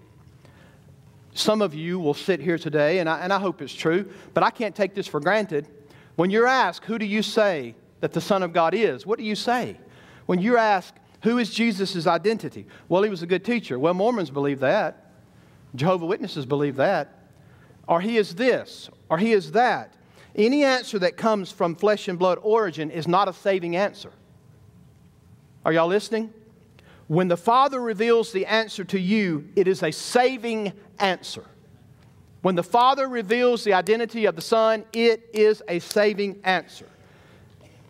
some 1.34 1.61
of 1.61 1.74
you 1.74 1.99
will 1.99 2.13
sit 2.13 2.39
here 2.39 2.59
today, 2.59 2.99
and 2.99 3.09
I, 3.09 3.20
and 3.22 3.34
I 3.34 3.39
hope 3.39 3.61
it's 3.61 3.74
true, 3.74 4.09
but 4.34 4.43
I 4.43 4.51
can't 4.51 4.76
take 4.76 4.93
this 4.93 5.07
for 5.07 5.20
granted. 5.20 5.68
When 6.16 6.30
you're 6.30 6.47
asked, 6.47 6.86
who 6.86 6.97
do 6.97 7.05
you 7.05 7.22
say 7.22 7.76
that 7.99 8.13
the 8.13 8.22
Son 8.22 8.43
of 8.43 8.53
God 8.53 8.74
is? 8.74 9.05
What 9.05 9.20
do 9.20 9.26
you 9.26 9.36
say? 9.36 9.78
When 10.26 10.41
you're 10.41 10.57
asked, 10.57 10.95
who 11.24 11.38
is 11.38 11.49
Jesus' 11.49 12.07
identity? 12.07 12.68
Well, 12.88 13.03
he 13.03 13.09
was 13.09 13.24
a 13.24 13.28
good 13.28 13.43
teacher. 13.43 13.80
Well, 13.80 13.93
Mormons 13.93 14.30
believe 14.30 14.59
that. 14.59 15.11
Jehovah 15.76 16.05
Witnesses 16.05 16.45
believe 16.45 16.76
that. 16.78 17.30
Or 17.88 18.01
he 18.01 18.18
is 18.18 18.36
this, 18.36 18.89
or 19.09 19.18
he 19.18 19.34
is 19.34 19.51
that. 19.51 19.93
Any 20.36 20.63
answer 20.63 20.99
that 20.99 21.18
comes 21.18 21.51
from 21.51 21.76
flesh 21.76 22.07
and 22.07 22.20
blood 22.20 22.39
origin 22.41 22.91
is 22.91 23.07
not 23.07 23.28
a 23.28 23.34
saving 23.34 23.76
answer. 23.76 24.11
Are 25.63 25.74
y'all 25.74 25.88
listening? 25.88 26.34
When 27.07 27.28
the 27.28 27.38
Father 27.38 27.80
reveals 27.80 28.32
the 28.32 28.45
answer 28.45 28.84
to 28.86 28.99
you, 28.99 29.47
it 29.55 29.68
is 29.68 29.84
a 29.84 29.91
saving 29.91 30.74
answer. 30.99 31.45
When 32.46 32.54
the 32.54 32.62
Father 32.62 33.08
reveals 33.10 33.64
the 33.64 33.74
identity 33.74 34.26
of 34.26 34.36
the 34.36 34.41
Son, 34.43 34.86
it 34.93 35.32
is 35.34 35.64
a 35.68 35.80
saving 35.80 36.41
answer. 36.43 36.86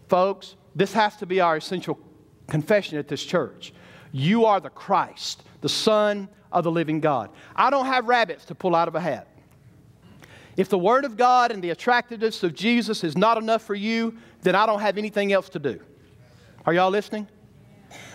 Folks, 0.08 0.56
this 0.74 0.94
has 0.94 1.18
to 1.18 1.26
be 1.26 1.42
our 1.42 1.58
essential 1.58 2.00
confession 2.48 2.98
at 2.98 3.10
this 3.10 3.22
church. 3.22 3.74
You 4.14 4.46
are 4.46 4.62
the 4.62 4.70
Christ, 4.70 5.44
the 5.60 5.68
Son 5.68 6.30
of 6.54 6.64
the 6.64 6.72
living 6.72 7.02
God. 7.02 7.32
I 7.54 7.70
don't 7.70 7.86
have 7.86 8.08
rabbits 8.08 8.46
to 8.46 8.56
pull 8.56 8.78
out 8.78 8.88
of 8.88 8.96
a 8.96 9.02
hat. 9.02 9.28
If 10.56 10.70
the 10.70 10.80
Word 10.80 11.04
of 11.04 11.18
God 11.18 11.52
and 11.52 11.62
the 11.62 11.72
attractiveness 11.72 12.42
of 12.42 12.56
Jesus 12.56 13.04
is 13.04 13.18
not 13.18 13.38
enough 13.38 13.62
for 13.62 13.76
you, 13.76 14.16
then 14.42 14.56
I 14.56 14.66
don't 14.66 14.80
have 14.80 14.98
anything 14.98 15.34
else 15.34 15.50
to 15.50 15.60
do. 15.60 15.82
Are 16.66 16.74
y'all 16.74 16.92
listening? 16.92 17.28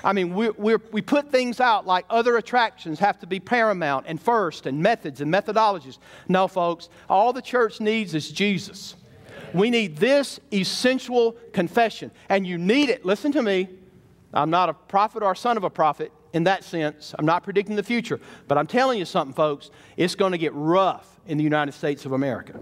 I 0.03 0.13
mean, 0.13 0.35
we 0.35 0.51
we 0.51 1.03
put 1.03 1.31
things 1.31 1.61
out 1.61 1.87
like 1.87 2.05
other 2.09 2.37
attractions 2.37 2.99
have 3.01 3.19
to 3.21 3.27
be 3.27 3.41
paramount 3.41 4.07
and 4.09 4.21
first, 4.21 4.67
and 4.67 4.83
methods 4.83 5.21
and 5.21 5.33
methodologies. 5.33 5.99
No, 6.29 6.49
folks, 6.49 6.89
all 7.09 7.33
the 7.33 7.43
church 7.43 7.81
needs 7.81 8.15
is 8.15 8.31
Jesus. 8.31 8.97
We 9.53 9.71
need 9.71 9.97
this 9.97 10.41
essential 10.53 11.33
confession, 11.53 12.11
and 12.29 12.47
you 12.47 12.59
need 12.59 12.89
it. 12.89 13.05
Listen 13.05 13.33
to 13.33 13.43
me. 13.43 13.69
I'm 14.33 14.51
not 14.51 14.69
a 14.69 14.75
prophet 14.75 15.23
or 15.23 15.35
son 15.35 15.57
of 15.57 15.65
a 15.65 15.71
prophet 15.71 16.13
in 16.33 16.45
that 16.45 16.63
sense. 16.63 17.15
I'm 17.19 17.27
not 17.27 17.43
predicting 17.43 17.75
the 17.75 17.83
future, 17.83 18.21
but 18.47 18.57
I'm 18.57 18.67
telling 18.67 18.99
you 18.99 19.05
something, 19.05 19.35
folks. 19.35 19.71
It's 19.97 20.15
going 20.15 20.33
to 20.33 20.39
get 20.39 20.53
rough 20.55 21.21
in 21.27 21.37
the 21.37 21.45
United 21.45 21.73
States 21.73 22.07
of 22.07 22.13
America 22.13 22.59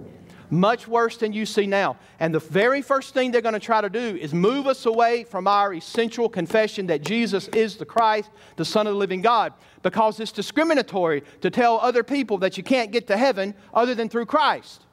much 0.51 0.89
worse 0.89 1.17
than 1.17 1.33
you 1.33 1.47
see 1.47 1.67
now. 1.67 1.97
And 2.21 2.35
the 2.35 2.41
very 2.41 2.83
first 2.83 3.15
thing 3.15 3.31
they're 3.31 3.41
going 3.41 3.55
to 3.55 3.61
try 3.61 3.81
to 3.81 3.91
do 3.91 4.17
is 4.17 4.33
move 4.33 4.67
us 4.67 4.87
away 4.87 5.25
from 5.25 5.47
our 5.47 5.75
essential 5.75 6.29
confession 6.29 6.87
that 6.87 7.03
Jesus 7.03 7.49
is 7.49 7.77
the 7.77 7.85
Christ, 7.85 8.31
the 8.57 8.65
Son 8.65 8.87
of 8.87 8.95
the 8.95 8.99
living 8.99 9.21
God, 9.21 9.53
because 9.83 10.21
it's 10.21 10.33
discriminatory 10.33 11.23
to 11.41 11.51
tell 11.51 11.79
other 11.81 12.03
people 12.03 12.39
that 12.39 12.57
you 12.57 12.63
can't 12.63 12.91
get 12.91 13.07
to 13.09 13.17
heaven 13.17 13.55
other 13.75 13.95
than 13.95 14.09
through 14.09 14.27
Christ. 14.27 14.85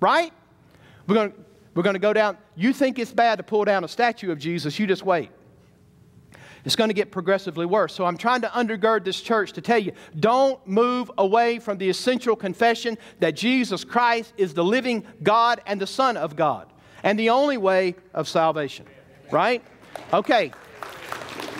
Right? 0.00 0.32
We're 1.06 1.14
going 1.14 1.32
to, 1.32 1.38
we're 1.74 1.82
going 1.82 1.94
to 1.94 2.00
go 2.00 2.12
down. 2.12 2.38
You 2.56 2.72
think 2.72 2.98
it's 2.98 3.12
bad 3.12 3.36
to 3.36 3.42
pull 3.42 3.64
down 3.64 3.84
a 3.84 3.88
statue 3.88 4.30
of 4.30 4.38
Jesus, 4.38 4.78
you 4.78 4.86
just 4.86 5.04
wait. 5.04 5.30
It's 6.64 6.76
going 6.76 6.88
to 6.88 6.94
get 6.94 7.10
progressively 7.10 7.66
worse. 7.66 7.94
So 7.94 8.04
I'm 8.04 8.16
trying 8.16 8.42
to 8.42 8.48
undergird 8.48 9.04
this 9.04 9.20
church 9.20 9.52
to 9.52 9.60
tell 9.60 9.78
you 9.78 9.92
don't 10.18 10.64
move 10.66 11.10
away 11.18 11.58
from 11.58 11.78
the 11.78 11.88
essential 11.88 12.36
confession 12.36 12.98
that 13.20 13.36
Jesus 13.36 13.84
Christ 13.84 14.32
is 14.36 14.54
the 14.54 14.64
living 14.64 15.04
God 15.22 15.60
and 15.66 15.80
the 15.80 15.86
Son 15.86 16.16
of 16.16 16.36
God. 16.36 16.66
and 17.02 17.18
the 17.18 17.30
only 17.30 17.56
way 17.56 17.94
of 18.12 18.28
salvation. 18.28 18.86
Right? 19.30 19.62
Okay. 20.12 20.52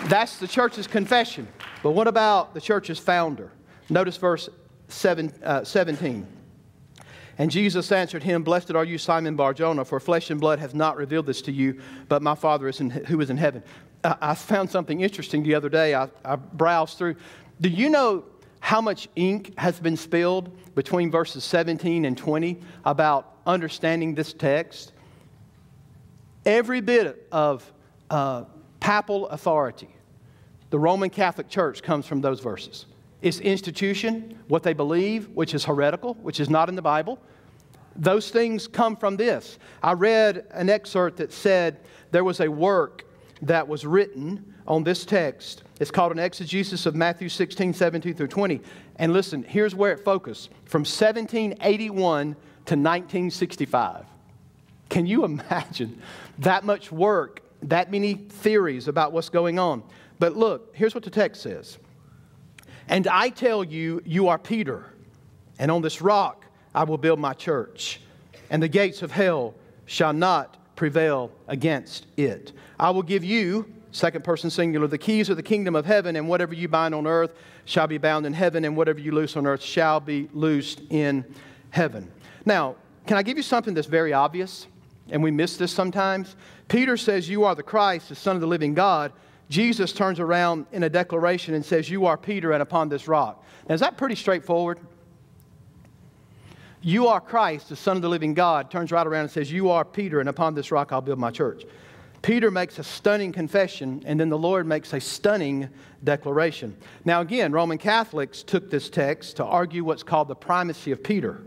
That's 0.05 0.37
the 0.37 0.47
church's 0.47 0.87
confession. 0.87 1.47
But 1.83 1.91
what 1.91 2.07
about 2.07 2.53
the 2.53 2.61
church's 2.61 2.99
founder? 2.99 3.51
Notice 3.89 4.17
verse 4.17 4.49
seven, 4.87 5.33
uh, 5.43 5.63
17. 5.63 6.27
And 7.37 7.49
Jesus 7.49 7.91
answered 7.91 8.23
him, 8.23 8.43
Blessed 8.43 8.71
are 8.71 8.83
you, 8.83 8.97
Simon 8.97 9.35
Barjona, 9.35 9.83
for 9.85 9.99
flesh 9.99 10.29
and 10.29 10.39
blood 10.39 10.59
has 10.59 10.75
not 10.75 10.97
revealed 10.97 11.25
this 11.25 11.41
to 11.43 11.51
you, 11.51 11.81
but 12.07 12.21
my 12.21 12.35
Father 12.35 12.67
is 12.67 12.79
in, 12.79 12.89
who 12.89 13.19
is 13.21 13.29
in 13.29 13.37
heaven. 13.37 13.63
I, 14.03 14.33
found 14.35 14.69
something 14.69 15.01
interesting 15.01 15.43
the 15.43 15.55
other 15.55 15.69
day. 15.69 15.95
I, 15.95 16.09
I 16.25 16.35
browsed 16.35 16.97
through. 16.97 17.15
Do 17.59 17.69
you 17.69 17.89
know 17.89 18.23
how 18.59 18.81
much 18.81 19.07
ink 19.15 19.53
has 19.57 19.79
been 19.79 19.97
spilled 19.97 20.51
between 20.75 21.11
verses 21.11 21.43
17 21.43 22.05
and 22.05 22.17
20 22.17 22.59
about 22.85 23.37
understanding 23.45 24.15
this 24.15 24.33
text? 24.33 24.93
Every 26.45 26.81
bit 26.81 27.27
of 27.31 27.71
uh, 28.09 28.45
papal 28.79 29.27
authority, 29.29 29.89
the 30.69 30.79
Roman 30.79 31.09
Catholic 31.09 31.49
Church 31.49 31.83
comes 31.83 32.05
from 32.05 32.21
those 32.21 32.39
verses. 32.39 32.85
Its 33.21 33.39
institution, 33.39 34.39
what 34.47 34.63
they 34.63 34.73
believe, 34.73 35.29
which 35.29 35.53
is 35.53 35.63
heretical, 35.63 36.15
which 36.15 36.39
is 36.39 36.49
not 36.49 36.69
in 36.69 36.75
the 36.75 36.81
Bible, 36.81 37.19
those 37.95 38.31
things 38.31 38.67
come 38.67 38.95
from 38.95 39.17
this. 39.17 39.59
I 39.83 39.93
read 39.93 40.47
an 40.51 40.69
excerpt 40.69 41.17
that 41.17 41.31
said 41.31 41.81
there 42.11 42.23
was 42.23 42.39
a 42.39 42.47
work 42.49 43.05
that 43.41 43.67
was 43.67 43.85
written 43.85 44.53
on 44.67 44.83
this 44.83 45.05
text. 45.05 45.63
It's 45.79 45.91
called 45.91 46.11
an 46.11 46.19
exegesis 46.19 46.85
of 46.85 46.95
Matthew 46.95 47.29
16, 47.29 47.73
17 47.73 48.13
through 48.13 48.27
20. 48.27 48.61
And 48.97 49.13
listen, 49.13 49.43
here's 49.43 49.73
where 49.73 49.91
it 49.91 50.03
focused 50.03 50.49
from 50.65 50.81
1781 50.81 52.33
to 52.33 52.75
1965. 52.75 54.05
Can 54.89 55.05
you 55.05 55.25
imagine 55.25 56.01
that 56.39 56.63
much 56.63 56.91
work, 56.91 57.41
that 57.63 57.91
many 57.91 58.13
theories 58.13 58.87
about 58.87 59.11
what's 59.11 59.29
going 59.29 59.57
on? 59.57 59.83
But 60.19 60.37
look, 60.37 60.75
here's 60.75 60.93
what 60.93 61.03
the 61.03 61.09
text 61.09 61.41
says 61.41 61.79
And 62.87 63.07
I 63.07 63.29
tell 63.29 63.63
you, 63.63 64.01
you 64.05 64.27
are 64.27 64.37
Peter, 64.37 64.85
and 65.57 65.71
on 65.71 65.81
this 65.81 66.01
rock 66.01 66.45
I 66.75 66.83
will 66.83 66.99
build 66.99 67.19
my 67.19 67.33
church, 67.33 68.01
and 68.51 68.61
the 68.61 68.67
gates 68.67 69.01
of 69.01 69.11
hell 69.11 69.55
shall 69.85 70.13
not 70.13 70.57
prevail 70.81 71.29
against 71.47 72.07
it. 72.17 72.53
I 72.79 72.89
will 72.89 73.03
give 73.03 73.23
you, 73.23 73.71
second 73.91 74.23
person 74.23 74.49
singular, 74.49 74.87
the 74.87 74.97
keys 74.97 75.29
of 75.29 75.37
the 75.37 75.43
kingdom 75.43 75.75
of 75.75 75.85
heaven, 75.85 76.15
and 76.15 76.27
whatever 76.27 76.55
you 76.55 76.67
bind 76.67 76.95
on 76.95 77.05
earth 77.05 77.35
shall 77.65 77.85
be 77.85 77.99
bound 77.99 78.25
in 78.25 78.33
heaven, 78.33 78.65
and 78.65 78.75
whatever 78.75 78.99
you 78.99 79.11
loose 79.11 79.37
on 79.37 79.45
earth 79.45 79.61
shall 79.61 79.99
be 79.99 80.27
loosed 80.33 80.81
in 80.89 81.23
heaven. 81.69 82.11
Now, 82.45 82.77
can 83.05 83.15
I 83.15 83.21
give 83.21 83.37
you 83.37 83.43
something 83.43 83.75
that's 83.75 83.85
very 83.85 84.11
obvious? 84.11 84.65
And 85.11 85.21
we 85.21 85.29
miss 85.29 85.55
this 85.55 85.71
sometimes. 85.71 86.35
Peter 86.67 86.97
says, 86.97 87.29
You 87.29 87.43
are 87.43 87.53
the 87.53 87.61
Christ, 87.61 88.09
the 88.09 88.15
Son 88.15 88.35
of 88.35 88.41
the 88.41 88.47
living 88.47 88.73
God. 88.73 89.11
Jesus 89.49 89.93
turns 89.93 90.19
around 90.19 90.65
in 90.71 90.81
a 90.81 90.89
declaration 90.89 91.53
and 91.53 91.63
says, 91.63 91.91
You 91.91 92.07
are 92.07 92.17
Peter, 92.17 92.53
and 92.53 92.63
upon 92.63 92.89
this 92.89 93.07
rock. 93.07 93.45
Now, 93.69 93.75
is 93.75 93.81
that 93.81 93.97
pretty 93.97 94.15
straightforward? 94.15 94.79
You 96.83 97.07
are 97.09 97.21
Christ, 97.21 97.69
the 97.69 97.75
Son 97.75 97.95
of 97.95 98.01
the 98.01 98.09
living 98.09 98.33
God, 98.33 98.71
turns 98.71 98.91
right 98.91 99.05
around 99.05 99.21
and 99.21 99.31
says, 99.31 99.51
You 99.51 99.69
are 99.69 99.85
Peter, 99.85 100.19
and 100.19 100.27
upon 100.27 100.55
this 100.55 100.71
rock 100.71 100.91
I'll 100.91 101.01
build 101.01 101.19
my 101.19 101.29
church. 101.29 101.63
Peter 102.23 102.49
makes 102.49 102.79
a 102.79 102.83
stunning 102.83 103.31
confession, 103.31 104.01
and 104.05 104.19
then 104.19 104.29
the 104.29 104.37
Lord 104.37 104.65
makes 104.65 104.91
a 104.93 104.99
stunning 104.99 105.69
declaration. 106.03 106.75
Now, 107.05 107.21
again, 107.21 107.51
Roman 107.51 107.77
Catholics 107.77 108.41
took 108.41 108.71
this 108.71 108.89
text 108.89 109.37
to 109.37 109.45
argue 109.45 109.83
what's 109.83 110.01
called 110.01 110.27
the 110.27 110.35
primacy 110.35 110.91
of 110.91 111.03
Peter. 111.03 111.43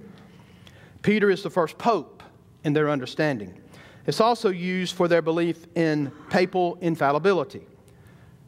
Peter 1.02 1.30
is 1.30 1.42
the 1.42 1.50
first 1.50 1.78
pope 1.78 2.22
in 2.62 2.72
their 2.72 2.88
understanding. 2.88 3.60
It's 4.06 4.20
also 4.20 4.50
used 4.50 4.94
for 4.94 5.08
their 5.08 5.22
belief 5.22 5.66
in 5.74 6.12
papal 6.30 6.78
infallibility. 6.80 7.66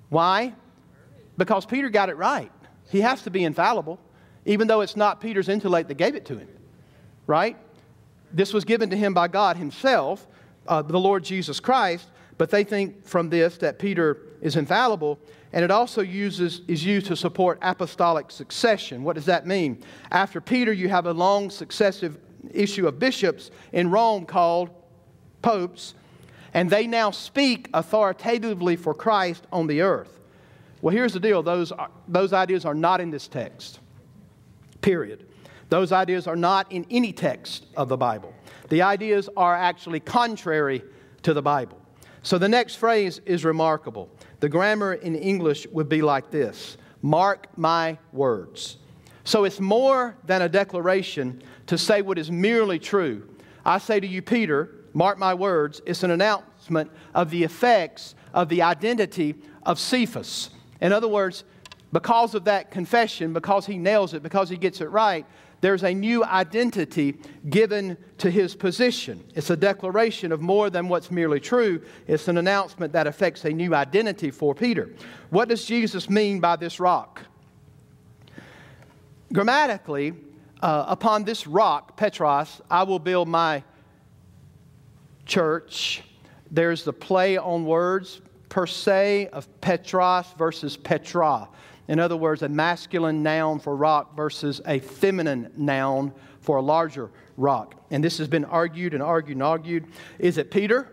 Why? 0.08 0.54
Because 1.36 1.66
Peter 1.66 1.88
got 1.88 2.10
it 2.10 2.16
right. 2.16 2.52
He 2.90 3.00
has 3.00 3.22
to 3.22 3.30
be 3.30 3.42
infallible, 3.42 3.98
even 4.44 4.68
though 4.68 4.82
it's 4.82 4.96
not 4.96 5.20
Peter's 5.20 5.48
intellect 5.48 5.88
that 5.88 5.96
gave 5.96 6.14
it 6.14 6.24
to 6.26 6.38
him 6.38 6.48
right? 7.26 7.56
This 8.32 8.52
was 8.52 8.64
given 8.64 8.90
to 8.90 8.96
him 8.96 9.14
by 9.14 9.28
God 9.28 9.56
himself, 9.56 10.26
uh, 10.66 10.82
the 10.82 10.98
Lord 10.98 11.24
Jesus 11.24 11.60
Christ, 11.60 12.08
but 12.38 12.50
they 12.50 12.64
think 12.64 13.06
from 13.06 13.30
this 13.30 13.56
that 13.58 13.78
Peter 13.78 14.18
is 14.40 14.56
infallible, 14.56 15.18
and 15.52 15.64
it 15.64 15.70
also 15.70 16.02
uses, 16.02 16.60
is 16.68 16.84
used 16.84 17.06
to 17.06 17.16
support 17.16 17.58
apostolic 17.62 18.30
succession. 18.30 19.02
What 19.02 19.14
does 19.14 19.26
that 19.26 19.46
mean? 19.46 19.82
After 20.10 20.40
Peter, 20.40 20.72
you 20.72 20.88
have 20.88 21.06
a 21.06 21.12
long 21.12 21.50
successive 21.50 22.18
issue 22.52 22.86
of 22.86 22.98
bishops 22.98 23.50
in 23.72 23.90
Rome 23.90 24.26
called 24.26 24.70
popes, 25.42 25.94
and 26.52 26.68
they 26.68 26.86
now 26.86 27.10
speak 27.10 27.68
authoritatively 27.72 28.76
for 28.76 28.94
Christ 28.94 29.46
on 29.52 29.66
the 29.66 29.80
earth. 29.82 30.20
Well, 30.82 30.94
here's 30.94 31.12
the 31.12 31.20
deal 31.20 31.42
those, 31.42 31.72
those 32.06 32.32
ideas 32.32 32.64
are 32.64 32.74
not 32.74 33.00
in 33.00 33.10
this 33.10 33.28
text, 33.28 33.80
period. 34.80 35.26
Those 35.68 35.92
ideas 35.92 36.26
are 36.26 36.36
not 36.36 36.70
in 36.70 36.86
any 36.90 37.12
text 37.12 37.66
of 37.76 37.88
the 37.88 37.96
Bible. 37.96 38.32
The 38.68 38.82
ideas 38.82 39.28
are 39.36 39.54
actually 39.54 40.00
contrary 40.00 40.82
to 41.22 41.34
the 41.34 41.42
Bible. 41.42 41.80
So 42.22 42.38
the 42.38 42.48
next 42.48 42.76
phrase 42.76 43.20
is 43.26 43.44
remarkable. 43.44 44.10
The 44.40 44.48
grammar 44.48 44.94
in 44.94 45.14
English 45.14 45.66
would 45.68 45.88
be 45.88 46.02
like 46.02 46.30
this 46.30 46.76
Mark 47.02 47.46
my 47.56 47.98
words. 48.12 48.78
So 49.24 49.44
it's 49.44 49.60
more 49.60 50.16
than 50.24 50.42
a 50.42 50.48
declaration 50.48 51.42
to 51.66 51.76
say 51.76 52.00
what 52.00 52.16
is 52.16 52.30
merely 52.30 52.78
true. 52.78 53.28
I 53.64 53.78
say 53.78 53.98
to 53.98 54.06
you, 54.06 54.22
Peter, 54.22 54.70
mark 54.92 55.18
my 55.18 55.34
words, 55.34 55.82
it's 55.84 56.04
an 56.04 56.12
announcement 56.12 56.90
of 57.12 57.30
the 57.30 57.42
effects 57.42 58.14
of 58.32 58.48
the 58.48 58.62
identity 58.62 59.34
of 59.64 59.80
Cephas. 59.80 60.50
In 60.80 60.92
other 60.92 61.08
words, 61.08 61.42
because 61.92 62.34
of 62.34 62.44
that 62.44 62.70
confession, 62.70 63.32
because 63.32 63.66
he 63.66 63.78
nails 63.78 64.14
it, 64.14 64.22
because 64.22 64.48
he 64.48 64.56
gets 64.56 64.80
it 64.80 64.90
right, 64.90 65.26
there's 65.60 65.82
a 65.82 65.94
new 65.94 66.24
identity 66.24 67.16
given 67.48 67.96
to 68.18 68.30
his 68.30 68.54
position. 68.54 69.24
It's 69.34 69.50
a 69.50 69.56
declaration 69.56 70.32
of 70.32 70.40
more 70.40 70.70
than 70.70 70.88
what's 70.88 71.10
merely 71.10 71.40
true, 71.40 71.82
it's 72.06 72.28
an 72.28 72.38
announcement 72.38 72.92
that 72.92 73.06
affects 73.06 73.44
a 73.44 73.50
new 73.50 73.74
identity 73.74 74.30
for 74.30 74.54
Peter. 74.54 74.90
What 75.30 75.48
does 75.48 75.64
Jesus 75.64 76.10
mean 76.10 76.40
by 76.40 76.56
this 76.56 76.78
rock? 76.78 77.22
Grammatically, 79.32 80.14
uh, 80.62 80.84
upon 80.88 81.24
this 81.24 81.46
rock, 81.46 81.96
Petros, 81.96 82.60
I 82.70 82.82
will 82.84 82.98
build 82.98 83.28
my 83.28 83.62
church. 85.26 86.02
There's 86.50 86.84
the 86.84 86.92
play 86.92 87.36
on 87.36 87.64
words 87.64 88.20
per 88.48 88.66
se 88.66 89.28
of 89.32 89.48
Petros 89.60 90.26
versus 90.38 90.76
Petra. 90.76 91.48
In 91.88 91.98
other 91.98 92.16
words, 92.16 92.42
a 92.42 92.48
masculine 92.48 93.22
noun 93.22 93.58
for 93.58 93.76
rock 93.76 94.16
versus 94.16 94.60
a 94.66 94.80
feminine 94.80 95.52
noun 95.56 96.12
for 96.40 96.56
a 96.56 96.62
larger 96.62 97.10
rock. 97.36 97.74
And 97.90 98.02
this 98.02 98.18
has 98.18 98.28
been 98.28 98.44
argued 98.44 98.94
and 98.94 99.02
argued 99.02 99.36
and 99.36 99.42
argued. 99.42 99.86
Is 100.18 100.38
it 100.38 100.50
Peter? 100.50 100.92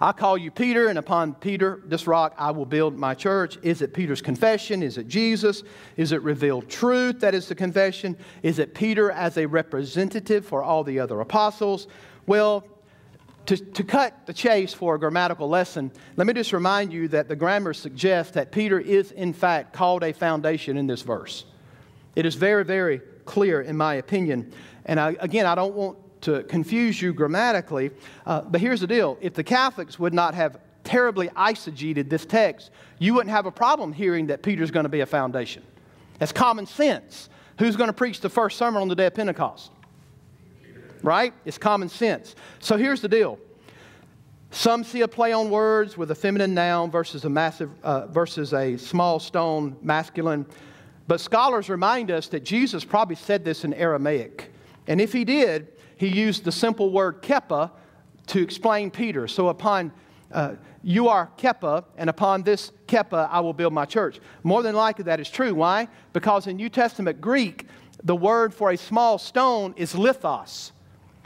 I 0.00 0.12
call 0.12 0.38
you 0.38 0.52
Peter, 0.52 0.86
and 0.86 0.98
upon 0.98 1.34
Peter, 1.34 1.82
this 1.84 2.06
rock, 2.06 2.32
I 2.38 2.52
will 2.52 2.64
build 2.64 2.96
my 2.96 3.14
church. 3.14 3.58
Is 3.62 3.82
it 3.82 3.92
Peter's 3.92 4.22
confession? 4.22 4.82
Is 4.82 4.96
it 4.96 5.08
Jesus? 5.08 5.64
Is 5.96 6.12
it 6.12 6.22
revealed 6.22 6.68
truth 6.68 7.18
that 7.20 7.34
is 7.34 7.48
the 7.48 7.56
confession? 7.56 8.16
Is 8.44 8.60
it 8.60 8.74
Peter 8.74 9.10
as 9.10 9.36
a 9.36 9.46
representative 9.46 10.46
for 10.46 10.62
all 10.62 10.84
the 10.84 11.00
other 11.00 11.20
apostles? 11.20 11.88
Well, 12.26 12.64
to, 13.48 13.56
to 13.56 13.82
cut 13.82 14.26
the 14.26 14.34
chase 14.34 14.74
for 14.74 14.94
a 14.94 14.98
grammatical 14.98 15.48
lesson, 15.48 15.90
let 16.16 16.26
me 16.26 16.34
just 16.34 16.52
remind 16.52 16.92
you 16.92 17.08
that 17.08 17.28
the 17.28 17.36
grammar 17.36 17.72
suggests 17.72 18.32
that 18.32 18.52
Peter 18.52 18.78
is, 18.78 19.10
in 19.12 19.32
fact, 19.32 19.72
called 19.72 20.04
a 20.04 20.12
foundation 20.12 20.76
in 20.76 20.86
this 20.86 21.00
verse. 21.00 21.46
It 22.14 22.26
is 22.26 22.34
very, 22.34 22.62
very 22.62 23.00
clear, 23.24 23.62
in 23.62 23.74
my 23.74 23.94
opinion. 23.94 24.52
And 24.84 25.00
I, 25.00 25.16
again, 25.20 25.46
I 25.46 25.54
don't 25.54 25.74
want 25.74 25.96
to 26.22 26.42
confuse 26.42 27.00
you 27.00 27.14
grammatically, 27.14 27.90
uh, 28.26 28.42
but 28.42 28.60
here's 28.60 28.82
the 28.82 28.86
deal. 28.86 29.16
If 29.22 29.32
the 29.32 29.44
Catholics 29.44 29.98
would 29.98 30.12
not 30.12 30.34
have 30.34 30.58
terribly 30.84 31.28
eisegeted 31.28 32.10
this 32.10 32.26
text, 32.26 32.70
you 32.98 33.14
wouldn't 33.14 33.30
have 33.30 33.46
a 33.46 33.50
problem 33.50 33.94
hearing 33.94 34.26
that 34.26 34.42
Peter's 34.42 34.70
going 34.70 34.84
to 34.84 34.90
be 34.90 35.00
a 35.00 35.06
foundation. 35.06 35.62
That's 36.18 36.32
common 36.32 36.66
sense. 36.66 37.30
Who's 37.58 37.76
going 37.76 37.88
to 37.88 37.94
preach 37.94 38.20
the 38.20 38.28
first 38.28 38.58
sermon 38.58 38.82
on 38.82 38.88
the 38.88 38.94
day 38.94 39.06
of 39.06 39.14
Pentecost? 39.14 39.72
Right? 41.02 41.32
It's 41.44 41.58
common 41.58 41.88
sense. 41.88 42.34
So 42.60 42.76
here's 42.76 43.00
the 43.00 43.08
deal. 43.08 43.38
Some 44.50 44.82
see 44.82 45.02
a 45.02 45.08
play 45.08 45.32
on 45.32 45.50
words 45.50 45.98
with 45.98 46.10
a 46.10 46.14
feminine 46.14 46.54
noun 46.54 46.90
versus 46.90 47.24
a 47.24 47.28
massive 47.30 47.70
uh, 47.82 48.06
versus 48.06 48.54
a 48.54 48.76
small 48.78 49.20
stone 49.20 49.76
masculine. 49.82 50.46
But 51.06 51.20
scholars 51.20 51.68
remind 51.68 52.10
us 52.10 52.28
that 52.28 52.44
Jesus 52.44 52.84
probably 52.84 53.16
said 53.16 53.44
this 53.44 53.64
in 53.64 53.74
Aramaic. 53.74 54.50
And 54.86 55.00
if 55.00 55.12
he 55.12 55.24
did, 55.24 55.68
he 55.96 56.08
used 56.08 56.44
the 56.44 56.52
simple 56.52 56.90
word 56.90 57.22
kepa 57.22 57.70
to 58.28 58.42
explain 58.42 58.90
Peter. 58.90 59.28
So 59.28 59.48
upon 59.48 59.92
uh, 60.32 60.54
you 60.82 61.08
are 61.08 61.30
kepa, 61.36 61.84
and 61.96 62.08
upon 62.08 62.42
this 62.42 62.72
kepa 62.86 63.28
I 63.30 63.40
will 63.40 63.52
build 63.52 63.72
my 63.72 63.84
church. 63.84 64.20
More 64.42 64.62
than 64.62 64.74
likely 64.74 65.04
that 65.04 65.20
is 65.20 65.30
true. 65.30 65.54
Why? 65.54 65.88
Because 66.12 66.46
in 66.46 66.56
New 66.56 66.68
Testament 66.68 67.20
Greek, 67.20 67.66
the 68.02 68.16
word 68.16 68.54
for 68.54 68.70
a 68.70 68.76
small 68.76 69.18
stone 69.18 69.74
is 69.76 69.94
lithos. 69.94 70.72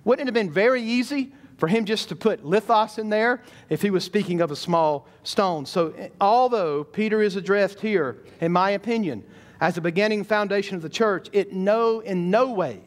Wouldn't 0.05 0.29
it 0.29 0.35
have 0.35 0.35
been 0.35 0.53
very 0.53 0.83
easy 0.83 1.33
for 1.63 1.69
him 1.69 1.85
just 1.85 2.09
to 2.09 2.17
put 2.17 2.45
lithos 2.45 2.99
in 2.99 3.09
there 3.09 3.41
if 3.69 3.83
he 3.83 3.91
was 3.91 4.03
speaking 4.03 4.41
of 4.41 4.51
a 4.51 4.57
small 4.57 5.07
stone. 5.23 5.65
So, 5.65 5.95
although 6.21 6.83
Peter 6.83 7.23
is 7.23 7.37
addressed 7.37 7.79
here, 7.79 8.17
in 8.41 8.51
my 8.51 8.71
opinion, 8.71 9.23
as 9.61 9.77
the 9.77 9.81
beginning 9.81 10.25
foundation 10.25 10.75
of 10.75 10.83
the 10.83 10.89
church, 10.89 11.29
it 11.33 11.53
no, 11.53 12.01
in 12.01 12.33
no 12.33 12.51
way 12.51 12.81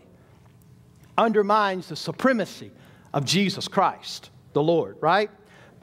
undermines 1.17 1.87
the 1.87 1.95
supremacy 1.95 2.69
of 3.13 3.23
Jesus 3.23 3.69
Christ, 3.69 4.29
the 4.51 4.61
Lord, 4.61 4.97
right? 4.99 5.29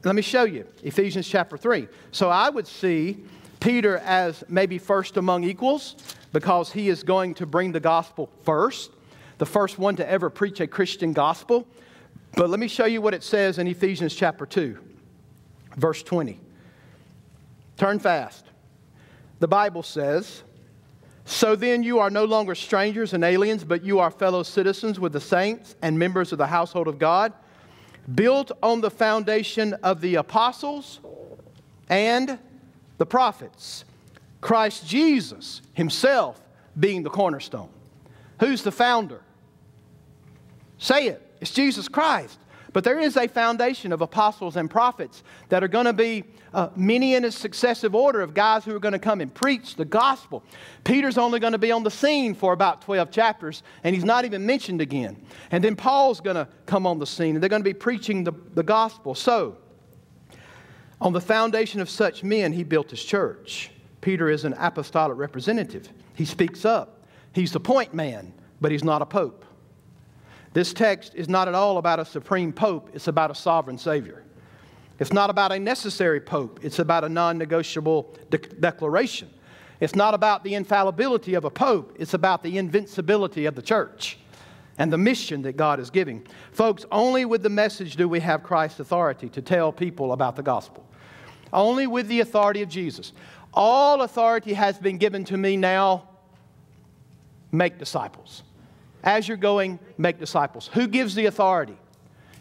Let 0.05 0.15
me 0.15 0.21
show 0.21 0.45
you 0.45 0.67
Ephesians 0.83 1.27
chapter 1.27 1.57
3. 1.57 1.89
So, 2.11 2.29
I 2.29 2.51
would 2.51 2.67
see 2.67 3.25
Peter 3.59 3.97
as 4.05 4.45
maybe 4.51 4.77
first 4.77 5.17
among 5.17 5.45
equals 5.45 5.97
because 6.35 6.71
he 6.71 6.91
is 6.91 7.03
going 7.03 7.33
to 7.37 7.47
bring 7.47 7.73
the 7.73 7.81
gospel 7.81 8.31
first, 8.43 8.91
the 9.43 9.47
first 9.47 9.77
one 9.77 9.97
to 9.97 10.09
ever 10.09 10.31
preach 10.31 10.61
a 10.61 10.69
Christian 10.69 11.13
gospel. 11.13 11.67
But 12.37 12.49
let 12.49 12.61
me 12.61 12.69
show 12.69 12.85
you 12.85 13.03
what 13.03 13.13
it 13.13 13.25
says 13.25 13.59
in 13.59 13.67
Ephesians 13.67 14.15
chapter 14.15 14.47
2, 14.47 14.79
verse 15.75 16.01
20. 16.05 16.39
Turn 17.77 17.99
fast. 17.99 18.45
The 19.41 19.49
Bible 19.49 19.83
says, 19.83 20.45
So 21.25 21.57
then 21.57 21.83
you 21.83 21.99
are 21.99 22.09
no 22.09 22.25
longer 22.25 22.55
strangers 22.55 23.15
and 23.15 23.25
aliens, 23.25 23.65
but 23.65 23.83
you 23.83 23.99
are 23.99 24.13
fellow 24.13 24.45
citizens 24.45 25.01
with 25.01 25.13
the 25.13 25.21
saints 25.21 25.75
and 25.83 25.99
members 25.99 26.31
of 26.31 26.39
the 26.39 26.47
household 26.47 26.87
of 26.87 27.01
God, 27.01 27.33
built 28.15 28.53
on 28.63 28.81
the 28.81 28.93
foundation 28.93 29.75
of 29.83 30.01
the 30.01 30.15
apostles 30.15 31.01
and 31.89 32.39
the 32.99 33.07
prophets, 33.07 33.85
Christ 34.41 34.87
Jesus 34.87 35.63
himself 35.75 36.41
being 36.79 37.03
the 37.03 37.11
cornerstone. 37.11 37.71
Who's 38.39 38.63
the 38.63 38.71
founder? 38.71 39.23
Say 40.83 41.07
it. 41.07 41.23
It's 41.41 41.53
Jesus 41.53 41.87
Christ. 41.87 42.41
But 42.73 42.83
there 42.83 42.99
is 42.99 43.17
a 43.17 43.29
foundation 43.29 43.93
of 43.93 44.01
apostles 44.01 44.57
and 44.57 44.69
prophets 44.69 45.23
that 45.49 45.63
are 45.63 45.69
going 45.69 45.85
to 45.85 45.93
be 45.93 46.25
uh, 46.53 46.71
many 46.75 47.15
in 47.15 47.25
a 47.25 47.31
successive 47.31 47.95
order 47.95 48.21
of 48.21 48.35
guys 48.35 48.65
who 48.65 48.75
are 48.75 48.81
going 48.81 48.93
to 48.93 48.99
come 48.99 49.21
and 49.21 49.33
preach 49.33 49.77
the 49.77 49.85
gospel. 49.85 50.43
Peter's 50.83 51.19
only 51.19 51.39
going 51.39 51.53
to 51.53 51.59
be 51.59 51.71
on 51.71 51.85
the 51.85 51.91
scene 51.91 52.35
for 52.35 52.53
about 52.53 52.83
12 52.83 53.13
chapters, 53.13 53.63
and 53.85 53.95
he's 53.95 54.05
not 54.05 54.25
even 54.25 54.45
mentioned 54.45 54.81
again. 54.81 55.25
And 55.53 55.63
then 55.63 55.77
Paul's 55.77 56.21
going 56.21 56.35
to 56.35 56.49
come 56.67 56.85
on 56.85 56.99
the 56.99 57.07
scene, 57.07 57.37
and 57.37 57.43
they're 57.43 57.49
going 57.49 57.63
to 57.63 57.69
be 57.69 57.75
preaching 57.75 58.25
the, 58.25 58.33
the 58.55 58.65
gospel. 58.65 59.15
So, 59.15 59.59
on 61.01 61.13
the 61.13 61.21
foundation 61.21 61.81
of 61.81 61.89
such 61.89 62.25
men, 62.25 62.53
he 62.53 62.65
built 62.65 62.91
his 62.91 63.05
church. 63.05 63.71
Peter 64.01 64.29
is 64.29 64.45
an 64.45 64.55
apostolic 64.59 65.17
representative. 65.17 65.89
He 66.15 66.25
speaks 66.25 66.65
up. 66.65 67.07
He's 67.33 67.53
the 67.53 67.61
point 67.61 67.95
man, 67.95 68.33
but 68.61 68.73
he's 68.73 68.83
not 68.83 69.01
a 69.01 69.07
pope. 69.07 69.45
This 70.53 70.73
text 70.73 71.15
is 71.15 71.29
not 71.29 71.49
at 71.49 71.55
all 71.55 71.79
about 71.79 71.99
a 71.99 72.05
supreme 72.05 72.53
pope, 72.53 72.91
it's 72.93 73.09
about 73.09 73.31
a 73.31 73.35
sovereign 73.35 73.79
Savior. 73.79 74.23
It's 74.99 75.13
not 75.13 75.31
about 75.31 75.53
a 75.53 75.59
necessary 75.59 76.21
pope, 76.21 76.61
it's 76.63 76.79
about 76.79 77.05
a 77.05 77.09
non 77.09 77.39
negotiable 77.39 78.15
de- 78.31 78.39
declaration. 78.39 79.31
It's 79.81 79.97
not 79.97 80.15
about 80.15 80.45
the 80.45 80.55
infallibility 80.55 81.35
of 81.35 81.45
a 81.45 81.51
pope, 81.51 81.97
it's 81.99 82.15
about 82.15 82.43
the 82.43 82.59
invincibility 82.59 83.47
of 83.47 83.55
the 83.55 83.63
church 83.63 84.19
and 84.79 84.93
the 84.93 84.99
mission 84.99 85.43
that 85.43 85.57
God 85.57 85.81
is 85.81 85.91
giving. 85.91 86.27
Folks, 86.53 86.85
only 86.93 87.25
with 87.25 87.43
the 87.43 87.51
message 87.51 87.97
do 87.97 88.09
we 88.09 88.21
have 88.21 88.43
Christ's 88.43 88.81
authority 88.81 89.29
to 89.31 89.43
tell 89.43 89.73
people 89.73 90.13
about 90.13 90.37
the 90.37 90.43
gospel. 90.43 90.87
Only 91.53 91.87
with 91.87 92.09
the 92.09 92.21
authority 92.21 92.63
of 92.63 92.69
Jesus. 92.69 93.13
All 93.53 94.03
authority 94.03 94.55
has 94.55 94.79
been 94.79 94.97
given 94.97 95.25
to 95.27 95.37
me 95.37 95.57
now. 95.57 96.09
Make 97.51 97.79
disciples. 97.79 98.43
As 99.03 99.27
you're 99.27 99.37
going, 99.37 99.79
make 99.99 100.19
disciples. 100.19 100.71
Who 100.75 100.87
gives 100.87 101.15
the 101.15 101.27
authority? 101.27 101.77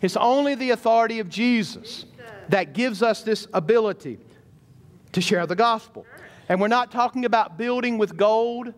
It's 0.01 0.17
only 0.17 0.55
the 0.55 0.71
authority 0.71 1.19
of 1.19 1.29
Jesus 1.29 2.05
that 2.49 2.73
gives 2.73 3.01
us 3.01 3.23
this 3.23 3.47
ability 3.53 4.19
to 5.13 5.21
share 5.21 5.45
the 5.45 5.55
gospel. 5.55 6.05
And 6.49 6.59
we're 6.59 6.67
not 6.67 6.91
talking 6.91 7.25
about 7.25 7.57
building 7.57 7.97
with 7.97 8.17
gold 8.17 8.73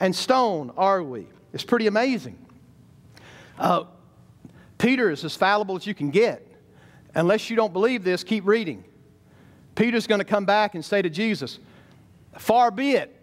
and 0.00 0.14
stone, 0.14 0.72
are 0.76 1.02
we? 1.02 1.26
It's 1.52 1.64
pretty 1.64 1.86
amazing. 1.86 2.38
Uh, 3.58 3.84
Peter 4.78 5.10
is 5.10 5.24
as 5.24 5.34
fallible 5.34 5.76
as 5.76 5.86
you 5.86 5.94
can 5.94 6.10
get. 6.10 6.44
Unless 7.14 7.50
you 7.50 7.56
don't 7.56 7.72
believe 7.72 8.04
this, 8.04 8.22
keep 8.22 8.46
reading. 8.46 8.84
Peter's 9.74 10.06
going 10.06 10.20
to 10.20 10.24
come 10.24 10.44
back 10.44 10.74
and 10.74 10.84
say 10.84 11.02
to 11.02 11.10
Jesus, 11.10 11.58
Far 12.38 12.70
be 12.70 12.92
it, 12.92 13.14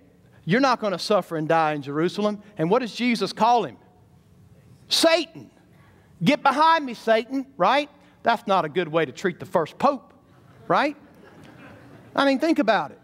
you're 0.43 0.61
not 0.61 0.79
going 0.79 0.91
to 0.91 0.99
suffer 0.99 1.37
and 1.37 1.47
die 1.47 1.73
in 1.73 1.81
Jerusalem. 1.81 2.41
And 2.57 2.69
what 2.69 2.79
does 2.79 2.93
Jesus 2.93 3.31
call 3.31 3.63
him? 3.63 3.77
Satan. 4.87 5.49
Get 6.23 6.43
behind 6.43 6.85
me, 6.85 6.93
Satan, 6.93 7.45
right? 7.57 7.89
That's 8.23 8.47
not 8.47 8.65
a 8.65 8.69
good 8.69 8.87
way 8.87 9.05
to 9.05 9.11
treat 9.11 9.39
the 9.39 9.45
first 9.45 9.77
pope, 9.77 10.13
right? 10.67 10.95
I 12.15 12.25
mean, 12.25 12.39
think 12.39 12.59
about 12.59 12.91
it. 12.91 12.99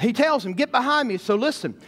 He 0.00 0.12
tells 0.12 0.44
him, 0.44 0.54
Get 0.54 0.70
behind 0.70 1.08
me. 1.08 1.16
So 1.18 1.36
listen, 1.36 1.80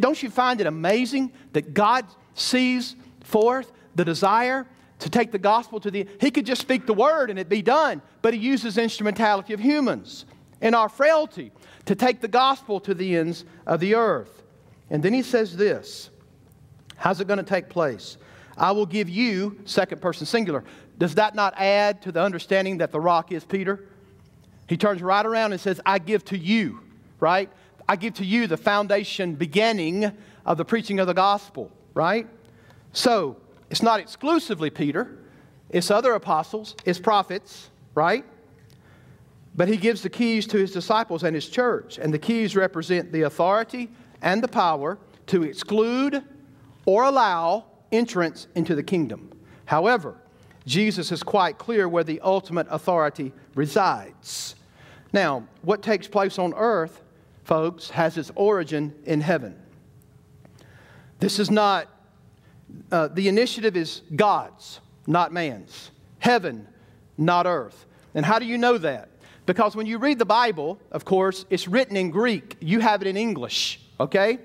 don't 0.00 0.22
you 0.22 0.30
find 0.30 0.60
it 0.60 0.66
amazing 0.66 1.32
that 1.52 1.74
God 1.74 2.06
sees 2.34 2.96
forth 3.20 3.72
the 3.94 4.04
desire 4.04 4.66
to 5.00 5.10
take 5.10 5.32
the 5.32 5.38
gospel 5.38 5.80
to 5.80 5.90
the 5.90 6.08
he 6.20 6.30
could 6.30 6.46
just 6.46 6.60
speak 6.60 6.86
the 6.86 6.94
word 6.94 7.30
and 7.30 7.38
it'd 7.38 7.48
be 7.48 7.62
done 7.62 8.00
but 8.22 8.32
he 8.32 8.40
uses 8.40 8.78
instrumentality 8.78 9.52
of 9.52 9.60
humans 9.60 10.24
and 10.60 10.74
our 10.74 10.88
frailty 10.88 11.52
to 11.84 11.94
take 11.94 12.20
the 12.20 12.28
gospel 12.28 12.80
to 12.80 12.94
the 12.94 13.16
ends 13.16 13.44
of 13.66 13.80
the 13.80 13.94
earth 13.94 14.42
and 14.90 15.02
then 15.02 15.12
he 15.12 15.22
says 15.22 15.56
this 15.56 16.10
how's 16.96 17.20
it 17.20 17.26
going 17.26 17.38
to 17.38 17.42
take 17.44 17.68
place 17.68 18.16
I 18.56 18.72
will 18.72 18.86
give 18.86 19.08
you, 19.08 19.58
second 19.64 20.00
person 20.00 20.26
singular. 20.26 20.64
Does 20.98 21.16
that 21.16 21.34
not 21.34 21.54
add 21.56 22.02
to 22.02 22.12
the 22.12 22.20
understanding 22.20 22.78
that 22.78 22.92
the 22.92 23.00
rock 23.00 23.32
is 23.32 23.44
Peter? 23.44 23.84
He 24.68 24.76
turns 24.76 25.02
right 25.02 25.24
around 25.24 25.52
and 25.52 25.60
says, 25.60 25.80
I 25.84 25.98
give 25.98 26.24
to 26.26 26.38
you, 26.38 26.80
right? 27.20 27.50
I 27.88 27.96
give 27.96 28.14
to 28.14 28.24
you 28.24 28.46
the 28.46 28.56
foundation 28.56 29.34
beginning 29.34 30.10
of 30.46 30.56
the 30.56 30.64
preaching 30.64 31.00
of 31.00 31.06
the 31.06 31.14
gospel, 31.14 31.70
right? 31.92 32.26
So 32.92 33.36
it's 33.70 33.82
not 33.82 34.00
exclusively 34.00 34.70
Peter, 34.70 35.18
it's 35.70 35.90
other 35.90 36.14
apostles, 36.14 36.76
it's 36.84 36.98
prophets, 36.98 37.70
right? 37.94 38.24
But 39.56 39.68
he 39.68 39.76
gives 39.76 40.02
the 40.02 40.10
keys 40.10 40.46
to 40.48 40.58
his 40.58 40.72
disciples 40.72 41.22
and 41.22 41.34
his 41.34 41.48
church. 41.48 41.98
And 41.98 42.12
the 42.12 42.18
keys 42.18 42.56
represent 42.56 43.12
the 43.12 43.22
authority 43.22 43.90
and 44.22 44.42
the 44.42 44.48
power 44.48 44.98
to 45.26 45.42
exclude 45.42 46.22
or 46.86 47.04
allow 47.04 47.66
entrance 47.96 48.46
into 48.54 48.74
the 48.74 48.82
kingdom. 48.82 49.30
However, 49.66 50.16
Jesus 50.66 51.12
is 51.12 51.22
quite 51.22 51.58
clear 51.58 51.88
where 51.88 52.04
the 52.04 52.20
ultimate 52.20 52.66
authority 52.70 53.32
resides. 53.54 54.54
Now, 55.12 55.46
what 55.62 55.82
takes 55.82 56.08
place 56.08 56.38
on 56.38 56.54
earth, 56.54 57.02
folks, 57.44 57.90
has 57.90 58.16
its 58.16 58.30
origin 58.34 58.94
in 59.04 59.20
heaven. 59.20 59.56
This 61.18 61.38
is 61.38 61.50
not, 61.50 61.88
uh, 62.90 63.08
the 63.08 63.28
initiative 63.28 63.76
is 63.76 64.02
God's, 64.16 64.80
not 65.06 65.32
man's. 65.32 65.90
Heaven, 66.18 66.66
not 67.16 67.46
earth. 67.46 67.86
And 68.14 68.24
how 68.24 68.38
do 68.38 68.46
you 68.46 68.58
know 68.58 68.78
that? 68.78 69.08
Because 69.46 69.76
when 69.76 69.86
you 69.86 69.98
read 69.98 70.18
the 70.18 70.24
Bible, 70.24 70.80
of 70.90 71.04
course, 71.04 71.44
it's 71.50 71.68
written 71.68 71.96
in 71.96 72.10
Greek. 72.10 72.56
You 72.60 72.80
have 72.80 73.02
it 73.02 73.08
in 73.08 73.16
English, 73.16 73.80
okay? 74.00 74.38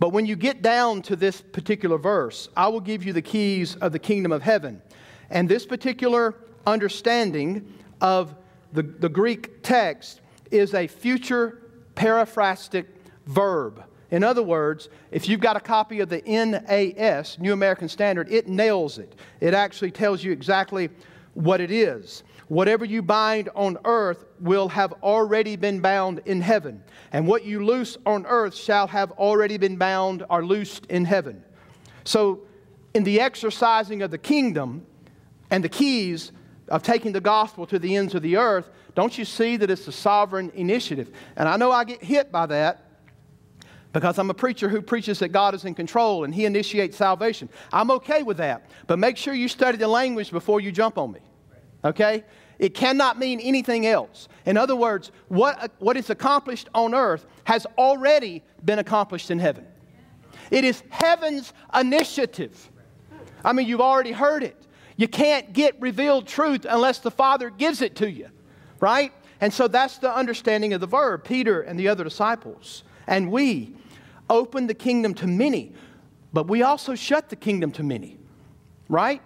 But 0.00 0.08
when 0.08 0.24
you 0.24 0.34
get 0.34 0.62
down 0.62 1.02
to 1.02 1.14
this 1.14 1.42
particular 1.42 1.98
verse, 1.98 2.48
I 2.56 2.68
will 2.68 2.80
give 2.80 3.04
you 3.04 3.12
the 3.12 3.22
keys 3.22 3.76
of 3.76 3.92
the 3.92 3.98
kingdom 3.98 4.32
of 4.32 4.42
heaven. 4.42 4.80
And 5.28 5.48
this 5.48 5.66
particular 5.66 6.34
understanding 6.66 7.72
of 8.00 8.34
the, 8.72 8.82
the 8.82 9.10
Greek 9.10 9.62
text 9.62 10.22
is 10.50 10.74
a 10.74 10.86
future 10.86 11.60
periphrastic 11.94 12.86
verb. 13.26 13.84
In 14.10 14.24
other 14.24 14.42
words, 14.42 14.88
if 15.10 15.28
you've 15.28 15.40
got 15.40 15.56
a 15.56 15.60
copy 15.60 16.00
of 16.00 16.08
the 16.08 16.22
NAS, 16.26 17.38
New 17.38 17.52
American 17.52 17.88
Standard, 17.88 18.32
it 18.32 18.48
nails 18.48 18.98
it. 18.98 19.14
It 19.40 19.52
actually 19.52 19.90
tells 19.90 20.24
you 20.24 20.32
exactly 20.32 20.88
what 21.34 21.60
it 21.60 21.70
is. 21.70 22.22
Whatever 22.48 22.84
you 22.84 23.02
bind 23.02 23.48
on 23.54 23.78
earth 23.84 24.24
will 24.40 24.68
have 24.68 24.92
already 25.02 25.54
been 25.56 25.80
bound 25.80 26.20
in 26.26 26.40
heaven, 26.40 26.82
and 27.12 27.26
what 27.26 27.44
you 27.44 27.64
loose 27.64 27.96
on 28.04 28.26
earth 28.26 28.56
shall 28.56 28.88
have 28.88 29.12
already 29.12 29.56
been 29.56 29.76
bound 29.76 30.24
or 30.28 30.44
loosed 30.44 30.86
in 30.86 31.04
heaven. 31.04 31.44
So, 32.04 32.40
in 32.92 33.04
the 33.04 33.20
exercising 33.20 34.02
of 34.02 34.10
the 34.10 34.18
kingdom 34.18 34.84
and 35.50 35.62
the 35.62 35.68
keys 35.68 36.32
of 36.68 36.82
taking 36.82 37.12
the 37.12 37.20
gospel 37.20 37.66
to 37.66 37.78
the 37.78 37.94
ends 37.94 38.16
of 38.16 38.22
the 38.22 38.36
earth, 38.36 38.68
don't 38.96 39.16
you 39.16 39.24
see 39.24 39.56
that 39.56 39.70
it's 39.70 39.86
a 39.86 39.92
sovereign 39.92 40.50
initiative? 40.54 41.12
And 41.36 41.48
I 41.48 41.56
know 41.56 41.70
I 41.70 41.84
get 41.84 42.02
hit 42.02 42.32
by 42.32 42.46
that 42.46 42.89
because 43.92 44.18
I'm 44.18 44.30
a 44.30 44.34
preacher 44.34 44.68
who 44.68 44.80
preaches 44.80 45.18
that 45.18 45.28
God 45.28 45.54
is 45.54 45.64
in 45.64 45.74
control 45.74 46.24
and 46.24 46.34
He 46.34 46.44
initiates 46.44 46.96
salvation. 46.96 47.48
I'm 47.72 47.90
okay 47.92 48.22
with 48.22 48.36
that. 48.36 48.66
But 48.86 48.98
make 48.98 49.16
sure 49.16 49.34
you 49.34 49.48
study 49.48 49.78
the 49.78 49.88
language 49.88 50.30
before 50.30 50.60
you 50.60 50.70
jump 50.70 50.96
on 50.96 51.12
me. 51.12 51.20
Okay? 51.84 52.24
It 52.58 52.74
cannot 52.74 53.18
mean 53.18 53.40
anything 53.40 53.86
else. 53.86 54.28
In 54.44 54.56
other 54.56 54.76
words, 54.76 55.10
what, 55.28 55.72
what 55.78 55.96
is 55.96 56.10
accomplished 56.10 56.68
on 56.74 56.94
earth 56.94 57.26
has 57.44 57.66
already 57.78 58.42
been 58.64 58.78
accomplished 58.78 59.30
in 59.30 59.38
heaven. 59.38 59.66
It 60.50 60.64
is 60.64 60.82
heaven's 60.90 61.52
initiative. 61.74 62.70
I 63.44 63.52
mean, 63.52 63.66
you've 63.66 63.80
already 63.80 64.12
heard 64.12 64.42
it. 64.42 64.56
You 64.96 65.08
can't 65.08 65.52
get 65.52 65.80
revealed 65.80 66.26
truth 66.26 66.66
unless 66.68 66.98
the 66.98 67.10
Father 67.10 67.48
gives 67.48 67.80
it 67.80 67.96
to 67.96 68.10
you, 68.10 68.28
right? 68.78 69.12
And 69.40 69.52
so 69.52 69.66
that's 69.66 69.96
the 69.98 70.14
understanding 70.14 70.74
of 70.74 70.82
the 70.82 70.86
verb. 70.86 71.24
Peter 71.24 71.62
and 71.62 71.80
the 71.80 71.88
other 71.88 72.04
disciples 72.04 72.84
and 73.10 73.30
we 73.30 73.74
open 74.30 74.66
the 74.66 74.74
kingdom 74.74 75.12
to 75.14 75.26
many, 75.26 75.74
but 76.32 76.48
we 76.48 76.62
also 76.62 76.94
shut 76.94 77.28
the 77.28 77.36
kingdom 77.36 77.72
to 77.72 77.82
many, 77.82 78.18
right? 78.88 79.20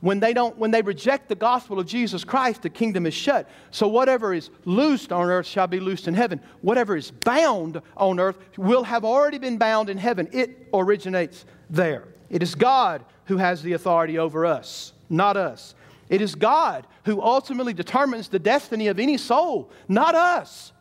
When 0.00 0.20
they 0.20 0.34
don't, 0.34 0.58
when 0.58 0.70
they 0.70 0.82
reject 0.82 1.30
the 1.30 1.34
gospel 1.34 1.78
of 1.78 1.86
Jesus 1.86 2.24
Christ, 2.24 2.60
the 2.60 2.68
kingdom 2.68 3.06
is 3.06 3.14
shut. 3.14 3.48
So 3.70 3.88
whatever 3.88 4.34
is 4.34 4.50
loosed 4.66 5.12
on 5.12 5.30
earth 5.30 5.46
shall 5.46 5.66
be 5.66 5.80
loosed 5.80 6.06
in 6.06 6.12
heaven. 6.12 6.40
Whatever 6.60 6.94
is 6.94 7.10
bound 7.10 7.80
on 7.96 8.20
earth 8.20 8.38
will 8.58 8.84
have 8.84 9.02
already 9.06 9.38
been 9.38 9.56
bound 9.56 9.88
in 9.88 9.96
heaven. 9.96 10.28
It 10.30 10.68
originates 10.74 11.46
there. 11.70 12.04
It 12.28 12.42
is 12.42 12.54
God 12.54 13.02
who 13.24 13.38
has 13.38 13.62
the 13.62 13.72
authority 13.72 14.18
over 14.18 14.44
us, 14.44 14.92
not 15.08 15.38
us. 15.38 15.74
It 16.10 16.20
is 16.20 16.34
God 16.34 16.86
who 17.06 17.22
ultimately 17.22 17.72
determines 17.72 18.28
the 18.28 18.38
destiny 18.38 18.88
of 18.88 18.98
any 18.98 19.16
soul, 19.16 19.70
not 19.88 20.14
us. 20.14 20.72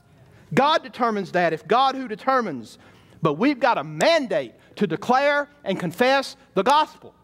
God 0.53 0.84
determines 0.84 1.31
that, 1.31 1.53
if 1.53 1.65
God 1.65 1.95
who 1.95 2.10
determines. 2.10 2.77
But 3.23 3.35
we've 3.35 3.59
got 3.59 3.77
a 3.77 3.83
mandate 3.85 4.53
to 4.75 4.85
declare 4.85 5.47
and 5.63 5.79
confess 5.79 6.35
the 6.55 6.61
gospel. 6.61 7.15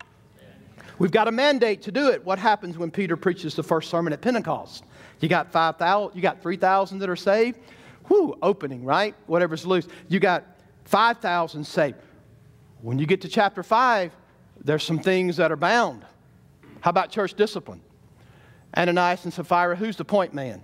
We've 0.97 1.11
got 1.11 1.27
a 1.27 1.31
mandate 1.31 1.81
to 1.83 1.91
do 1.91 2.09
it. 2.09 2.23
What 2.23 2.39
happens 2.39 2.77
when 2.77 2.89
Peter 2.89 3.17
preaches 3.17 3.53
the 3.53 3.63
first 3.63 3.89
sermon 3.89 4.13
at 4.13 4.21
Pentecost? 4.21 4.85
You 5.19 5.27
got 5.27 5.51
5,000, 5.51 6.15
you 6.15 6.21
got 6.21 6.41
3,000 6.41 6.99
that 6.99 7.09
are 7.09 7.17
saved. 7.17 7.59
Whoo, 8.07 8.37
opening, 8.41 8.85
right? 8.85 9.13
Whatever's 9.27 9.65
loose. 9.65 9.87
You 10.07 10.21
got 10.21 10.45
5,000 10.85 11.65
saved. 11.65 11.97
When 12.81 12.97
you 12.97 13.05
get 13.05 13.19
to 13.21 13.27
chapter 13.27 13.61
5, 13.61 14.13
there's 14.63 14.83
some 14.83 14.99
things 14.99 15.35
that 15.35 15.51
are 15.51 15.57
bound. 15.57 16.05
How 16.79 16.91
about 16.91 17.09
church 17.11 17.33
discipline? 17.33 17.81
Ananias 18.75 19.25
and 19.25 19.33
Sapphira, 19.33 19.75
who's 19.75 19.97
the 19.97 20.05
point 20.05 20.33
man? 20.33 20.63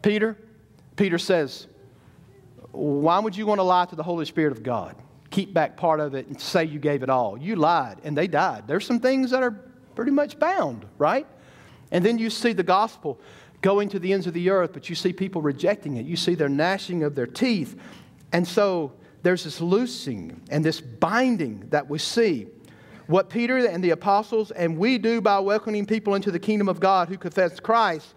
Peter? 0.00 0.34
Peter 0.96 1.18
says, 1.18 1.66
Why 2.76 3.18
would 3.18 3.36
you 3.36 3.46
want 3.46 3.58
to 3.58 3.62
lie 3.62 3.86
to 3.86 3.96
the 3.96 4.02
Holy 4.02 4.26
Spirit 4.26 4.52
of 4.52 4.62
God? 4.62 4.96
keep 5.30 5.52
back 5.52 5.76
part 5.76 6.00
of 6.00 6.14
it 6.14 6.26
and 6.26 6.40
say 6.40 6.64
you 6.64 6.78
gave 6.78 7.02
it 7.02 7.10
all. 7.10 7.36
You 7.36 7.56
lied 7.56 7.98
and 8.04 8.16
they 8.16 8.26
died. 8.26 8.66
There's 8.66 8.86
some 8.86 9.00
things 9.00 9.30
that 9.32 9.42
are 9.42 9.50
pretty 9.94 10.10
much 10.10 10.38
bound, 10.38 10.86
right? 10.98 11.26
And 11.92 12.04
then 12.04 12.18
you 12.18 12.30
see 12.30 12.52
the 12.52 12.62
gospel 12.62 13.20
going 13.62 13.88
to 13.90 13.98
the 13.98 14.12
ends 14.12 14.26
of 14.26 14.34
the 14.34 14.50
earth, 14.50 14.72
but 14.72 14.88
you 14.88 14.94
see 14.94 15.12
people 15.12 15.42
rejecting 15.42 15.96
it. 15.96 16.06
You 16.06 16.16
see 16.16 16.34
their 16.34 16.48
gnashing 16.48 17.02
of 17.02 17.14
their 17.14 17.26
teeth. 17.26 17.78
And 18.32 18.46
so 18.46 18.92
there's 19.22 19.44
this 19.44 19.60
loosing 19.60 20.40
and 20.50 20.64
this 20.64 20.80
binding 20.80 21.68
that 21.68 21.88
we 21.88 21.98
see. 21.98 22.46
What 23.06 23.30
Peter 23.30 23.58
and 23.58 23.82
the 23.84 23.90
apostles 23.90 24.50
and 24.50 24.76
we 24.76 24.98
do 24.98 25.20
by 25.20 25.38
welcoming 25.38 25.86
people 25.86 26.14
into 26.14 26.30
the 26.30 26.40
kingdom 26.40 26.68
of 26.68 26.80
God 26.80 27.08
who 27.08 27.16
confess 27.16 27.60
Christ, 27.60 28.14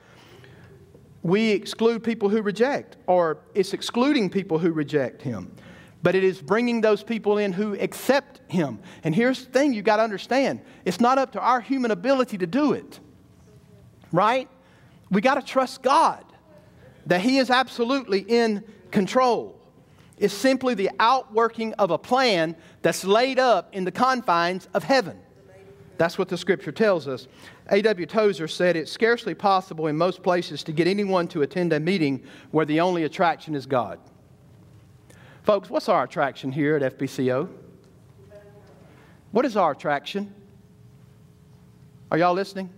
we 1.21 1.51
exclude 1.51 2.03
people 2.03 2.29
who 2.29 2.41
reject, 2.41 2.97
or 3.07 3.39
it's 3.53 3.73
excluding 3.73 4.29
people 4.29 4.59
who 4.59 4.71
reject 4.71 5.21
him 5.21 5.55
but 6.01 6.15
it 6.15 6.23
is 6.23 6.41
bringing 6.41 6.81
those 6.81 7.03
people 7.03 7.37
in 7.37 7.51
who 7.51 7.73
accept 7.79 8.41
him. 8.47 8.79
And 9.03 9.13
here's 9.13 9.45
the 9.45 9.51
thing 9.51 9.73
you 9.73 9.81
got 9.81 9.97
to 9.97 10.03
understand 10.03 10.61
it's 10.85 10.99
not 10.99 11.17
up 11.17 11.33
to 11.33 11.39
our 11.39 11.61
human 11.61 11.91
ability 11.91 12.37
to 12.39 12.47
do 12.47 12.73
it, 12.73 12.99
right? 14.11 14.47
We 15.09 15.21
got 15.21 15.35
to 15.35 15.41
trust 15.41 15.81
God 15.81 16.23
that 17.05 17.21
he 17.21 17.37
is 17.37 17.49
absolutely 17.49 18.19
in 18.19 18.63
control. 18.91 19.55
It's 20.17 20.33
simply 20.33 20.73
the 20.73 20.91
outworking 20.99 21.73
of 21.73 21.91
a 21.91 21.97
plan 21.97 22.55
that's 22.81 23.03
laid 23.03 23.39
up 23.39 23.73
in 23.73 23.85
the 23.85 23.91
confines 23.91 24.67
of 24.73 24.83
heaven. 24.83 25.19
That's 25.99 26.17
what 26.17 26.29
the 26.29 26.37
scripture 26.37 26.71
tells 26.71 27.09
us. 27.09 27.27
A.W. 27.71 28.05
Tozer 28.05 28.47
said 28.47 28.77
it's 28.77 28.89
scarcely 28.89 29.35
possible 29.35 29.87
in 29.87 29.97
most 29.97 30.23
places 30.23 30.63
to 30.63 30.71
get 30.71 30.87
anyone 30.87 31.27
to 31.27 31.41
attend 31.41 31.73
a 31.73 31.79
meeting 31.79 32.23
where 32.51 32.65
the 32.65 32.79
only 32.79 33.03
attraction 33.03 33.53
is 33.53 33.65
God. 33.65 33.99
Folks, 35.43 35.69
what's 35.69 35.89
our 35.89 36.05
attraction 36.05 36.53
here 36.53 36.77
at 36.77 36.97
FBCO? 36.97 37.49
What 39.31 39.43
is 39.43 39.57
our 39.57 39.71
attraction? 39.71 40.33
Are 42.11 42.17
y'all 42.17 42.33
listening? 42.33 42.69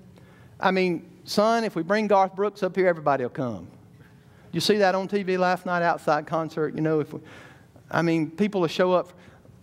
I 0.59 0.71
mean, 0.71 1.07
son, 1.23 1.63
if 1.63 1.75
we 1.75 1.83
bring 1.83 2.07
Garth 2.07 2.35
Brooks 2.35 2.63
up 2.63 2.75
here, 2.75 2.87
everybody 2.87 3.23
will 3.23 3.29
come. 3.29 3.67
You 4.51 4.61
see 4.61 4.77
that 4.77 4.95
on 4.95 5.07
TV 5.07 5.37
last 5.37 5.67
night, 5.67 5.83
outside 5.83 6.25
concert? 6.25 6.73
You 6.73 6.81
know, 6.81 7.01
if 7.01 7.13
we, 7.13 7.19
I 7.91 8.01
mean, 8.01 8.31
people 8.31 8.61
will 8.61 8.67
show 8.67 8.93
up. 8.93 9.13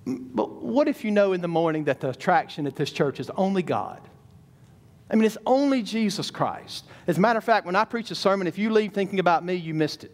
But 0.09 0.63
what 0.63 0.89
if 0.89 1.05
you 1.05 1.11
know 1.11 1.33
in 1.33 1.41
the 1.41 1.49
morning 1.49 1.85
that 1.85 2.01
the 2.01 2.11
attraction 2.11 2.67
at 2.67 2.77
this 2.77 2.91
church 2.91 3.21
is 3.21 3.31
only 3.31 3.63
God? 3.63 4.01
I 5.11 5.17
mean, 5.17 5.25
it's 5.25 5.39
only 5.47 5.83
Jesus 5.83 6.31
Christ. 6.31 6.85
As 7.07 7.19
a 7.19 7.21
matter 7.21 7.39
of 7.39 7.45
fact, 7.45 7.67
when 7.67 7.77
I 7.77 7.85
preach 7.85 8.11
a 8.11 8.15
sermon, 8.15 8.47
if 8.47 8.59
you 8.59 8.71
leave 8.71 8.93
thinking 8.93 9.21
about 9.21 9.45
me, 9.45 9.55
you 9.55 9.75
missed 9.75 10.05
it. 10.05 10.13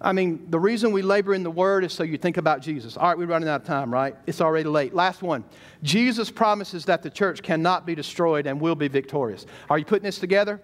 I 0.00 0.12
mean, 0.12 0.50
the 0.50 0.58
reason 0.58 0.92
we 0.92 1.02
labor 1.02 1.34
in 1.34 1.42
the 1.42 1.50
Word 1.50 1.84
is 1.84 1.92
so 1.92 2.02
you 2.02 2.16
think 2.16 2.36
about 2.36 2.62
Jesus. 2.62 2.96
All 2.96 3.08
right, 3.08 3.18
we're 3.18 3.26
running 3.26 3.48
out 3.48 3.60
of 3.60 3.66
time, 3.66 3.92
right? 3.92 4.16
It's 4.26 4.40
already 4.40 4.68
late. 4.68 4.94
Last 4.94 5.22
one. 5.22 5.44
Jesus 5.82 6.30
promises 6.30 6.86
that 6.86 7.02
the 7.02 7.10
church 7.10 7.42
cannot 7.42 7.86
be 7.86 7.94
destroyed 7.94 8.46
and 8.46 8.60
will 8.60 8.74
be 8.74 8.88
victorious. 8.88 9.46
Are 9.68 9.78
you 9.78 9.84
putting 9.84 10.04
this 10.04 10.18
together? 10.18 10.60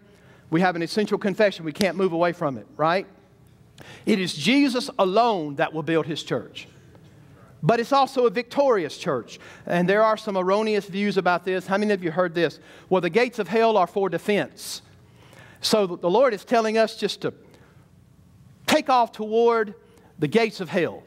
We 0.50 0.60
have 0.62 0.74
an 0.74 0.82
essential 0.82 1.18
confession. 1.18 1.64
We 1.64 1.72
can't 1.72 1.96
move 1.96 2.12
away 2.12 2.32
from 2.32 2.56
it, 2.56 2.66
right? 2.76 3.06
It 4.06 4.18
is 4.18 4.32
Jesus 4.32 4.88
alone 4.98 5.56
that 5.56 5.74
will 5.74 5.82
build 5.82 6.06
his 6.06 6.22
church. 6.22 6.66
But 7.66 7.80
it's 7.80 7.92
also 7.92 8.26
a 8.26 8.30
victorious 8.30 8.96
church. 8.96 9.40
And 9.66 9.88
there 9.88 10.04
are 10.04 10.16
some 10.16 10.36
erroneous 10.36 10.86
views 10.86 11.16
about 11.16 11.44
this. 11.44 11.66
How 11.66 11.76
many 11.76 11.92
of 11.92 12.04
you 12.04 12.12
heard 12.12 12.32
this? 12.32 12.60
Well, 12.88 13.00
the 13.00 13.10
gates 13.10 13.40
of 13.40 13.48
hell 13.48 13.76
are 13.76 13.88
for 13.88 14.08
defense. 14.08 14.82
So 15.60 15.84
the 15.84 16.08
Lord 16.08 16.32
is 16.32 16.44
telling 16.44 16.78
us 16.78 16.96
just 16.96 17.22
to 17.22 17.34
take 18.66 18.88
off 18.88 19.10
toward 19.10 19.74
the 20.16 20.28
gates 20.28 20.60
of 20.60 20.68
hell. 20.68 21.02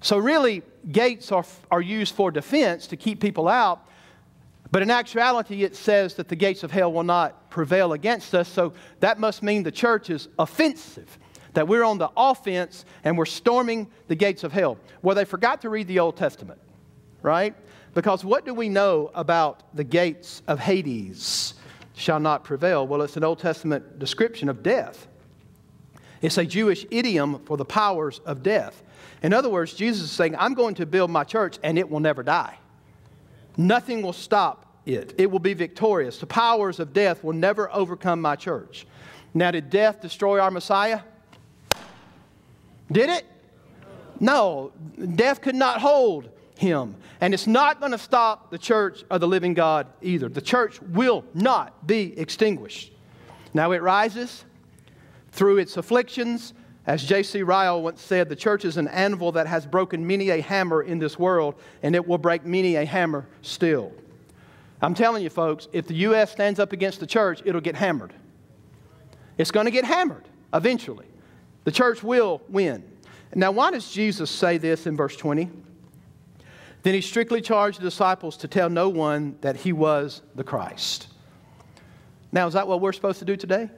So, 0.00 0.18
really, 0.18 0.62
gates 0.90 1.30
are, 1.30 1.44
are 1.70 1.80
used 1.80 2.16
for 2.16 2.32
defense 2.32 2.88
to 2.88 2.96
keep 2.96 3.20
people 3.20 3.46
out. 3.46 3.86
But 4.72 4.82
in 4.82 4.90
actuality, 4.90 5.62
it 5.62 5.76
says 5.76 6.14
that 6.14 6.26
the 6.26 6.34
gates 6.34 6.64
of 6.64 6.72
hell 6.72 6.92
will 6.92 7.04
not 7.04 7.48
prevail 7.50 7.92
against 7.92 8.34
us. 8.34 8.48
So, 8.48 8.72
that 8.98 9.20
must 9.20 9.44
mean 9.44 9.62
the 9.62 9.70
church 9.70 10.10
is 10.10 10.28
offensive, 10.36 11.16
that 11.54 11.68
we're 11.68 11.84
on 11.84 11.98
the 11.98 12.10
offense 12.16 12.84
and 13.04 13.16
we're 13.16 13.26
storming 13.26 13.88
the 14.08 14.14
gates 14.14 14.44
of 14.44 14.52
hell. 14.52 14.78
Well, 15.02 15.14
they 15.14 15.24
forgot 15.24 15.62
to 15.62 15.68
read 15.68 15.88
the 15.88 15.98
Old 15.98 16.16
Testament, 16.16 16.60
right? 17.22 17.54
Because 17.94 18.24
what 18.24 18.44
do 18.44 18.54
we 18.54 18.68
know 18.68 19.10
about 19.14 19.62
the 19.74 19.84
gates 19.84 20.42
of 20.48 20.58
Hades 20.58 21.54
shall 21.94 22.20
not 22.20 22.44
prevail? 22.44 22.86
Well, 22.86 23.02
it's 23.02 23.16
an 23.16 23.24
Old 23.24 23.38
Testament 23.38 23.98
description 23.98 24.48
of 24.48 24.62
death. 24.62 25.06
It's 26.22 26.38
a 26.38 26.44
Jewish 26.44 26.86
idiom 26.90 27.40
for 27.44 27.56
the 27.56 27.64
powers 27.64 28.20
of 28.24 28.42
death. 28.42 28.82
In 29.22 29.32
other 29.32 29.50
words, 29.50 29.74
Jesus 29.74 30.04
is 30.04 30.10
saying, 30.10 30.36
I'm 30.36 30.54
going 30.54 30.76
to 30.76 30.86
build 30.86 31.10
my 31.10 31.24
church 31.24 31.58
and 31.62 31.78
it 31.78 31.90
will 31.90 32.00
never 32.00 32.22
die. 32.22 32.56
Nothing 33.56 34.02
will 34.02 34.12
stop 34.12 34.66
it. 34.86 35.14
It 35.18 35.30
will 35.30 35.38
be 35.38 35.54
victorious. 35.54 36.18
The 36.18 36.26
powers 36.26 36.80
of 36.80 36.92
death 36.92 37.22
will 37.22 37.34
never 37.34 37.72
overcome 37.72 38.20
my 38.20 38.36
church. 38.36 38.86
Now, 39.34 39.50
did 39.50 39.70
death 39.70 40.00
destroy 40.00 40.38
our 40.38 40.50
Messiah? 40.50 41.00
Did 42.90 43.10
it? 43.10 43.24
No. 44.20 44.72
Death 45.14 45.40
could 45.40 45.54
not 45.54 45.80
hold 45.80 46.28
him. 46.56 46.96
And 47.20 47.34
it's 47.34 47.46
not 47.46 47.80
going 47.80 47.92
to 47.92 47.98
stop 47.98 48.50
the 48.50 48.58
church 48.58 49.04
of 49.10 49.20
the 49.20 49.28
living 49.28 49.54
God 49.54 49.86
either. 50.00 50.28
The 50.28 50.40
church 50.40 50.80
will 50.82 51.24
not 51.34 51.86
be 51.86 52.18
extinguished. 52.18 52.92
Now 53.54 53.72
it 53.72 53.82
rises 53.82 54.44
through 55.32 55.58
its 55.58 55.76
afflictions. 55.76 56.54
As 56.86 57.04
J.C. 57.04 57.42
Ryle 57.42 57.80
once 57.82 58.00
said, 58.00 58.28
the 58.28 58.36
church 58.36 58.64
is 58.64 58.76
an 58.76 58.88
anvil 58.88 59.32
that 59.32 59.46
has 59.46 59.66
broken 59.66 60.04
many 60.04 60.30
a 60.30 60.40
hammer 60.40 60.82
in 60.82 60.98
this 60.98 61.16
world, 61.16 61.54
and 61.82 61.94
it 61.94 62.06
will 62.06 62.18
break 62.18 62.44
many 62.44 62.74
a 62.74 62.84
hammer 62.84 63.28
still. 63.40 63.92
I'm 64.80 64.94
telling 64.94 65.22
you, 65.22 65.30
folks, 65.30 65.68
if 65.72 65.86
the 65.86 65.94
U.S. 65.94 66.32
stands 66.32 66.58
up 66.58 66.72
against 66.72 66.98
the 66.98 67.06
church, 67.06 67.40
it'll 67.44 67.60
get 67.60 67.76
hammered. 67.76 68.12
It's 69.38 69.52
going 69.52 69.66
to 69.66 69.70
get 69.70 69.84
hammered 69.84 70.24
eventually. 70.52 71.06
The 71.64 71.72
church 71.72 72.02
will 72.02 72.42
win. 72.48 72.82
Now, 73.34 73.50
why 73.50 73.70
does 73.70 73.90
Jesus 73.90 74.30
say 74.30 74.58
this 74.58 74.86
in 74.86 74.96
verse 74.96 75.16
20? 75.16 75.48
Then 76.82 76.94
he 76.94 77.00
strictly 77.00 77.40
charged 77.40 77.78
the 77.78 77.84
disciples 77.84 78.36
to 78.38 78.48
tell 78.48 78.68
no 78.68 78.88
one 78.88 79.36
that 79.40 79.56
he 79.56 79.72
was 79.72 80.22
the 80.34 80.44
Christ. 80.44 81.06
Now, 82.32 82.46
is 82.46 82.54
that 82.54 82.66
what 82.66 82.80
we're 82.80 82.92
supposed 82.92 83.20
to 83.20 83.24
do 83.24 83.36
today? 83.36 83.70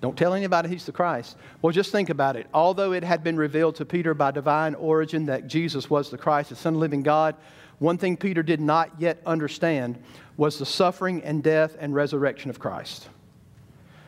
Don't 0.00 0.16
tell 0.16 0.34
anybody 0.34 0.68
he's 0.68 0.86
the 0.86 0.92
Christ. 0.92 1.36
Well, 1.62 1.72
just 1.72 1.90
think 1.90 2.10
about 2.10 2.36
it. 2.36 2.46
Although 2.52 2.92
it 2.92 3.02
had 3.02 3.24
been 3.24 3.36
revealed 3.36 3.76
to 3.76 3.84
Peter 3.84 4.14
by 4.14 4.30
divine 4.30 4.74
origin 4.74 5.26
that 5.26 5.46
Jesus 5.46 5.88
was 5.88 6.10
the 6.10 6.18
Christ, 6.18 6.50
the 6.50 6.56
Son 6.56 6.74
of 6.74 6.74
the 6.74 6.80
living 6.80 7.02
God, 7.02 7.34
one 7.78 7.98
thing 7.98 8.16
Peter 8.16 8.42
did 8.42 8.60
not 8.60 8.90
yet 8.98 9.20
understand 9.26 9.98
was 10.36 10.58
the 10.58 10.66
suffering 10.66 11.22
and 11.22 11.42
death 11.42 11.76
and 11.78 11.94
resurrection 11.94 12.50
of 12.50 12.58
Christ. 12.58 13.08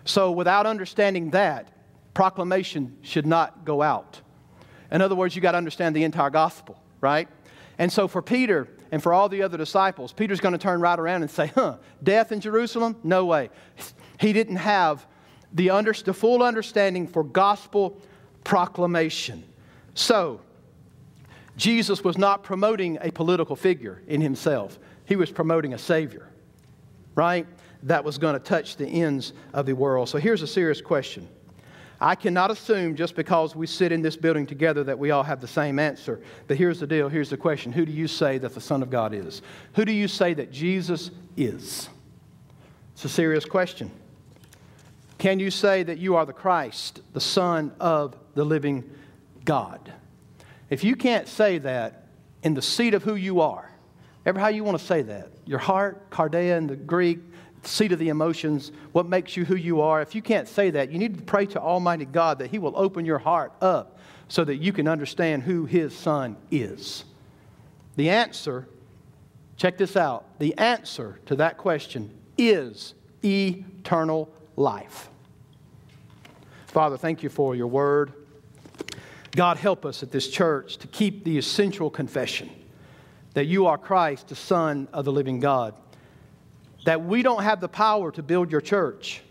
So, 0.04 0.30
without 0.30 0.66
understanding 0.66 1.30
that, 1.30 1.72
proclamation 2.14 2.96
should 3.02 3.26
not 3.26 3.64
go 3.64 3.82
out. 3.82 4.20
In 4.90 5.02
other 5.02 5.14
words, 5.14 5.36
you 5.36 5.42
got 5.42 5.52
to 5.52 5.58
understand 5.58 5.94
the 5.94 6.04
entire 6.04 6.30
gospel, 6.30 6.80
right? 7.00 7.28
And 7.78 7.92
so 7.92 8.08
for 8.08 8.22
Peter 8.22 8.68
and 8.90 9.02
for 9.02 9.12
all 9.12 9.28
the 9.28 9.42
other 9.42 9.58
disciples, 9.58 10.12
Peter's 10.12 10.40
going 10.40 10.52
to 10.52 10.58
turn 10.58 10.80
right 10.80 10.98
around 10.98 11.22
and 11.22 11.30
say, 11.30 11.48
huh, 11.54 11.76
death 12.02 12.32
in 12.32 12.40
Jerusalem? 12.40 12.96
No 13.02 13.26
way. 13.26 13.50
He 14.18 14.32
didn't 14.32 14.56
have 14.56 15.06
the, 15.52 15.70
under, 15.70 15.92
the 15.92 16.14
full 16.14 16.42
understanding 16.42 17.06
for 17.06 17.22
gospel 17.22 18.00
proclamation. 18.44 19.44
So, 19.94 20.40
Jesus 21.56 22.04
was 22.04 22.16
not 22.16 22.44
promoting 22.44 22.98
a 23.00 23.10
political 23.10 23.56
figure 23.56 24.02
in 24.06 24.20
himself, 24.20 24.78
he 25.04 25.16
was 25.16 25.30
promoting 25.30 25.74
a 25.74 25.78
Savior, 25.78 26.28
right? 27.14 27.46
That 27.84 28.04
was 28.04 28.18
going 28.18 28.34
to 28.34 28.40
touch 28.40 28.76
the 28.76 28.86
ends 28.86 29.32
of 29.52 29.66
the 29.66 29.74
world. 29.74 30.08
So, 30.08 30.18
here's 30.18 30.42
a 30.42 30.46
serious 30.46 30.80
question 30.80 31.28
I 32.00 32.14
cannot 32.14 32.50
assume 32.50 32.94
just 32.94 33.16
because 33.16 33.56
we 33.56 33.66
sit 33.66 33.90
in 33.90 34.02
this 34.02 34.16
building 34.16 34.46
together 34.46 34.84
that 34.84 34.98
we 34.98 35.10
all 35.10 35.24
have 35.24 35.40
the 35.40 35.48
same 35.48 35.78
answer. 35.80 36.20
But 36.46 36.56
here's 36.56 36.78
the 36.78 36.86
deal 36.86 37.08
here's 37.08 37.30
the 37.30 37.36
question 37.36 37.72
Who 37.72 37.84
do 37.84 37.92
you 37.92 38.06
say 38.06 38.38
that 38.38 38.54
the 38.54 38.60
Son 38.60 38.82
of 38.82 38.90
God 38.90 39.12
is? 39.12 39.42
Who 39.74 39.84
do 39.84 39.92
you 39.92 40.06
say 40.06 40.34
that 40.34 40.52
Jesus 40.52 41.10
is? 41.36 41.88
It's 42.92 43.04
a 43.04 43.08
serious 43.08 43.44
question. 43.44 43.90
Can 45.18 45.40
you 45.40 45.50
say 45.50 45.82
that 45.82 45.98
you 45.98 46.14
are 46.14 46.24
the 46.24 46.32
Christ, 46.32 47.00
the 47.12 47.20
Son 47.20 47.72
of 47.80 48.16
the 48.34 48.44
living 48.44 48.88
God? 49.44 49.92
If 50.70 50.84
you 50.84 50.94
can't 50.94 51.26
say 51.26 51.58
that 51.58 52.06
in 52.44 52.54
the 52.54 52.62
seat 52.62 52.94
of 52.94 53.02
who 53.02 53.16
you 53.16 53.40
are, 53.40 53.70
ever 54.24 54.38
how 54.38 54.48
you 54.48 54.62
want 54.62 54.78
to 54.78 54.84
say 54.84 55.02
that, 55.02 55.30
your 55.44 55.58
heart, 55.58 56.10
cardia 56.10 56.56
in 56.56 56.68
the 56.68 56.76
Greek, 56.76 57.18
seat 57.62 57.92
of 57.92 57.98
the 57.98 58.08
emotions, 58.08 58.72
what 58.92 59.06
makes 59.06 59.36
you 59.36 59.44
who 59.44 59.56
you 59.56 59.80
are. 59.80 60.00
If 60.02 60.14
you 60.14 60.22
can't 60.22 60.48
say 60.48 60.70
that, 60.70 60.90
you 60.90 60.98
need 60.98 61.16
to 61.16 61.22
pray 61.22 61.46
to 61.46 61.60
Almighty 61.60 62.04
God 62.04 62.38
that 62.38 62.50
He 62.50 62.58
will 62.58 62.74
open 62.76 63.04
your 63.04 63.18
heart 63.18 63.52
up 63.60 63.98
so 64.28 64.44
that 64.44 64.56
you 64.56 64.72
can 64.72 64.86
understand 64.86 65.42
who 65.42 65.64
His 65.64 65.96
Son 65.96 66.36
is. 66.50 67.04
The 67.96 68.10
answer, 68.10 68.68
check 69.56 69.78
this 69.78 69.96
out, 69.96 70.38
the 70.38 70.56
answer 70.58 71.18
to 71.26 71.36
that 71.36 71.58
question 71.58 72.16
is 72.36 72.94
eternal 73.24 74.32
life. 74.56 75.08
Father, 76.66 76.96
thank 76.96 77.22
you 77.22 77.28
for 77.28 77.56
your 77.56 77.66
word. 77.66 78.12
God, 79.32 79.56
help 79.56 79.84
us 79.84 80.02
at 80.02 80.10
this 80.10 80.28
church 80.28 80.76
to 80.78 80.86
keep 80.86 81.24
the 81.24 81.38
essential 81.38 81.90
confession 81.90 82.50
that 83.34 83.46
you 83.46 83.66
are 83.66 83.78
Christ, 83.78 84.28
the 84.28 84.34
Son 84.34 84.88
of 84.92 85.04
the 85.04 85.12
living 85.12 85.40
God 85.40 85.74
that 86.84 87.04
we 87.04 87.22
don't 87.22 87.42
have 87.42 87.60
the 87.60 87.68
power 87.68 88.10
to 88.12 88.22
build 88.22 88.50
your 88.50 88.60
church. 88.60 89.22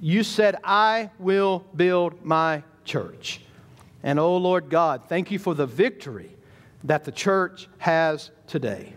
You 0.00 0.22
said, 0.22 0.56
I 0.64 1.10
will 1.18 1.64
build 1.76 2.24
my 2.24 2.62
church. 2.84 3.40
And 4.02 4.18
oh 4.18 4.36
Lord 4.36 4.70
God, 4.70 5.02
thank 5.08 5.30
you 5.30 5.38
for 5.38 5.54
the 5.54 5.66
victory 5.66 6.30
that 6.84 7.04
the 7.04 7.12
church 7.12 7.68
has 7.78 8.30
today. 8.46 8.94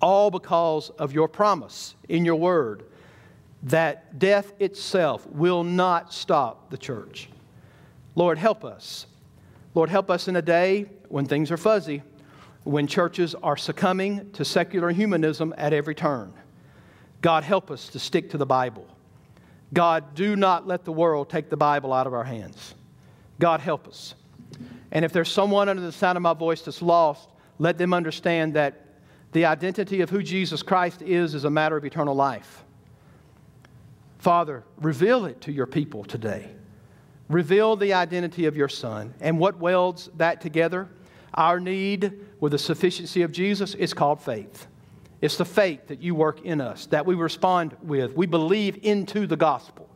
All 0.00 0.30
because 0.30 0.90
of 0.90 1.12
your 1.12 1.28
promise 1.28 1.94
in 2.08 2.24
your 2.24 2.36
word 2.36 2.84
that 3.64 4.18
death 4.18 4.52
itself 4.60 5.26
will 5.26 5.64
not 5.64 6.12
stop 6.12 6.70
the 6.70 6.78
church. 6.78 7.28
Lord, 8.14 8.38
help 8.38 8.64
us. 8.64 9.06
Lord, 9.74 9.90
help 9.90 10.10
us 10.10 10.28
in 10.28 10.36
a 10.36 10.42
day 10.42 10.86
when 11.08 11.26
things 11.26 11.50
are 11.50 11.56
fuzzy 11.56 12.02
when 12.66 12.88
churches 12.88 13.36
are 13.44 13.56
succumbing 13.56 14.28
to 14.32 14.44
secular 14.44 14.90
humanism 14.90 15.54
at 15.56 15.72
every 15.72 15.94
turn. 15.94 16.32
God, 17.22 17.44
help 17.44 17.70
us 17.70 17.88
to 17.90 18.00
stick 18.00 18.30
to 18.30 18.38
the 18.38 18.46
Bible. 18.46 18.88
God, 19.72 20.16
do 20.16 20.34
not 20.34 20.66
let 20.66 20.84
the 20.84 20.90
world 20.90 21.30
take 21.30 21.48
the 21.48 21.56
Bible 21.56 21.92
out 21.92 22.08
of 22.08 22.12
our 22.12 22.24
hands. 22.24 22.74
God, 23.38 23.60
help 23.60 23.86
us. 23.86 24.16
And 24.90 25.04
if 25.04 25.12
there's 25.12 25.30
someone 25.30 25.68
under 25.68 25.80
the 25.80 25.92
sound 25.92 26.16
of 26.16 26.22
my 26.22 26.34
voice 26.34 26.62
that's 26.62 26.82
lost, 26.82 27.28
let 27.60 27.78
them 27.78 27.94
understand 27.94 28.54
that 28.54 28.84
the 29.30 29.44
identity 29.44 30.00
of 30.00 30.10
who 30.10 30.20
Jesus 30.20 30.62
Christ 30.62 31.02
is 31.02 31.34
is 31.34 31.44
a 31.44 31.50
matter 31.50 31.76
of 31.76 31.84
eternal 31.84 32.16
life. 32.16 32.64
Father, 34.18 34.64
reveal 34.78 35.24
it 35.26 35.40
to 35.42 35.52
your 35.52 35.66
people 35.66 36.02
today. 36.02 36.50
Reveal 37.28 37.76
the 37.76 37.92
identity 37.92 38.46
of 38.46 38.56
your 38.56 38.68
Son. 38.68 39.14
And 39.20 39.38
what 39.38 39.58
welds 39.58 40.10
that 40.16 40.40
together? 40.40 40.88
Our 41.32 41.60
need 41.60 42.25
with 42.40 42.52
the 42.52 42.58
sufficiency 42.58 43.22
of 43.22 43.32
Jesus 43.32 43.74
is 43.74 43.94
called 43.94 44.20
faith. 44.20 44.66
It's 45.20 45.36
the 45.36 45.44
faith 45.44 45.88
that 45.88 46.02
you 46.02 46.14
work 46.14 46.44
in 46.44 46.60
us, 46.60 46.86
that 46.86 47.06
we 47.06 47.14
respond 47.14 47.76
with. 47.82 48.14
We 48.14 48.26
believe 48.26 48.78
into 48.84 49.26
the 49.26 49.36
gospel. 49.36 49.88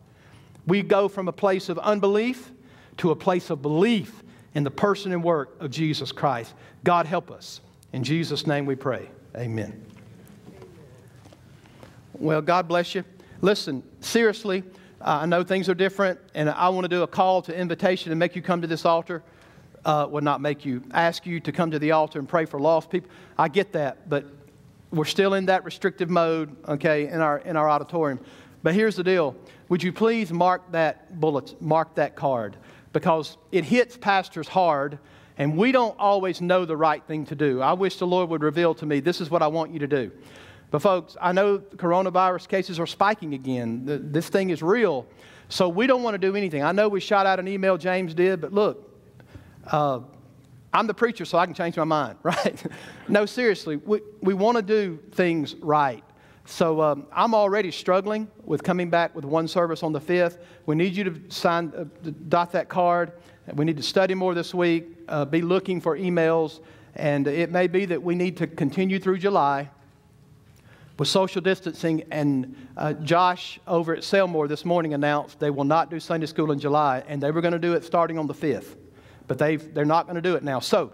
We 0.67 0.83
go 0.83 1.09
from 1.09 1.29
a 1.29 1.33
place 1.33 1.69
of 1.69 1.79
unbelief 1.79 2.51
to 2.99 3.11
a 3.11 3.17
place 3.17 3.51
of 3.51 3.61
belief 3.62 4.23
in 4.55 4.65
the 4.65 4.71
person 4.71 5.12
and 5.12 5.23
work 5.23 5.61
of 5.61 5.71
Jesus 5.71 6.12
Christ. 6.12 6.55
God 6.85 7.07
help 7.07 7.31
us. 7.31 7.61
In 7.93 8.03
Jesus' 8.03 8.47
name 8.47 8.67
we 8.67 8.77
pray. 8.77 9.11
Amen. 9.37 9.85
Well, 12.15 12.43
God 12.43 12.69
bless 12.69 12.95
you. 12.95 13.05
Listen, 13.41 13.83
seriously, 14.01 14.62
I 15.01 15.25
know 15.27 15.43
things 15.43 15.69
are 15.69 15.75
different, 15.75 16.21
and 16.35 16.51
I 16.51 16.69
want 16.69 16.85
to 16.85 16.89
do 16.89 17.03
a 17.03 17.07
call 17.07 17.41
to 17.43 17.57
invitation 17.57 18.12
and 18.12 18.19
make 18.19 18.37
you 18.37 18.43
come 18.43 18.61
to 18.61 18.67
this 18.67 18.85
altar 18.85 19.23
uh, 19.85 20.07
would 20.11 20.24
not 20.24 20.40
make 20.40 20.65
you 20.65 20.82
ask 20.93 21.27
you 21.27 21.40
to 21.40 21.52
come 21.52 21.70
to 21.70 21.78
the 21.78 21.93
altar 21.93 22.19
and 22.19 22.28
pray 22.28 22.44
for 22.44 22.61
lost 22.61 22.90
people. 22.90 23.11
I 23.39 23.48
get 23.48 23.73
that, 23.73 24.09
but 24.09 24.27
we're 24.90 25.05
still 25.05 25.35
in 25.35 25.47
that 25.47 25.65
restrictive 25.65 26.11
mode, 26.11 26.55
okay, 26.69 27.07
in 27.07 27.20
our 27.20 27.39
in 27.39 27.57
our 27.57 27.69
auditorium. 27.69 28.20
But 28.62 28.74
here's 28.74 28.97
the 28.97 29.05
deal: 29.05 29.35
Would 29.69 29.82
you 29.82 29.93
please 29.93 30.32
mark 30.32 30.73
that 30.73 31.20
bullet, 31.20 31.61
mark 31.62 31.94
that 31.94 32.16
card, 32.16 32.57
because 32.93 33.36
it 33.52 33.65
hits 33.65 33.97
pastors 33.97 34.48
hard, 34.48 34.98
and 35.39 35.57
we 35.57 35.73
don't 35.73 35.98
always 35.98 36.40
know 36.40 36.65
the 36.65 36.77
right 36.77 37.02
thing 37.05 37.24
to 37.27 37.35
do. 37.35 37.62
I 37.62 37.73
wish 37.73 37.97
the 37.97 38.07
Lord 38.07 38.28
would 38.31 38.43
reveal 38.43 38.74
to 38.74 38.86
me 38.86 39.01
this 39.01 39.20
is 39.20 39.31
what 39.31 39.43
I 39.43 39.47
want 39.47 39.73
you 39.73 39.78
to 39.78 39.86
do. 39.86 40.11
But 40.70 40.82
folks, 40.82 41.16
I 41.20 41.32
know 41.32 41.59
coronavirus 41.59 42.47
cases 42.47 42.78
are 42.78 42.86
spiking 42.86 43.35
again. 43.35 43.82
This 44.12 44.28
thing 44.28 44.51
is 44.51 44.62
real. 44.62 45.07
So 45.48 45.69
we 45.69 45.89
don't 45.89 46.05
want 46.05 46.15
to 46.15 46.19
do 46.19 46.36
anything. 46.36 46.62
I 46.62 46.70
know 46.70 46.89
we 46.89 47.01
shot 47.01 47.27
out 47.27 47.40
an 47.40 47.48
email, 47.48 47.77
James 47.77 48.15
did, 48.15 48.40
but 48.40 48.52
look, 48.52 48.90
uh, 49.71 50.01
I'm 50.73 50.87
the 50.87 50.95
preacher, 50.95 51.25
so 51.25 51.39
I 51.39 51.47
can 51.47 51.55
change 51.55 51.77
my 51.77 51.85
mind, 51.85 52.19
right? 52.23 52.63
no, 53.09 53.27
seriously, 53.27 53.77
we, 53.77 54.01
we 54.21 54.35
want 54.35 54.57
to 54.57 54.63
do 54.63 54.99
things 55.13 55.55
right. 55.57 56.05
So 56.45 56.81
um, 56.81 57.07
I'm 57.13 57.35
already 57.35 57.71
struggling 57.71 58.29
with 58.45 58.63
coming 58.63 58.91
back 58.91 59.15
with 59.15 59.25
one 59.25 59.47
service 59.47 59.83
on 59.83 59.93
the 59.93 60.01
5th. 60.01 60.39
We 60.67 60.75
need 60.75 60.95
you 60.95 61.05
to 61.05 61.21
sign, 61.29 61.73
uh, 61.77 61.85
dot 62.29 62.53
that 62.53 62.69
card. 62.69 63.13
We 63.55 63.65
need 63.65 63.77
to 63.77 63.83
study 63.83 64.15
more 64.15 64.35
this 64.35 64.55
week, 64.55 64.87
uh, 65.09 65.25
be 65.25 65.43
looking 65.43 65.81
for 65.81 65.97
emails, 65.97 66.61
and 66.95 67.27
it 67.27 67.51
may 67.51 67.67
be 67.67 67.85
that 67.87 68.03
we 68.03 68.15
need 68.15 68.37
to 68.39 68.47
continue 68.47 68.99
through 68.99 69.19
July 69.19 69.71
with 70.99 71.09
social 71.09 71.41
distancing. 71.41 72.05
And 72.11 72.57
uh, 72.77 72.95
Josh 72.95 73.59
over 73.67 73.95
at 73.95 74.03
Selmore 74.03 74.49
this 74.49 74.65
morning 74.65 74.95
announced 74.95 75.41
they 75.41 75.51
will 75.51 75.65
not 75.65 75.91
do 75.91 75.99
Sunday 75.99 76.27
school 76.27 76.53
in 76.53 76.59
July, 76.59 77.03
and 77.07 77.23
they 77.23 77.31
were 77.31 77.41
going 77.41 77.53
to 77.53 77.59
do 77.59 77.75
it 77.75 77.85
starting 77.85 78.19
on 78.19 78.27
the 78.27 78.35
5th 78.35 78.77
but 79.31 79.39
they 79.39 79.55
they're 79.55 79.85
not 79.85 80.07
going 80.07 80.16
to 80.16 80.20
do 80.20 80.35
it 80.35 80.43
now. 80.43 80.59
So 80.59 80.90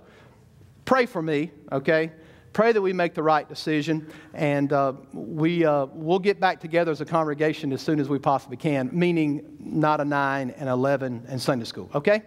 pray 0.85 1.07
for 1.07 1.23
me, 1.23 1.53
okay? 1.73 2.13
Pray 2.53 2.71
that 2.71 2.83
we 2.83 2.93
make 2.93 3.15
the 3.15 3.23
right 3.23 3.49
decision, 3.49 4.13
and 4.35 4.75
uh, 4.75 4.93
we, 5.15 5.65
uh, 5.65 5.87
we'll 5.87 6.19
get 6.19 6.39
back 6.39 6.61
together 6.61 6.93
as 6.93 7.01
a 7.01 7.07
congregation 7.07 7.73
as 7.73 7.81
soon 7.81 7.99
as 7.99 8.11
we 8.11 8.19
possibly 8.19 8.59
can, 8.59 8.91
meaning 8.93 9.57
not 9.59 10.03
a 10.03 10.05
9 10.05 10.51
and 10.51 10.69
11 10.69 11.25
and 11.29 11.41
Sunday 11.41 11.65
school, 11.65 11.89
okay? 11.95 12.25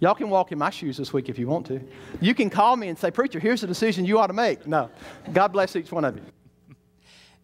Y'all 0.00 0.16
can 0.16 0.28
walk 0.28 0.50
in 0.50 0.58
my 0.58 0.70
shoes 0.70 0.96
this 0.96 1.12
week 1.12 1.28
if 1.28 1.38
you 1.38 1.46
want 1.46 1.66
to. 1.66 1.80
You 2.20 2.34
can 2.34 2.50
call 2.50 2.74
me 2.74 2.88
and 2.88 2.98
say, 2.98 3.12
Preacher, 3.12 3.38
here's 3.38 3.60
the 3.60 3.68
decision 3.68 4.04
you 4.04 4.18
ought 4.18 4.26
to 4.26 4.32
make. 4.32 4.66
No. 4.66 4.90
God 5.32 5.52
bless 5.52 5.76
each 5.76 5.92
one 5.92 6.04
of 6.04 6.16
you. 6.16 6.24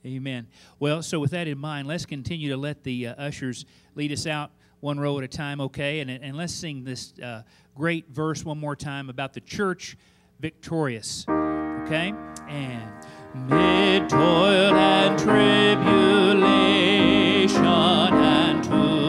Amen. 0.04 0.48
Well, 0.80 1.00
so 1.00 1.20
with 1.20 1.30
that 1.30 1.46
in 1.46 1.58
mind, 1.58 1.86
let's 1.86 2.06
continue 2.06 2.50
to 2.50 2.56
let 2.56 2.82
the 2.82 3.06
uh, 3.06 3.14
ushers 3.18 3.66
lead 3.94 4.10
us 4.10 4.26
out 4.26 4.50
one 4.82 4.98
row 4.98 5.18
at 5.18 5.24
a 5.24 5.28
time, 5.28 5.60
okay? 5.60 6.00
And, 6.00 6.10
and 6.10 6.36
let's 6.36 6.52
sing 6.52 6.84
this 6.84 7.18
uh, 7.20 7.42
great 7.74 8.08
verse 8.08 8.44
one 8.44 8.58
more 8.58 8.76
time 8.76 9.08
about 9.08 9.32
the 9.32 9.40
church 9.40 9.96
victorious, 10.40 11.24
okay? 11.28 12.12
And 12.48 12.92
mid 13.48 14.08
toil 14.08 14.74
and 14.74 15.18
tribulation 15.18 17.64
and 17.64 18.64
tumult 18.64 19.01